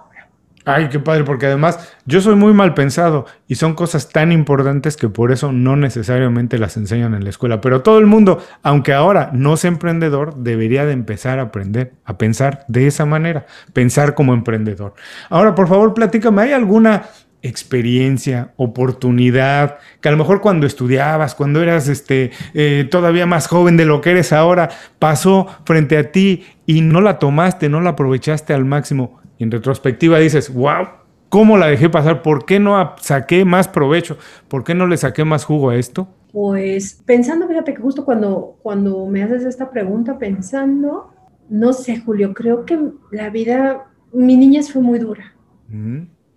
Ay, 0.69 0.89
qué 0.89 0.99
padre, 0.99 1.23
porque 1.23 1.47
además 1.47 1.95
yo 2.07 2.21
soy 2.21 2.35
muy 2.35 2.53
mal 2.53 2.75
pensado 2.75 3.25
y 3.47 3.55
son 3.55 3.75
cosas 3.75 4.09
tan 4.09 4.33
importantes 4.33 4.97
que 4.97 5.09
por 5.09 5.31
eso 5.31 5.53
no 5.53 5.77
necesariamente 5.77 6.59
las 6.59 6.77
enseñan 6.77 7.15
en 7.15 7.23
la 7.23 7.31
escuela. 7.31 7.61
Pero 7.61 7.83
todo 7.83 8.01
el 8.01 8.07
mundo, 8.07 8.43
aunque 8.65 8.93
ahora 8.93 9.31
no 9.33 9.57
sea 9.57 9.69
emprendedor, 9.69 10.35
debería 10.35 10.85
de 10.85 10.93
empezar 10.93 11.39
a 11.39 11.43
aprender 11.43 11.93
a 12.05 12.19
pensar 12.19 12.65
de 12.67 12.89
esa 12.89 13.07
manera, 13.07 13.47
pensar 13.73 14.17
como 14.17 14.35
emprendedor. 14.35 14.95
Ahora, 15.31 15.55
por 15.55 15.69
favor, 15.69 15.95
platícame, 15.95 16.43
¿hay 16.43 16.53
alguna 16.53 17.05
experiencia, 17.43 18.53
oportunidad, 18.57 19.79
que 20.01 20.09
a 20.09 20.11
lo 20.11 20.19
mejor 20.19 20.41
cuando 20.41 20.67
estudiabas, 20.67 21.37
cuando 21.37 21.63
eras 21.63 21.87
este, 21.87 22.33
eh, 22.55 22.89
todavía 22.91 23.25
más 23.25 23.47
joven 23.47 23.77
de 23.77 23.85
lo 23.85 24.01
que 24.01 24.11
eres 24.11 24.33
ahora, 24.33 24.71
pasó 24.99 25.47
frente 25.65 25.97
a 25.97 26.11
ti 26.11 26.45
y 26.67 26.81
no 26.81 27.01
la 27.01 27.21
tomaste, 27.21 27.69
no 27.69 27.81
la 27.81 27.91
aprovechaste 27.91 28.53
al 28.53 28.65
máximo? 28.65 29.21
Y 29.39 29.45
en 29.45 29.51
retrospectiva 29.51 30.19
dices, 30.19 30.53
wow, 30.53 30.87
¿cómo 31.29 31.57
la 31.57 31.67
dejé 31.67 31.89
pasar? 31.91 32.23
¿Por 32.23 32.45
qué 32.45 32.59
no 32.59 32.95
saqué 33.01 33.45
más 33.45 33.69
provecho? 33.69 34.17
¿Por 34.49 34.65
qué 34.65 34.75
no 34.75 34.87
le 34.87 34.97
saqué 34.97 35.25
más 35.25 35.45
jugo 35.45 35.71
a 35.71 35.77
esto? 35.77 36.09
Pues 36.33 37.03
pensando, 37.05 37.49
fíjate 37.49 37.75
que 37.75 37.83
justo 37.83 38.05
cuando, 38.05 38.57
cuando 38.63 39.07
me 39.07 39.23
haces 39.23 39.45
esta 39.45 39.71
pregunta, 39.71 40.19
pensando, 40.19 41.11
no 41.49 41.73
sé, 41.73 41.99
Julio, 42.01 42.35
creo 42.35 42.65
que 42.65 42.79
la 43.11 43.31
vida, 43.31 43.87
mi 44.13 44.37
niñez 44.37 44.73
fue 44.73 44.83
muy 44.83 44.99
dura. 44.99 45.35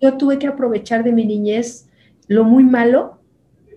Yo 0.01 0.17
tuve 0.17 0.39
que 0.39 0.47
aprovechar 0.47 1.03
de 1.03 1.11
mi 1.11 1.25
niñez 1.25 1.87
lo 2.27 2.43
muy 2.43 2.63
malo 2.63 3.19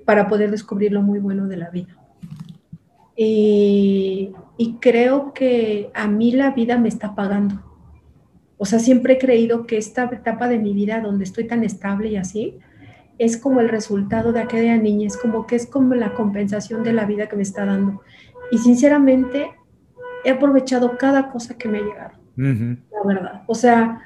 para 0.04 0.28
poder 0.28 0.50
descubrir 0.50 0.92
lo 0.92 1.02
muy 1.02 1.18
bueno 1.18 1.46
de 1.46 1.56
la 1.56 1.70
vida. 1.70 1.96
y 3.16 4.32
creo 4.80 5.32
que 5.32 5.90
a 5.94 6.08
mí 6.08 6.32
la 6.32 6.50
vida 6.52 6.78
me 6.78 6.88
está 6.88 7.14
pagando 7.14 7.71
o 8.62 8.64
sea, 8.64 8.78
siempre 8.78 9.14
he 9.14 9.18
creído 9.18 9.66
que 9.66 9.76
esta 9.76 10.04
etapa 10.04 10.46
de 10.46 10.56
mi 10.56 10.72
vida 10.72 11.00
donde 11.00 11.24
estoy 11.24 11.48
tan 11.48 11.64
estable 11.64 12.10
y 12.10 12.16
así, 12.16 12.60
es 13.18 13.36
como 13.36 13.60
el 13.60 13.68
resultado 13.68 14.32
de 14.32 14.38
aquella 14.38 14.76
niñez, 14.76 15.16
como 15.16 15.48
que 15.48 15.56
es 15.56 15.66
como 15.66 15.96
la 15.96 16.14
compensación 16.14 16.84
de 16.84 16.92
la 16.92 17.04
vida 17.04 17.28
que 17.28 17.34
me 17.34 17.42
está 17.42 17.64
dando. 17.64 18.02
Y 18.52 18.58
sinceramente, 18.58 19.50
he 20.24 20.30
aprovechado 20.30 20.96
cada 20.96 21.32
cosa 21.32 21.58
que 21.58 21.68
me 21.68 21.78
ha 21.78 21.80
llegado, 21.80 22.12
la 22.36 23.04
verdad. 23.04 23.42
O 23.48 23.56
sea, 23.56 23.98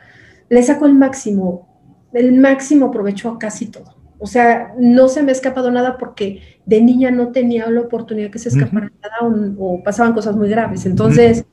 le 0.49 0.63
saco 0.63 0.87
el 0.87 0.95
máximo, 0.95 2.09
el 2.15 2.33
máximo 2.33 2.91
provecho 2.91 3.29
a 3.29 3.39
casi 3.39 3.67
todo. 3.67 3.95
O 4.19 4.27
sea, 4.27 4.73
no 4.79 5.09
se 5.09 5.23
me 5.23 5.33
ha 5.33 5.35
escapado 5.35 5.71
nada 5.71 5.99
porque 5.99 6.41
de 6.65 6.81
niña 6.81 7.11
no 7.11 7.29
tenía 7.29 7.69
la 7.69 7.83
oportunidad 7.83 8.31
que 8.31 8.39
se 8.39 8.49
escapara 8.49 8.91
nada 9.03 9.55
o, 9.59 9.83
pasaban 9.85 10.15
cosas 10.15 10.35
muy 10.35 10.49
graves. 10.49 10.87
Entonces, 10.87 11.45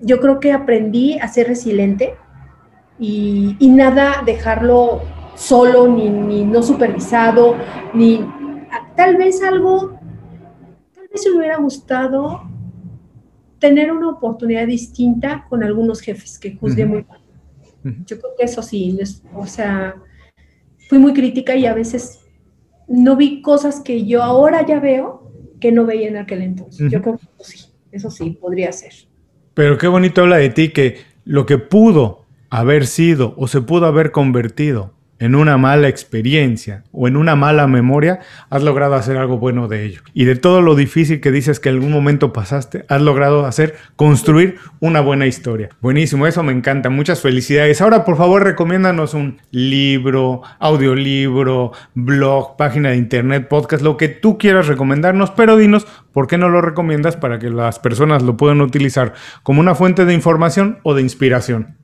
yo 0.00 0.18
creo 0.18 0.40
que 0.40 0.52
aprendí 0.52 1.18
a 1.18 1.28
ser 1.28 1.48
resiliente 1.48 2.14
y, 2.98 3.56
nada 3.68 4.22
dejarlo 4.24 5.02
solo, 5.34 5.88
ni, 5.88 6.44
no 6.44 6.62
supervisado, 6.62 7.56
ni 7.94 8.24
tal 8.96 9.16
vez 9.16 9.42
algo, 9.42 9.98
tal 10.94 11.08
vez 11.08 11.26
me 11.30 11.38
hubiera 11.38 11.56
gustado 11.56 12.42
tener 13.58 13.92
una 13.92 14.10
oportunidad 14.10 14.66
distinta 14.66 15.46
con 15.48 15.62
algunos 15.62 16.00
jefes 16.00 16.38
que 16.38 16.56
juzgué 16.56 16.86
muy 16.86 17.04
mal. 17.04 17.20
Yo 18.06 18.18
creo 18.18 18.32
que 18.38 18.44
eso 18.44 18.62
sí, 18.62 18.96
o 19.34 19.46
sea, 19.46 19.96
fui 20.88 20.98
muy 20.98 21.12
crítica 21.12 21.56
y 21.56 21.66
a 21.66 21.74
veces 21.74 22.20
no 22.86 23.16
vi 23.16 23.42
cosas 23.42 23.80
que 23.80 24.04
yo 24.04 24.22
ahora 24.22 24.64
ya 24.66 24.78
veo 24.78 25.32
que 25.60 25.72
no 25.72 25.86
veía 25.86 26.08
en 26.08 26.16
aquel 26.16 26.42
entonces. 26.42 26.90
Yo 26.90 27.00
creo 27.00 27.16
que 27.16 27.24
eso 27.24 27.44
sí, 27.44 27.58
eso 27.90 28.10
sí, 28.10 28.30
podría 28.30 28.70
ser. 28.72 28.92
Pero 29.54 29.78
qué 29.78 29.88
bonito 29.88 30.22
habla 30.22 30.36
de 30.36 30.50
ti 30.50 30.70
que 30.70 30.98
lo 31.24 31.46
que 31.46 31.58
pudo 31.58 32.21
haber 32.52 32.86
sido 32.86 33.34
o 33.38 33.48
se 33.48 33.62
pudo 33.62 33.86
haber 33.86 34.12
convertido 34.12 34.92
en 35.18 35.36
una 35.36 35.56
mala 35.56 35.88
experiencia 35.88 36.82
o 36.90 37.06
en 37.06 37.16
una 37.16 37.34
mala 37.34 37.66
memoria, 37.68 38.18
has 38.50 38.62
logrado 38.62 38.94
hacer 38.94 39.16
algo 39.16 39.38
bueno 39.38 39.68
de 39.68 39.84
ello. 39.84 40.02
Y 40.12 40.24
de 40.24 40.34
todo 40.34 40.60
lo 40.60 40.74
difícil 40.74 41.20
que 41.20 41.30
dices 41.30 41.60
que 41.60 41.68
en 41.70 41.76
algún 41.76 41.92
momento 41.92 42.32
pasaste, 42.32 42.84
has 42.88 43.00
logrado 43.00 43.46
hacer, 43.46 43.76
construir 43.94 44.56
una 44.80 45.00
buena 45.00 45.26
historia. 45.26 45.70
Buenísimo, 45.80 46.26
eso 46.26 46.42
me 46.42 46.52
encanta. 46.52 46.90
Muchas 46.90 47.20
felicidades. 47.20 47.80
Ahora, 47.80 48.04
por 48.04 48.16
favor, 48.16 48.42
recomiéndanos 48.42 49.14
un 49.14 49.40
libro, 49.52 50.42
audiolibro, 50.58 51.72
blog, 51.94 52.56
página 52.56 52.90
de 52.90 52.96
internet, 52.96 53.48
podcast, 53.48 53.82
lo 53.82 53.96
que 53.96 54.08
tú 54.08 54.36
quieras 54.36 54.66
recomendarnos, 54.66 55.30
pero 55.30 55.56
dinos 55.56 55.86
por 56.12 56.26
qué 56.26 56.36
no 56.36 56.50
lo 56.50 56.60
recomiendas 56.60 57.16
para 57.16 57.38
que 57.38 57.48
las 57.48 57.78
personas 57.78 58.24
lo 58.24 58.36
puedan 58.36 58.60
utilizar 58.60 59.14
como 59.42 59.60
una 59.60 59.74
fuente 59.74 60.04
de 60.04 60.12
información 60.12 60.80
o 60.82 60.94
de 60.94 61.02
inspiración. 61.02 61.81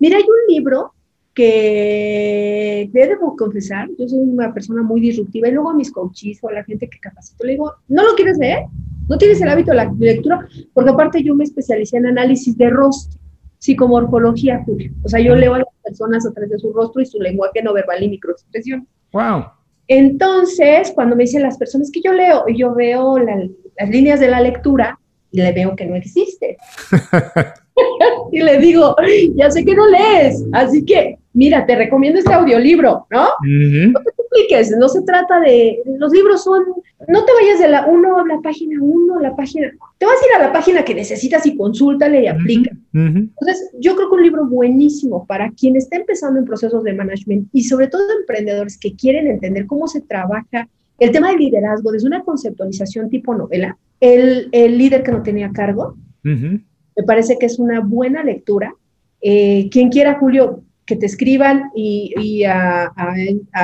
Mira, 0.00 0.16
hay 0.16 0.24
un 0.24 0.54
libro 0.54 0.92
que 1.34 2.90
debo 2.92 3.36
confesar, 3.36 3.88
yo 3.98 4.08
soy 4.08 4.18
una 4.18 4.52
persona 4.52 4.82
muy 4.82 5.00
disruptiva 5.00 5.48
y 5.48 5.52
luego 5.52 5.70
a 5.70 5.74
mis 5.74 5.92
coaches 5.92 6.38
o 6.42 6.48
a 6.48 6.52
la 6.52 6.64
gente 6.64 6.88
que 6.88 6.98
capacito 6.98 7.44
le 7.44 7.52
digo, 7.52 7.72
¿no 7.88 8.02
lo 8.02 8.14
quieres 8.16 8.36
leer? 8.38 8.64
¿No 9.08 9.16
tienes 9.16 9.40
el 9.40 9.48
hábito 9.48 9.70
de 9.70 9.76
la 9.76 9.92
lectura? 9.98 10.46
Porque 10.72 10.90
aparte 10.90 11.22
yo 11.22 11.34
me 11.34 11.44
especialicé 11.44 11.98
en 11.98 12.06
análisis 12.06 12.56
de 12.56 12.70
rostro, 12.70 13.20
psicomorfología, 13.58 14.64
O 15.04 15.08
sea, 15.08 15.20
yo 15.20 15.36
leo 15.36 15.54
a 15.54 15.58
las 15.58 15.68
personas 15.84 16.26
a 16.26 16.32
través 16.32 16.50
de 16.50 16.58
su 16.58 16.72
rostro 16.72 17.02
y 17.02 17.06
su 17.06 17.20
lenguaje 17.20 17.62
no 17.62 17.74
verbal 17.74 18.02
y 18.02 18.08
microexpresión. 18.08 18.88
Wow. 19.12 19.44
Entonces, 19.86 20.92
cuando 20.94 21.16
me 21.16 21.24
dicen 21.24 21.42
las 21.42 21.58
personas 21.58 21.90
que 21.90 22.00
yo 22.00 22.12
leo, 22.12 22.44
y 22.48 22.56
yo 22.56 22.74
veo 22.74 23.18
las 23.18 23.90
líneas 23.90 24.20
de 24.20 24.28
la 24.28 24.40
lectura 24.40 24.98
y 25.30 25.42
le 25.42 25.52
veo 25.52 25.76
que 25.76 25.86
no 25.86 25.96
existe. 25.96 26.56
y 28.32 28.42
le 28.42 28.58
digo, 28.58 28.96
ya 29.34 29.50
sé 29.50 29.64
que 29.64 29.74
no 29.74 29.86
lees, 29.86 30.44
así 30.52 30.84
que 30.84 31.18
mira, 31.32 31.64
te 31.66 31.76
recomiendo 31.76 32.18
este 32.18 32.32
audiolibro, 32.32 33.06
¿no? 33.10 33.28
No 33.42 34.00
te 34.00 34.10
compliques, 34.16 34.76
no 34.76 34.88
se 34.88 35.02
trata 35.02 35.40
de, 35.40 35.80
los 35.98 36.12
libros 36.12 36.44
son, 36.44 36.64
no 37.08 37.24
te 37.24 37.32
vayas 37.32 37.60
de 37.60 37.68
la 37.68 37.86
uno 37.86 38.18
a 38.18 38.26
la 38.26 38.40
página 38.40 38.78
uno, 38.82 39.20
la 39.20 39.34
página, 39.36 39.70
te 39.98 40.06
vas 40.06 40.16
a 40.16 40.26
ir 40.26 40.42
a 40.42 40.46
la 40.46 40.52
página 40.52 40.84
que 40.84 40.94
necesitas 40.94 41.46
y 41.46 41.56
consúltale 41.56 42.22
y 42.22 42.26
aplica. 42.26 42.70
Entonces, 42.92 43.70
yo 43.78 43.94
creo 43.94 44.08
que 44.08 44.16
un 44.16 44.22
libro 44.22 44.46
buenísimo 44.46 45.26
para 45.26 45.50
quien 45.50 45.76
está 45.76 45.96
empezando 45.96 46.38
en 46.38 46.44
procesos 46.44 46.82
de 46.84 46.94
management 46.94 47.48
y 47.52 47.64
sobre 47.64 47.88
todo 47.88 48.02
emprendedores 48.18 48.78
que 48.78 48.94
quieren 48.94 49.26
entender 49.28 49.66
cómo 49.66 49.86
se 49.86 50.00
trabaja 50.00 50.68
el 50.98 51.12
tema 51.12 51.30
del 51.30 51.38
liderazgo 51.38 51.92
desde 51.92 52.08
una 52.08 52.22
conceptualización 52.22 53.08
tipo 53.08 53.34
novela, 53.34 53.78
el, 54.00 54.48
el 54.52 54.76
líder 54.76 55.02
que 55.02 55.12
no 55.12 55.22
tenía 55.22 55.50
cargo, 55.50 55.96
me 57.00 57.06
parece 57.06 57.38
que 57.38 57.46
es 57.46 57.58
una 57.58 57.80
buena 57.80 58.22
lectura. 58.22 58.74
Eh, 59.22 59.70
quien 59.70 59.88
quiera, 59.88 60.18
Julio, 60.18 60.62
que 60.84 60.96
te 60.96 61.06
escriban 61.06 61.70
y, 61.74 62.44
a, 62.44 62.92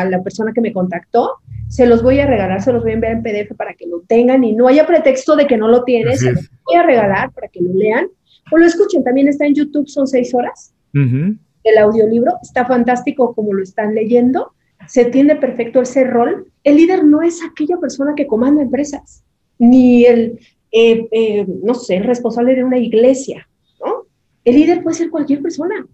la 0.08 0.22
persona 0.22 0.52
que 0.54 0.62
me 0.62 0.72
contactó, 0.72 1.32
se 1.68 1.86
los 1.86 2.02
voy 2.02 2.18
a 2.20 2.26
regalar, 2.26 2.62
se 2.62 2.72
los 2.72 2.82
voy 2.82 2.92
a 2.92 2.94
enviar 2.94 3.12
en 3.12 3.22
PDF 3.22 3.54
para 3.56 3.74
que 3.74 3.86
lo 3.86 4.00
tengan 4.00 4.42
y 4.42 4.54
no 4.54 4.68
haya 4.68 4.86
pretexto 4.86 5.36
de 5.36 5.46
que 5.46 5.58
no 5.58 5.68
lo 5.68 5.84
tienes, 5.84 6.20
se 6.20 6.32
los 6.32 6.48
voy 6.64 6.76
a 6.76 6.82
regalar 6.82 7.30
para 7.32 7.48
que 7.48 7.60
lo 7.60 7.74
lean 7.74 8.06
o 8.50 8.56
lo 8.56 8.64
escuchen. 8.64 9.04
También 9.04 9.28
está 9.28 9.44
en 9.44 9.54
YouTube, 9.54 9.86
son 9.86 10.06
seis 10.06 10.34
horas. 10.34 10.72
El 10.94 11.78
audiolibro 11.78 12.32
está 12.40 12.64
fantástico 12.64 13.34
como 13.34 13.52
lo 13.52 13.62
están 13.62 13.94
leyendo. 13.94 14.52
Se 14.86 15.02
entiende 15.02 15.36
perfecto 15.36 15.82
ese 15.82 16.04
rol. 16.04 16.50
El 16.64 16.76
líder 16.76 17.04
no 17.04 17.20
es 17.20 17.40
aquella 17.44 17.76
persona 17.76 18.14
que 18.16 18.26
comanda 18.26 18.62
empresas, 18.62 19.24
ni 19.58 20.06
el, 20.06 20.38
eh, 20.78 21.08
eh, 21.10 21.46
no 21.62 21.72
sé, 21.72 22.00
responsable 22.00 22.54
de 22.54 22.62
una 22.62 22.76
iglesia, 22.76 23.48
¿no? 23.80 24.06
El 24.44 24.56
líder 24.56 24.82
puede 24.82 24.98
ser 24.98 25.08
cualquier 25.08 25.40
persona. 25.40 25.86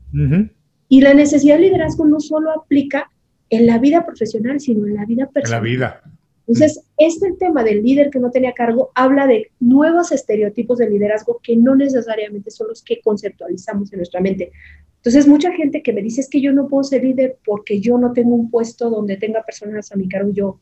Y 0.88 1.00
la 1.00 1.14
necesidad 1.14 1.54
de 1.54 1.62
liderazgo 1.62 2.04
no 2.04 2.18
solo 2.18 2.50
aplica 2.50 3.08
en 3.48 3.66
la 3.66 3.78
vida 3.78 4.04
profesional, 4.04 4.58
sino 4.58 4.88
en 4.88 4.94
la 4.94 5.04
vida 5.04 5.30
personal. 5.30 5.64
En 5.64 5.80
la 5.80 5.86
vida. 5.86 6.02
Entonces, 6.48 6.84
este 6.98 7.32
tema 7.38 7.62
del 7.62 7.84
líder 7.84 8.10
que 8.10 8.18
no 8.18 8.32
tenía 8.32 8.54
cargo 8.54 8.90
habla 8.96 9.28
de 9.28 9.52
nuevos 9.60 10.10
estereotipos 10.10 10.78
de 10.78 10.90
liderazgo 10.90 11.38
que 11.40 11.56
no 11.56 11.76
necesariamente 11.76 12.50
son 12.50 12.66
los 12.66 12.82
que 12.82 13.00
conceptualizamos 13.00 13.92
en 13.92 14.00
nuestra 14.00 14.20
mente. 14.20 14.50
Entonces, 14.96 15.28
mucha 15.28 15.52
gente 15.52 15.80
que 15.80 15.92
me 15.92 16.02
dice 16.02 16.22
es 16.22 16.28
que 16.28 16.40
yo 16.40 16.52
no 16.52 16.66
puedo 16.66 16.82
ser 16.82 17.04
líder 17.04 17.38
porque 17.44 17.78
yo 17.78 17.98
no 17.98 18.12
tengo 18.12 18.34
un 18.34 18.50
puesto 18.50 18.90
donde 18.90 19.16
tenga 19.16 19.44
personas 19.44 19.92
a 19.92 19.96
mi 19.96 20.08
cargo. 20.08 20.32
Yo, 20.32 20.58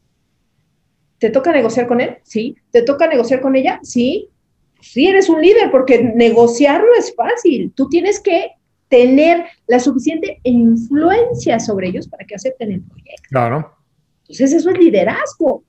¿te 1.21 1.31
toca 1.31 1.53
negociar 1.53 1.87
con 1.87 2.01
él? 2.01 2.17
Sí. 2.25 2.57
¿Te 2.73 2.83
toca 2.83 3.07
negociar 3.07 3.41
con 3.41 3.55
ella? 3.55 3.79
Sí. 3.83 4.29
Sí, 4.81 5.07
eres 5.07 5.29
un 5.29 5.43
líder 5.43 5.71
porque 5.71 6.03
negociar 6.03 6.81
no 6.81 6.95
es 6.99 7.15
fácil. 7.15 7.73
Tú 7.77 7.89
tienes 7.89 8.19
que 8.19 8.53
tener 8.89 9.45
la 9.69 9.79
suficiente 9.79 10.41
influencia 10.43 11.61
sobre 11.61 11.89
ellos 11.89 12.09
para 12.09 12.25
que 12.27 12.35
acepten 12.35 12.73
el 12.73 12.83
proyecto. 12.83 13.29
Claro. 13.29 13.77
Entonces 14.23 14.55
eso 14.55 14.71
es 14.71 14.79
liderazgo. 14.79 15.65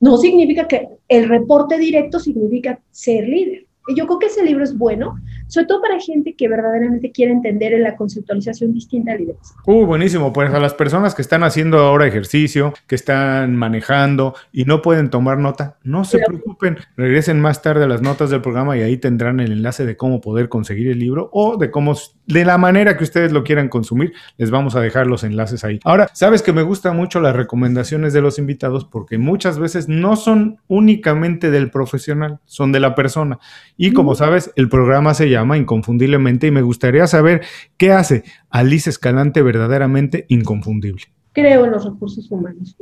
No 0.00 0.18
significa 0.18 0.66
que 0.66 0.88
el 1.08 1.28
reporte 1.28 1.78
directo 1.78 2.18
significa 2.18 2.80
ser 2.90 3.28
líder. 3.28 3.66
Y 3.86 3.94
yo 3.94 4.06
creo 4.06 4.18
que 4.18 4.26
ese 4.26 4.44
libro 4.44 4.64
es 4.64 4.76
bueno, 4.76 5.14
sobre 5.54 5.68
todo 5.68 5.80
para 5.82 6.00
gente 6.00 6.34
que 6.34 6.48
verdaderamente 6.48 7.12
quiere 7.12 7.30
entender 7.30 7.72
en 7.72 7.84
la 7.84 7.94
conceptualización 7.94 8.74
distinta 8.74 9.12
al 9.12 9.18
liderazgo. 9.18 9.60
Uh, 9.66 9.86
buenísimo. 9.86 10.32
Pues 10.32 10.52
a 10.52 10.58
las 10.58 10.74
personas 10.74 11.14
que 11.14 11.22
están 11.22 11.44
haciendo 11.44 11.78
ahora 11.78 12.08
ejercicio, 12.08 12.74
que 12.88 12.96
están 12.96 13.54
manejando 13.54 14.34
y 14.52 14.64
no 14.64 14.82
pueden 14.82 15.10
tomar 15.10 15.38
nota, 15.38 15.78
no 15.84 16.04
se 16.04 16.18
preocupen. 16.18 16.78
Regresen 16.96 17.40
más 17.40 17.62
tarde 17.62 17.84
a 17.84 17.86
las 17.86 18.02
notas 18.02 18.30
del 18.30 18.40
programa 18.40 18.76
y 18.76 18.82
ahí 18.82 18.96
tendrán 18.96 19.38
el 19.38 19.52
enlace 19.52 19.86
de 19.86 19.96
cómo 19.96 20.20
poder 20.20 20.48
conseguir 20.48 20.88
el 20.88 20.98
libro 20.98 21.30
o 21.32 21.56
de 21.56 21.70
cómo, 21.70 21.94
de 22.26 22.44
la 22.44 22.58
manera 22.58 22.96
que 22.96 23.04
ustedes 23.04 23.30
lo 23.30 23.44
quieran 23.44 23.68
consumir. 23.68 24.12
Les 24.38 24.50
vamos 24.50 24.74
a 24.74 24.80
dejar 24.80 25.06
los 25.06 25.22
enlaces 25.22 25.62
ahí. 25.62 25.78
Ahora, 25.84 26.10
sabes 26.14 26.42
que 26.42 26.52
me 26.52 26.62
gustan 26.62 26.96
mucho 26.96 27.20
las 27.20 27.36
recomendaciones 27.36 28.12
de 28.12 28.20
los 28.20 28.40
invitados 28.40 28.86
porque 28.86 29.18
muchas 29.18 29.60
veces 29.60 29.88
no 29.88 30.16
son 30.16 30.58
únicamente 30.66 31.52
del 31.52 31.70
profesional, 31.70 32.40
son 32.44 32.72
de 32.72 32.80
la 32.80 32.96
persona. 32.96 33.38
Y 33.76 33.92
como 33.92 34.16
sabes, 34.16 34.50
el 34.56 34.68
programa 34.68 35.14
se 35.14 35.30
llama 35.30 35.43
Inconfundiblemente 35.56 36.46
y 36.46 36.50
me 36.50 36.62
gustaría 36.62 37.06
saber 37.06 37.42
qué 37.76 37.92
hace 37.92 38.24
Alice 38.50 38.88
Escalante 38.88 39.42
verdaderamente 39.42 40.24
inconfundible. 40.28 41.04
Creo 41.32 41.64
en 41.64 41.72
los 41.72 41.84
recursos 41.84 42.30
humanos, 42.30 42.76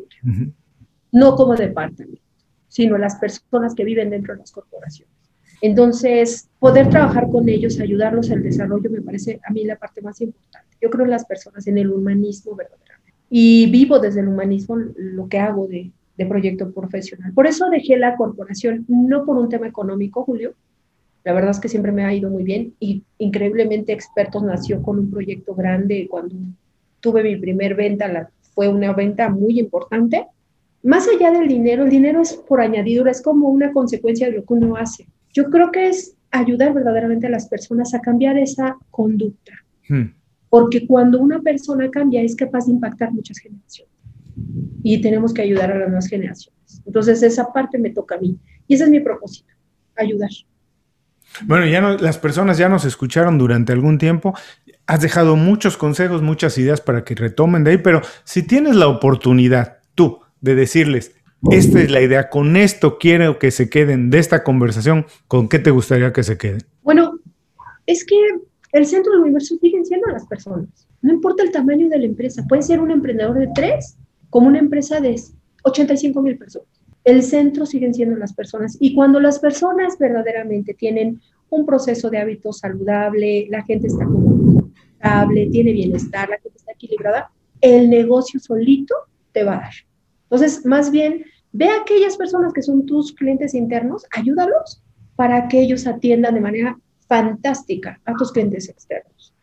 no 1.11 1.37
como 1.37 1.55
departamento, 1.57 2.21
sino 2.69 2.99
las 2.99 3.17
personas 3.17 3.75
que 3.75 3.85
viven 3.85 4.11
dentro 4.11 4.35
de 4.35 4.41
las 4.41 4.53
corporaciones. 4.53 5.13
Entonces, 5.63 6.49
poder 6.59 6.91
trabajar 6.91 7.31
con 7.31 7.49
ellos, 7.49 7.79
ayudarlos 7.79 8.31
al 8.31 8.43
desarrollo, 8.43 8.91
me 8.91 9.01
parece 9.01 9.41
a 9.47 9.53
mí 9.53 9.65
la 9.65 9.77
parte 9.77 10.03
más 10.03 10.21
importante. 10.21 10.77
Yo 10.81 10.91
creo 10.91 11.05
en 11.05 11.11
las 11.11 11.25
personas, 11.25 11.67
en 11.67 11.79
el 11.79 11.91
humanismo 11.91 12.57
verdaderamente. 12.57 13.15
Y 13.31 13.71
vivo 13.71 13.99
desde 13.99 14.21
el 14.21 14.29
humanismo 14.29 14.77
lo 14.77 15.29
que 15.29 15.39
hago 15.39 15.69
de, 15.69 15.93
de 16.17 16.27
proyecto 16.27 16.73
profesional. 16.73 17.33
Por 17.33 17.47
eso 17.47 17.71
dejé 17.71 17.97
la 17.97 18.17
corporación, 18.17 18.85
no 18.89 19.25
por 19.25 19.37
un 19.37 19.49
tema 19.49 19.69
económico, 19.69 20.25
Julio, 20.25 20.55
la 21.25 21.33
verdad 21.33 21.53
es 21.53 21.61
que 21.61 21.69
siempre 21.69 21.93
me 21.93 22.05
ha 22.05 22.15
ido 22.15 22.31
muy 22.31 22.43
bien 22.43 22.75
y 22.81 23.05
increíblemente 23.19 23.93
Expertos 23.93 24.43
nació 24.43 24.83
con 24.83 24.99
un 24.99 25.11
proyecto 25.11 25.55
grande. 25.55 26.09
Cuando 26.11 26.35
tuve 27.01 27.23
mi 27.23 27.37
primer 27.37 27.75
venta, 27.75 28.09
la, 28.09 28.31
fue 28.55 28.69
una 28.69 28.93
venta 28.93 29.29
muy 29.29 29.59
importante. 29.61 30.27
Más 30.83 31.07
allá 31.09 31.31
del 31.31 31.47
dinero, 31.47 31.85
el 31.85 31.91
dinero 31.91 32.21
es 32.21 32.35
por 32.35 32.61
añadidura, 32.61 33.13
es 33.13 33.23
como 33.23 33.49
una 33.49 33.73
consecuencia 33.73 34.29
de 34.29 34.37
lo 34.37 34.45
que 34.45 34.55
uno 34.55 34.77
hace. 34.77 35.07
Yo 35.33 35.49
creo 35.49 35.71
que 35.71 35.89
es 35.89 36.17
ayudar 36.33 36.75
verdaderamente 36.75 37.29
a 37.29 37.31
las 37.31 37.47
personas 37.47 37.95
a 37.95 38.01
cambiar 38.01 38.37
esa 38.37 38.77
conducta. 38.91 39.53
Hmm. 39.89 40.15
Porque 40.49 40.87
cuando 40.87 41.21
una 41.21 41.41
persona 41.41 41.89
cambia 41.91 42.23
es 42.23 42.35
capaz 42.35 42.67
de 42.67 42.73
impactar 42.73 43.13
muchas 43.13 43.39
generaciones. 43.39 43.93
Y 44.83 45.01
tenemos 45.01 45.33
que 45.33 45.43
ayudar 45.43 45.71
a 45.71 45.79
las 45.79 45.89
nuevas 45.89 46.09
generaciones. 46.09 46.83
Entonces 46.85 47.23
esa 47.23 47.53
parte 47.53 47.79
me 47.79 47.91
toca 47.91 48.17
a 48.17 48.19
mí. 48.19 48.37
Y 48.67 48.75
ese 48.75 48.85
es 48.85 48.91
mi 48.91 49.01
propósito, 49.01 49.53
ayudar. 49.95 50.31
Bueno, 51.47 51.67
ya 51.67 51.81
no, 51.81 51.97
las 51.97 52.19
personas 52.19 52.59
ya 52.59 52.69
nos 52.69 52.85
escucharon 52.85 53.39
durante 53.39 53.73
algún 53.73 53.99
tiempo. 53.99 54.35
Has 54.87 55.01
dejado 55.01 55.37
muchos 55.37 55.77
consejos, 55.77 56.23
muchas 56.23 56.59
ideas 56.59 56.81
para 56.81 57.05
que 57.05 57.15
retomen 57.15 57.65
de 57.65 57.73
ahí, 57.73 57.79
pero 57.79 58.03
si 58.25 58.43
tienes 58.43 58.77
la 58.77 58.89
oportunidad 58.89 59.79
tú 59.95 60.21
de 60.41 60.55
decirles, 60.55 61.15
esta 61.51 61.81
es 61.81 61.91
la 61.91 62.01
idea, 62.01 62.31
con 62.31 62.57
esto 62.57 62.99
quiero 62.99 63.39
que 63.39 63.51
se 63.51 63.69
queden 63.69 64.11
de 64.11 64.19
esta 64.19 64.45
conversación, 64.45 65.07
¿con 65.27 65.49
qué 65.49 65.59
te 65.59 65.71
gustaría 65.71 66.13
que 66.13 66.23
se 66.23 66.39
queden? 66.39 66.63
Bueno, 66.83 67.19
es 67.87 68.05
que 68.05 68.17
el 68.73 68.87
centro 68.87 69.13
del 69.13 69.23
universo 69.23 69.57
siguen 69.61 69.85
siendo 69.85 70.07
las 70.09 70.27
personas. 70.27 70.69
No 71.01 71.13
importa 71.13 71.43
el 71.43 71.51
tamaño 71.51 71.89
de 71.89 71.99
la 71.99 72.05
empresa, 72.05 72.45
puede 72.49 72.63
ser 72.63 72.81
un 72.81 72.91
emprendedor 72.91 73.39
de 73.39 73.49
tres 73.55 73.97
como 74.31 74.47
una 74.47 74.61
empresa 74.61 75.01
de 75.01 75.21
85 75.65 76.23
mil 76.23 76.39
personas 76.39 76.72
el 77.05 77.23
centro 77.23 77.67
siguen 77.67 77.95
siendo 77.95 78.17
las 78.17 78.33
personas. 78.33 78.77
Y 78.81 78.95
cuando 78.95 79.21
las 79.21 79.39
personas 79.39 79.99
verdaderamente 79.99 80.75
tienen 80.75 81.21
un 81.51 81.67
proceso 81.67 82.11
de 82.11 82.19
hábito 82.19 82.53
saludable, 82.53 83.47
la 83.51 83.63
gente 83.65 83.89
está 83.89 84.07
estable, 84.93 85.49
tiene 85.51 85.73
bienestar, 85.73 86.29
la 86.29 86.39
gente 86.39 86.57
está 86.57 86.73
equilibrada, 86.73 87.31
el 87.61 87.91
negocio 87.91 88.41
solito 88.41 88.95
te 89.33 89.45
va 89.45 89.55
a 89.55 89.61
dar. 89.61 89.75
Entonces, 90.25 90.65
más 90.65 90.91
bien, 90.91 91.25
ve 91.53 91.69
a 91.69 91.83
aquellas 91.83 92.17
personas 92.17 92.53
que 92.53 92.63
son 92.63 92.87
tus 92.87 93.13
clientes 93.13 93.55
internos, 93.55 94.07
ayúdalos 94.17 94.83
para 95.17 95.49
que 95.49 95.61
ellos 95.61 95.87
atiendan 95.87 96.35
de 96.35 96.41
manera 96.41 96.79
fantástica 97.07 98.01
a 98.07 98.15
tus 98.15 98.33
clientes 98.33 98.69
externos. 98.69 99.35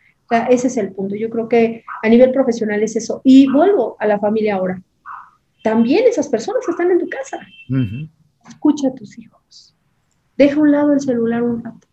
Ese 0.49 0.67
es 0.67 0.77
el 0.77 0.91
punto. 0.91 1.15
Yo 1.15 1.29
creo 1.29 1.47
que 1.47 1.83
a 2.01 2.09
nivel 2.09 2.31
profesional 2.31 2.81
es 2.83 2.95
eso. 2.95 3.21
Y 3.23 3.51
vuelvo 3.51 3.95
a 3.99 4.07
la 4.07 4.19
familia 4.19 4.55
ahora 4.55 4.81
también 5.63 6.05
esas 6.07 6.29
personas 6.29 6.67
están 6.67 6.91
en 6.91 6.99
tu 6.99 7.09
casa. 7.09 7.39
Escucha 8.47 8.87
a 8.89 8.95
tus 8.95 9.17
hijos. 9.17 9.75
Deja 10.37 10.55
a 10.55 10.59
un 10.59 10.71
lado 10.71 10.93
el 10.93 11.01
celular 11.01 11.43
un 11.43 11.63
rato 11.63 11.88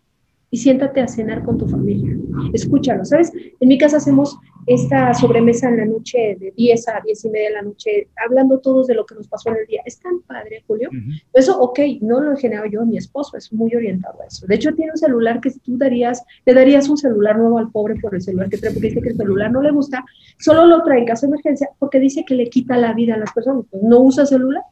y 0.50 0.58
siéntate 0.58 1.00
a 1.00 1.08
cenar 1.08 1.42
con 1.44 1.58
tu 1.58 1.66
familia. 1.66 2.16
Escúchalo, 2.52 3.04
¿sabes? 3.04 3.32
En 3.60 3.68
mi 3.68 3.78
casa 3.78 3.96
hacemos 3.96 4.38
esta 4.66 5.14
sobremesa 5.14 5.68
en 5.68 5.76
la 5.76 5.84
noche 5.84 6.36
de 6.40 6.52
10 6.56 6.88
a 6.88 7.00
10 7.04 7.24
y 7.24 7.30
media 7.30 7.48
de 7.48 7.54
la 7.54 7.62
noche, 7.62 8.08
hablando 8.24 8.58
todos 8.58 8.88
de 8.88 8.94
lo 8.94 9.06
que 9.06 9.14
nos 9.14 9.28
pasó 9.28 9.50
en 9.50 9.56
el 9.56 9.66
día. 9.66 9.82
Es 9.84 10.00
tan 10.00 10.20
padre, 10.22 10.64
Julio. 10.66 10.90
Eso, 11.32 11.58
ok, 11.60 11.78
no 12.00 12.20
lo 12.20 12.32
he 12.32 12.36
generado 12.36 12.66
yo, 12.66 12.84
mi 12.84 12.96
esposo 12.96 13.36
es 13.36 13.52
muy 13.52 13.74
orientado 13.74 14.20
a 14.22 14.26
eso. 14.26 14.46
De 14.46 14.56
hecho, 14.56 14.74
tiene 14.74 14.92
un 14.92 14.98
celular 14.98 15.40
que 15.40 15.50
tú 15.64 15.76
darías, 15.78 16.24
le 16.44 16.54
darías 16.54 16.88
un 16.88 16.96
celular 16.96 17.38
nuevo 17.38 17.58
al 17.58 17.70
pobre 17.70 17.94
por 17.96 18.14
el 18.14 18.22
celular 18.22 18.48
que 18.48 18.58
trae, 18.58 18.72
porque 18.72 18.88
dice 18.88 19.00
que 19.00 19.10
el 19.10 19.16
celular 19.16 19.52
no 19.52 19.62
le 19.62 19.70
gusta, 19.70 20.04
solo 20.38 20.66
lo 20.66 20.82
trae 20.82 20.98
en 20.98 21.06
caso 21.06 21.26
de 21.26 21.32
emergencia 21.32 21.70
porque 21.78 22.00
dice 22.00 22.24
que 22.24 22.34
le 22.34 22.48
quita 22.50 22.76
la 22.76 22.92
vida 22.92 23.14
a 23.14 23.18
las 23.18 23.32
personas, 23.32 23.64
pues 23.70 23.82
no 23.82 24.00
usa 24.00 24.26
celular. 24.26 24.62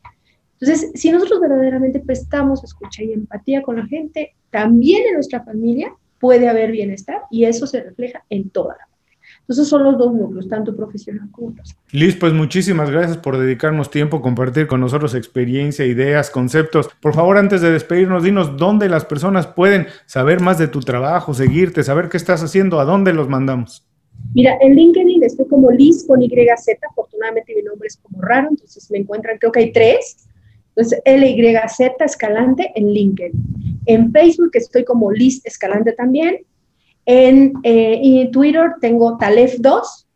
Entonces, 0.61 0.92
si 0.94 1.11
nosotros 1.11 1.40
verdaderamente 1.40 2.00
prestamos 2.00 2.62
escucha 2.64 3.02
y 3.02 3.12
empatía 3.12 3.62
con 3.62 3.76
la 3.76 3.86
gente, 3.86 4.34
también 4.50 5.07
en 5.07 5.14
nuestra 5.14 5.42
familia 5.42 5.92
puede 6.18 6.48
haber 6.48 6.70
bienestar 6.70 7.22
y 7.30 7.44
eso 7.44 7.66
se 7.66 7.82
refleja 7.82 8.24
en 8.30 8.50
toda 8.50 8.76
la 8.78 8.94
entonces 9.40 9.68
son 9.68 9.84
los 9.84 9.98
dos 9.98 10.14
núcleos, 10.14 10.48
tanto 10.48 10.74
profesional 10.74 11.28
como 11.30 11.55
personal. 11.55 11.84
Liz, 11.92 12.16
pues 12.16 12.32
muchísimas 12.32 12.90
gracias 12.90 13.18
por 13.18 13.36
dedicarnos 13.36 13.90
tiempo, 13.90 14.22
compartir 14.22 14.66
con 14.66 14.80
nosotros 14.80 15.14
experiencia, 15.14 15.84
ideas, 15.84 16.30
conceptos. 16.30 16.88
Por 17.00 17.14
favor, 17.14 17.36
antes 17.36 17.61
de 17.61 17.70
despedirnos, 17.70 18.22
dinos 18.22 18.57
dónde 18.57 18.88
las 18.88 19.05
personas 19.05 19.46
pueden 19.46 19.86
saber 20.07 20.40
más 20.40 20.59
de 20.59 20.68
tu 20.68 20.80
trabajo, 20.80 21.34
seguirte, 21.34 21.82
saber 21.82 22.09
qué 22.09 22.16
estás 22.16 22.42
haciendo, 22.42 22.80
a 22.80 22.86
dónde 22.86 23.12
los 23.12 23.28
mandamos. 23.28 23.86
Mira, 24.32 24.57
en 24.62 24.74
LinkedIn 24.74 25.22
estoy 25.22 25.46
como 25.46 25.70
Liz 25.70 26.07
con 26.07 26.22
YZ, 26.22 26.78
afortunadamente 26.90 27.55
mi 27.55 27.62
nombre 27.62 27.88
es 27.88 27.98
como 27.98 28.22
raro, 28.22 28.48
entonces 28.48 28.90
me 28.90 28.98
encuentran, 28.98 29.36
creo 29.38 29.52
que 29.52 29.61
hay 29.61 29.72
tres. 29.72 30.23
Entonces, 30.76 31.00
LYZ 31.04 31.92
Escalante 32.00 32.72
en 32.74 32.92
LinkedIn. 32.92 33.32
En 33.86 34.12
Facebook 34.12 34.50
estoy 34.54 34.84
como 34.84 35.12
Liz 35.12 35.40
Escalante 35.44 35.92
también. 35.92 36.38
En, 37.06 37.52
eh, 37.62 38.28
Twitter 38.32 38.72
tengo 38.80 39.16
Talef2. 39.18 40.06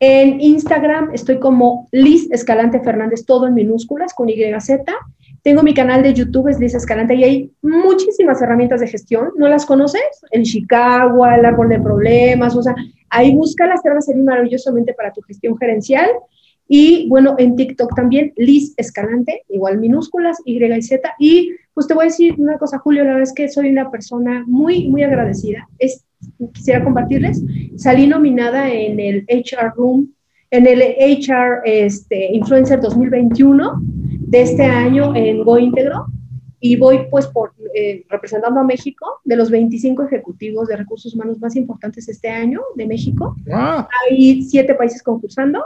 En 0.00 0.40
Instagram 0.40 1.10
estoy 1.12 1.38
como 1.40 1.88
Liz 1.90 2.30
Escalante 2.30 2.80
Fernández, 2.80 3.24
todo 3.24 3.46
en 3.46 3.54
minúsculas, 3.54 4.14
con 4.14 4.28
YZ. 4.28 4.84
Tengo 5.42 5.62
mi 5.62 5.72
canal 5.72 6.02
de 6.02 6.14
YouTube, 6.14 6.48
es 6.48 6.60
Liz 6.60 6.74
Escalante, 6.74 7.14
y 7.14 7.24
hay 7.24 7.52
muchísimas 7.62 8.42
herramientas 8.42 8.80
de 8.80 8.88
gestión. 8.88 9.30
¿No 9.36 9.48
las 9.48 9.64
conoces? 9.64 10.02
El 10.30 10.42
Chicago, 10.42 11.26
el 11.26 11.44
árbol 11.44 11.68
de 11.68 11.80
problemas, 11.80 12.54
o 12.54 12.62
sea, 12.62 12.74
ahí 13.08 13.34
búscalas, 13.34 13.82
te 13.82 13.88
van 13.88 13.98
a 13.98 14.02
servir 14.02 14.24
maravillosamente 14.24 14.92
para 14.92 15.12
tu 15.12 15.22
gestión 15.22 15.56
gerencial. 15.56 16.10
Y 16.68 17.08
bueno, 17.08 17.34
en 17.38 17.56
TikTok 17.56 17.94
también, 17.96 18.34
Liz 18.36 18.74
Escalante, 18.76 19.42
igual 19.48 19.78
minúsculas, 19.78 20.38
Y 20.44 20.62
y 20.62 20.82
Z. 20.82 21.14
Y 21.18 21.52
pues 21.72 21.86
te 21.86 21.94
voy 21.94 22.04
a 22.04 22.08
decir 22.08 22.34
una 22.38 22.58
cosa, 22.58 22.78
Julio, 22.78 23.04
la 23.04 23.10
verdad 23.10 23.22
es 23.22 23.32
que 23.32 23.48
soy 23.48 23.70
una 23.70 23.90
persona 23.90 24.44
muy, 24.46 24.88
muy 24.88 25.02
agradecida. 25.02 25.66
Es, 25.78 26.04
quisiera 26.52 26.84
compartirles, 26.84 27.42
salí 27.76 28.06
nominada 28.06 28.70
en 28.70 29.00
el 29.00 29.24
HR 29.28 29.72
Room, 29.76 30.12
en 30.50 30.66
el 30.66 30.80
HR 30.80 31.62
este, 31.64 32.34
Influencer 32.34 32.80
2021 32.80 33.80
de 33.82 34.42
este 34.42 34.64
año 34.64 35.14
en 35.16 35.42
Go 35.44 35.58
Integro 35.58 36.06
y 36.60 36.76
voy 36.76 37.00
pues 37.10 37.26
por, 37.26 37.52
eh, 37.74 38.04
representando 38.08 38.60
a 38.60 38.64
México 38.64 39.20
de 39.24 39.36
los 39.36 39.50
25 39.50 40.04
ejecutivos 40.04 40.68
de 40.68 40.76
recursos 40.76 41.14
humanos 41.14 41.38
más 41.38 41.54
importantes 41.56 42.08
este 42.08 42.28
año 42.28 42.60
de 42.74 42.86
México. 42.86 43.36
Hay 43.50 44.42
siete 44.42 44.74
países 44.74 45.02
concursando 45.02 45.64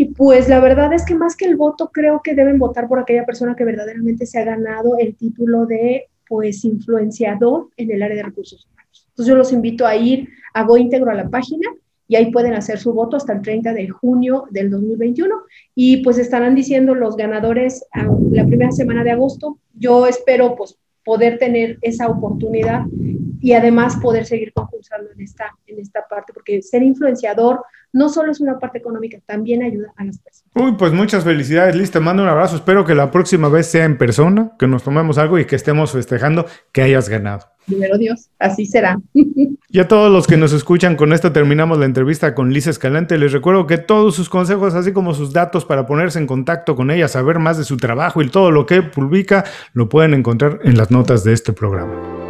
y 0.00 0.06
pues 0.06 0.48
la 0.48 0.60
verdad 0.60 0.94
es 0.94 1.04
que 1.04 1.14
más 1.14 1.36
que 1.36 1.44
el 1.44 1.56
voto, 1.56 1.90
creo 1.92 2.22
que 2.24 2.34
deben 2.34 2.58
votar 2.58 2.88
por 2.88 2.98
aquella 2.98 3.26
persona 3.26 3.54
que 3.54 3.66
verdaderamente 3.66 4.24
se 4.24 4.38
ha 4.38 4.44
ganado 4.44 4.96
el 4.96 5.14
título 5.14 5.66
de 5.66 6.06
pues 6.26 6.64
influenciador 6.64 7.68
en 7.76 7.90
el 7.90 8.02
área 8.02 8.16
de 8.16 8.22
recursos 8.22 8.64
humanos. 8.64 9.06
Entonces 9.10 9.26
yo 9.26 9.36
los 9.36 9.52
invito 9.52 9.86
a 9.86 9.94
ir 9.96 10.30
a 10.54 10.64
Go 10.64 10.78
Integro 10.78 11.10
a 11.10 11.14
la 11.14 11.28
página 11.28 11.68
y 12.08 12.16
ahí 12.16 12.30
pueden 12.32 12.54
hacer 12.54 12.78
su 12.78 12.94
voto 12.94 13.18
hasta 13.18 13.34
el 13.34 13.42
30 13.42 13.74
de 13.74 13.90
junio 13.90 14.46
del 14.50 14.70
2021 14.70 15.34
y 15.74 15.98
pues 15.98 16.16
estarán 16.16 16.54
diciendo 16.54 16.94
los 16.94 17.14
ganadores 17.14 17.84
la 18.30 18.46
primera 18.46 18.72
semana 18.72 19.04
de 19.04 19.10
agosto. 19.10 19.58
Yo 19.74 20.06
espero 20.06 20.56
pues 20.56 20.78
poder 21.04 21.38
tener 21.38 21.76
esa 21.82 22.08
oportunidad 22.08 22.86
y 23.42 23.52
además 23.52 23.96
poder 23.96 24.24
seguir 24.24 24.54
concursando 24.54 25.10
en 25.12 25.20
esta, 25.20 25.54
en 25.66 25.78
esta 25.78 26.06
parte, 26.08 26.32
porque 26.32 26.62
ser 26.62 26.82
influenciador 26.82 27.60
no 27.92 28.08
solo 28.08 28.32
es 28.32 28.40
una 28.40 28.58
parte 28.58 28.78
económica, 28.78 29.18
también 29.26 29.62
ayuda 29.62 29.92
a 29.96 30.04
las 30.04 30.18
personas. 30.18 30.50
Uy, 30.54 30.72
pues 30.78 30.92
muchas 30.92 31.24
felicidades, 31.24 31.74
Liz, 31.76 31.90
te 31.90 32.00
mando 32.00 32.22
un 32.22 32.28
abrazo, 32.28 32.56
espero 32.56 32.84
que 32.84 32.94
la 32.94 33.10
próxima 33.10 33.48
vez 33.48 33.66
sea 33.66 33.84
en 33.84 33.98
persona, 33.98 34.52
que 34.58 34.66
nos 34.66 34.82
tomemos 34.82 35.18
algo 35.18 35.38
y 35.38 35.44
que 35.44 35.56
estemos 35.56 35.92
festejando 35.92 36.46
que 36.72 36.82
hayas 36.82 37.08
ganado. 37.08 37.46
primero 37.66 37.98
Dios, 37.98 38.30
así 38.38 38.66
será. 38.66 39.00
Y 39.14 39.78
a 39.78 39.86
todos 39.86 40.10
los 40.10 40.26
que 40.26 40.36
nos 40.36 40.52
escuchan, 40.52 40.96
con 40.96 41.12
esto 41.12 41.32
terminamos 41.32 41.78
la 41.78 41.86
entrevista 41.86 42.34
con 42.34 42.52
Lisa 42.52 42.70
Escalante. 42.70 43.18
Les 43.18 43.32
recuerdo 43.32 43.66
que 43.66 43.78
todos 43.78 44.16
sus 44.16 44.28
consejos, 44.28 44.74
así 44.74 44.92
como 44.92 45.14
sus 45.14 45.32
datos 45.32 45.64
para 45.64 45.86
ponerse 45.86 46.18
en 46.18 46.26
contacto 46.26 46.74
con 46.74 46.90
ella, 46.90 47.06
saber 47.06 47.38
más 47.38 47.58
de 47.58 47.64
su 47.64 47.76
trabajo 47.76 48.22
y 48.22 48.28
todo 48.28 48.50
lo 48.50 48.66
que 48.66 48.82
publica, 48.82 49.44
lo 49.72 49.88
pueden 49.88 50.14
encontrar 50.14 50.58
en 50.64 50.76
las 50.76 50.90
notas 50.90 51.22
de 51.22 51.32
este 51.32 51.52
programa. 51.52 52.29